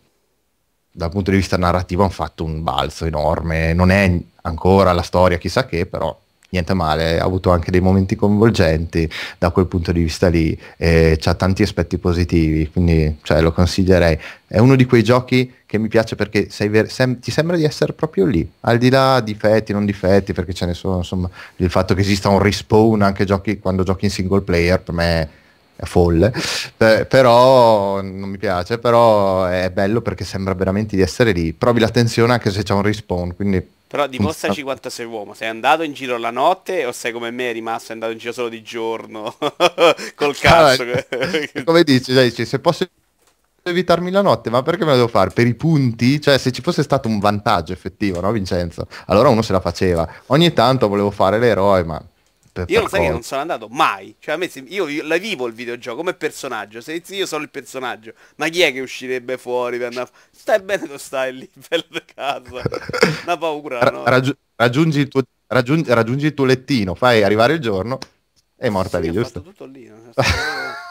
dal 0.91 1.11
punto 1.11 1.29
di 1.29 1.37
vista 1.37 1.55
narrativo, 1.55 2.01
hanno 2.01 2.11
fatto 2.11 2.43
un 2.43 2.63
balzo 2.63 3.05
enorme. 3.05 3.73
Non 3.73 3.91
è 3.91 4.11
ancora 4.41 4.91
la 4.91 5.03
storia 5.03 5.37
chissà 5.37 5.67
che, 5.67 5.85
però 5.85 6.19
niente 6.49 6.73
male, 6.73 7.19
ha 7.19 7.23
avuto 7.23 7.51
anche 7.51 7.71
dei 7.71 7.81
momenti 7.81 8.15
coinvolgenti 8.15 9.09
da 9.37 9.51
quel 9.51 9.67
punto 9.67 9.91
di 9.91 10.01
vista 10.01 10.27
lì, 10.27 10.57
eh, 10.77 11.19
ha 11.23 11.33
tanti 11.35 11.61
aspetti 11.63 11.97
positivi, 11.97 12.69
quindi 12.71 13.17
cioè, 13.23 13.41
lo 13.41 13.51
consiglierei. 13.51 14.17
È 14.47 14.57
uno 14.57 14.75
di 14.75 14.85
quei 14.85 15.03
giochi 15.03 15.53
che 15.65 15.77
mi 15.77 15.87
piace 15.87 16.15
perché 16.15 16.47
ver- 16.69 16.89
sem- 16.89 17.19
ti 17.19 17.31
sembra 17.31 17.55
di 17.55 17.63
essere 17.63 17.93
proprio 17.93 18.25
lì, 18.25 18.49
al 18.61 18.77
di 18.77 18.89
là 18.89 19.19
difetti, 19.19 19.73
non 19.73 19.85
difetti, 19.85 20.33
perché 20.33 20.53
ce 20.53 20.65
ne 20.65 20.73
sono, 20.73 20.97
insomma, 20.97 21.29
il 21.57 21.69
fatto 21.69 21.93
che 21.93 22.01
esista 22.01 22.29
un 22.29 22.39
respawn 22.39 23.01
anche 23.01 23.25
giochi, 23.25 23.59
quando 23.59 23.83
giochi 23.83 24.05
in 24.05 24.11
single 24.11 24.41
player 24.41 24.81
per 24.81 24.93
me 24.95 25.29
è 25.79 25.85
folle, 25.85 26.31
P- 26.75 27.05
però 27.05 28.01
non 28.01 28.29
mi 28.29 28.37
piace, 28.37 28.79
però 28.79 29.45
è 29.45 29.71
bello 29.71 30.01
perché 30.01 30.25
sembra 30.25 30.53
veramente 30.53 30.97
di 30.97 31.01
essere 31.01 31.31
lì, 31.31 31.53
provi 31.53 31.79
l'attenzione 31.79 32.33
anche 32.33 32.51
se 32.51 32.63
c'è 32.63 32.73
un 32.73 32.81
respawn, 32.81 33.33
quindi 33.33 33.77
però 33.87 34.05
dimostraci 34.05 34.61
quanto 34.61 34.91
sei 34.91 35.07
uomo. 35.07 35.33
Sei 35.33 35.47
andato 35.47 35.81
in 35.81 35.93
giro 35.93 36.19
la 36.19 36.29
notte 36.29 36.85
o 36.85 36.91
sei 36.91 37.11
come 37.11 37.31
me 37.31 37.51
rimasto 37.51 37.91
andato 37.91 38.11
in 38.11 38.19
giro 38.19 38.33
solo 38.33 38.47
di 38.47 38.61
giorno? 38.61 39.35
Col 40.13 40.37
cazzo. 40.37 40.83
Ah, 40.83 41.63
come 41.65 41.83
dici, 41.83 42.13
dici, 42.13 42.45
se 42.45 42.59
posso 42.59 42.87
evitarmi 43.63 44.11
la 44.11 44.21
notte, 44.21 44.51
ma 44.51 44.61
perché 44.61 44.83
me 44.83 44.91
la 44.91 44.97
devo 44.97 45.07
fare? 45.07 45.31
Per 45.31 45.47
i 45.47 45.55
punti? 45.55 46.21
Cioè, 46.21 46.37
se 46.37 46.51
ci 46.51 46.61
fosse 46.61 46.83
stato 46.83 47.07
un 47.07 47.17
vantaggio 47.17 47.73
effettivo, 47.73 48.19
no, 48.19 48.31
Vincenzo? 48.31 48.85
Allora 49.07 49.29
uno 49.29 49.41
se 49.41 49.53
la 49.53 49.59
faceva. 49.59 50.07
Ogni 50.27 50.53
tanto 50.53 50.87
volevo 50.87 51.09
fare 51.09 51.39
l'eroe, 51.39 51.83
ma 51.83 51.99
io 52.67 52.79
non 52.79 52.89
sai 52.89 53.01
che 53.01 53.09
non 53.09 53.23
sono 53.23 53.41
andato 53.41 53.67
mai. 53.69 54.15
Cioè, 54.19 54.35
a 54.35 54.37
me 54.37 54.49
se, 54.49 54.63
io, 54.67 54.87
io, 54.87 55.03
la 55.05 55.17
vivo 55.17 55.47
il 55.47 55.53
videogioco 55.53 55.97
come 55.97 56.13
personaggio. 56.13 56.81
Se 56.81 57.01
io 57.07 57.25
sono 57.25 57.43
il 57.43 57.49
personaggio, 57.49 58.13
ma 58.35 58.47
chi 58.47 58.61
è 58.61 58.71
che 58.71 58.81
uscirebbe 58.81 59.37
fuori 59.37 59.77
per 59.77 59.87
andare... 59.87 60.09
Stai 60.31 60.61
bene 60.61 60.87
tu 60.87 60.97
stai 60.97 61.35
lì, 61.35 61.49
bello 61.67 62.03
casa. 62.13 62.61
Una 63.23 63.37
paura, 63.37 63.79
no? 63.89 64.03
Raggi- 64.03 64.35
raggiungi, 64.55 64.99
il 64.99 65.07
tuo, 65.07 65.21
raggiungi, 65.47 65.93
raggiungi 65.93 66.25
il 66.27 66.33
tuo 66.33 66.45
lettino, 66.45 66.95
fai 66.95 67.23
arrivare 67.23 67.53
il 67.53 67.59
giorno 67.59 67.99
è 68.59 68.67
morta 68.67 68.99
sì, 68.99 69.05
lì, 69.07 69.13
giusto? 69.13 69.41
tutto 69.41 69.65
lì. 69.65 69.87
No? 69.87 70.11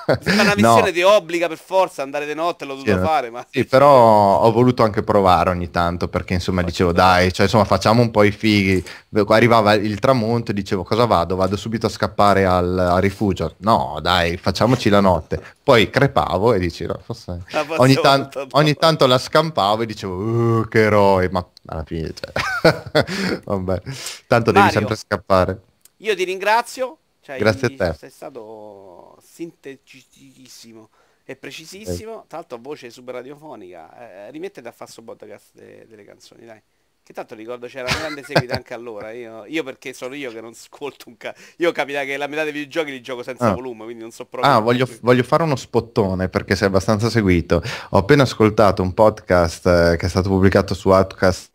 Una 0.09 0.55
missione 0.55 0.87
no. 0.87 0.93
ti 0.93 1.03
obbliga 1.03 1.49
per 1.49 1.59
forza 1.59 2.03
andare 2.03 2.27
di 2.27 2.35
notte, 2.35 2.65
l'ho 2.65 2.75
dovuto 2.75 2.97
sì, 2.97 2.99
fare. 2.99 3.31
Ma... 3.31 3.47
Sì, 3.51 3.65
però 3.67 4.41
ho 4.41 4.51
voluto 4.51 4.83
anche 4.83 5.03
provare 5.03 5.51
ogni 5.51 5.71
tanto 5.71 6.09
perché 6.09 6.35
insomma 6.35 6.63
dicevo 6.63 6.93
dai, 6.93 7.33
cioè 7.33 7.45
insomma 7.45 7.65
facciamo 7.65 8.01
un 8.01 8.11
po' 8.11 8.23
i 8.23 8.31
fighi. 8.31 8.83
Arrivava 9.29 9.75
il 9.75 9.99
tramonto 9.99 10.51
e 10.51 10.55
dicevo 10.55 10.83
cosa 10.83 11.05
vado? 11.05 11.37
Vado 11.37 11.57
subito 11.57 11.87
a 11.87 11.91
scappare 11.91 12.47
al, 12.47 12.79
al 12.79 13.01
rifugio. 13.01 13.55
No, 13.59 13.99
dai, 14.01 14.37
facciamoci 14.37 14.89
la 14.89 15.01
notte. 15.01 15.43
Poi 15.63 15.91
crepavo 15.91 16.55
e 16.55 16.59
dicevo, 16.59 16.99
forse... 17.05 17.43
ah, 17.53 17.65
ogni, 17.77 17.95
tan- 17.95 18.29
ogni, 18.53 18.75
tanto 18.75 19.07
la 19.07 19.19
scampavo 19.19 19.83
e 19.83 19.87
dicevo, 19.87 20.15
uh, 20.15 20.69
che 20.69 20.85
eroe, 20.85 21.29
ma 21.31 21.47
alla 21.67 21.85
fine, 21.85 22.13
cioè... 22.15 23.41
vabbè, 23.45 23.83
tanto 24.27 24.53
Mario, 24.53 24.53
devi 24.53 24.71
sempre 24.71 24.97
scappare. 24.97 25.61
Io 25.99 26.15
ti 26.15 26.25
ringrazio 26.25 26.99
cioè, 27.29 27.37
Grazie 27.37 27.67
a 27.67 27.71
te. 27.77 27.95
Sei 27.99 28.09
stato 28.09 29.18
sinteticissimo 29.39 30.91
e 31.25 31.37
precisissimo. 31.37 32.23
Eh. 32.23 32.27
Tra 32.27 32.39
l'altro, 32.39 32.59
voce 32.61 32.91
super 32.91 33.15
radiofonica. 33.15 34.27
Eh, 34.27 34.31
rimettete 34.31 34.67
a 34.67 34.73
fare 34.73 34.91
podcast 35.05 35.51
de- 35.53 35.87
delle 35.87 36.05
canzoni, 36.05 36.45
dai. 36.45 36.61
Che 37.03 37.15
tanto 37.15 37.35
ricordo 37.35 37.67
c'era 37.69 37.89
una 37.89 37.99
grande 38.01 38.23
seguita 38.23 38.55
anche 38.55 38.75
allora. 38.75 39.13
Io, 39.13 39.47
io, 39.47 39.63
perché 39.63 39.95
sono 39.95 40.15
io 40.15 40.31
che 40.31 40.41
non 40.41 40.51
ascolto 40.51 41.09
un 41.09 41.17
cazzo. 41.17 41.41
Io 41.57 41.73
capita 41.73 42.05
che 42.05 42.17
la 42.17 42.27
metà 42.27 42.43
dei 42.43 42.53
videogiochi 42.53 42.91
li 42.91 43.01
gioco 43.01 43.23
senza 43.23 43.47
ah. 43.47 43.55
volume, 43.55 43.85
quindi 43.85 44.03
non 44.03 44.11
so 44.11 44.27
proprio. 44.27 44.53
Ah, 44.53 44.59
voglio, 44.59 44.87
voglio, 45.01 45.23
fare 45.23 45.43
uno 45.45 45.57
spottone 45.57 46.29
perché 46.29 46.55
sei 46.55 46.67
abbastanza 46.67 47.09
seguito. 47.09 47.63
Ho 47.91 47.99
appena 47.99 48.25
ascoltato 48.25 48.83
un 48.83 48.93
podcast 48.93 49.67
eh, 49.67 49.97
che 49.97 50.07
è 50.07 50.09
stato 50.09 50.29
pubblicato 50.29 50.75
su 50.75 50.91
Outcast 50.91 51.53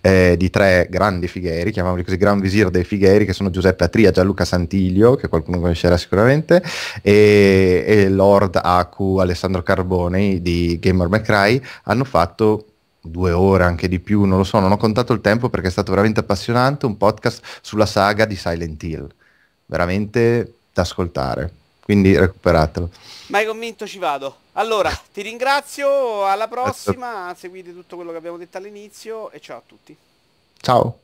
eh, 0.00 0.34
di 0.36 0.50
tre 0.50 0.86
grandi 0.90 1.28
fighieri, 1.28 1.70
chiamiamoli 1.70 2.04
così, 2.04 2.16
Gran 2.16 2.40
Visir 2.40 2.70
dei 2.70 2.84
fighieri, 2.84 3.24
che 3.24 3.32
sono 3.32 3.50
Giuseppe 3.50 3.84
Atria, 3.84 4.10
Gianluca 4.10 4.44
Santiglio, 4.44 5.16
che 5.16 5.28
qualcuno 5.28 5.60
conoscerà 5.60 5.96
sicuramente, 5.96 6.62
e, 7.02 7.84
e 7.86 8.08
Lord 8.08 8.60
Aku 8.62 9.18
Alessandro 9.18 9.62
Carboni 9.62 10.40
di 10.42 10.78
Gamer 10.80 11.08
McCry, 11.08 11.60
hanno 11.84 12.04
fatto 12.04 12.66
due 13.00 13.32
ore, 13.32 13.64
anche 13.64 13.88
di 13.88 14.00
più, 14.00 14.24
non 14.24 14.38
lo 14.38 14.44
so, 14.44 14.58
non 14.60 14.72
ho 14.72 14.76
contato 14.76 15.12
il 15.12 15.20
tempo 15.20 15.50
perché 15.50 15.68
è 15.68 15.70
stato 15.70 15.90
veramente 15.90 16.20
appassionante, 16.20 16.86
un 16.86 16.96
podcast 16.96 17.42
sulla 17.60 17.86
saga 17.86 18.24
di 18.24 18.36
Silent 18.36 18.82
Hill, 18.82 19.08
veramente 19.66 20.54
da 20.72 20.82
ascoltare, 20.82 21.52
quindi 21.84 22.16
recuperatelo. 22.16 22.90
Ma 23.26 23.38
hai 23.38 23.46
convinto 23.46 23.86
ci 23.86 23.98
vado. 23.98 24.38
Allora, 24.52 24.90
ti 25.12 25.22
ringrazio, 25.22 26.26
alla 26.26 26.48
prossima, 26.48 27.34
seguite 27.38 27.72
tutto 27.72 27.96
quello 27.96 28.10
che 28.10 28.16
abbiamo 28.16 28.38
detto 28.38 28.56
all'inizio 28.56 29.30
e 29.30 29.40
ciao 29.40 29.58
a 29.58 29.62
tutti. 29.64 29.96
Ciao. 30.60 30.98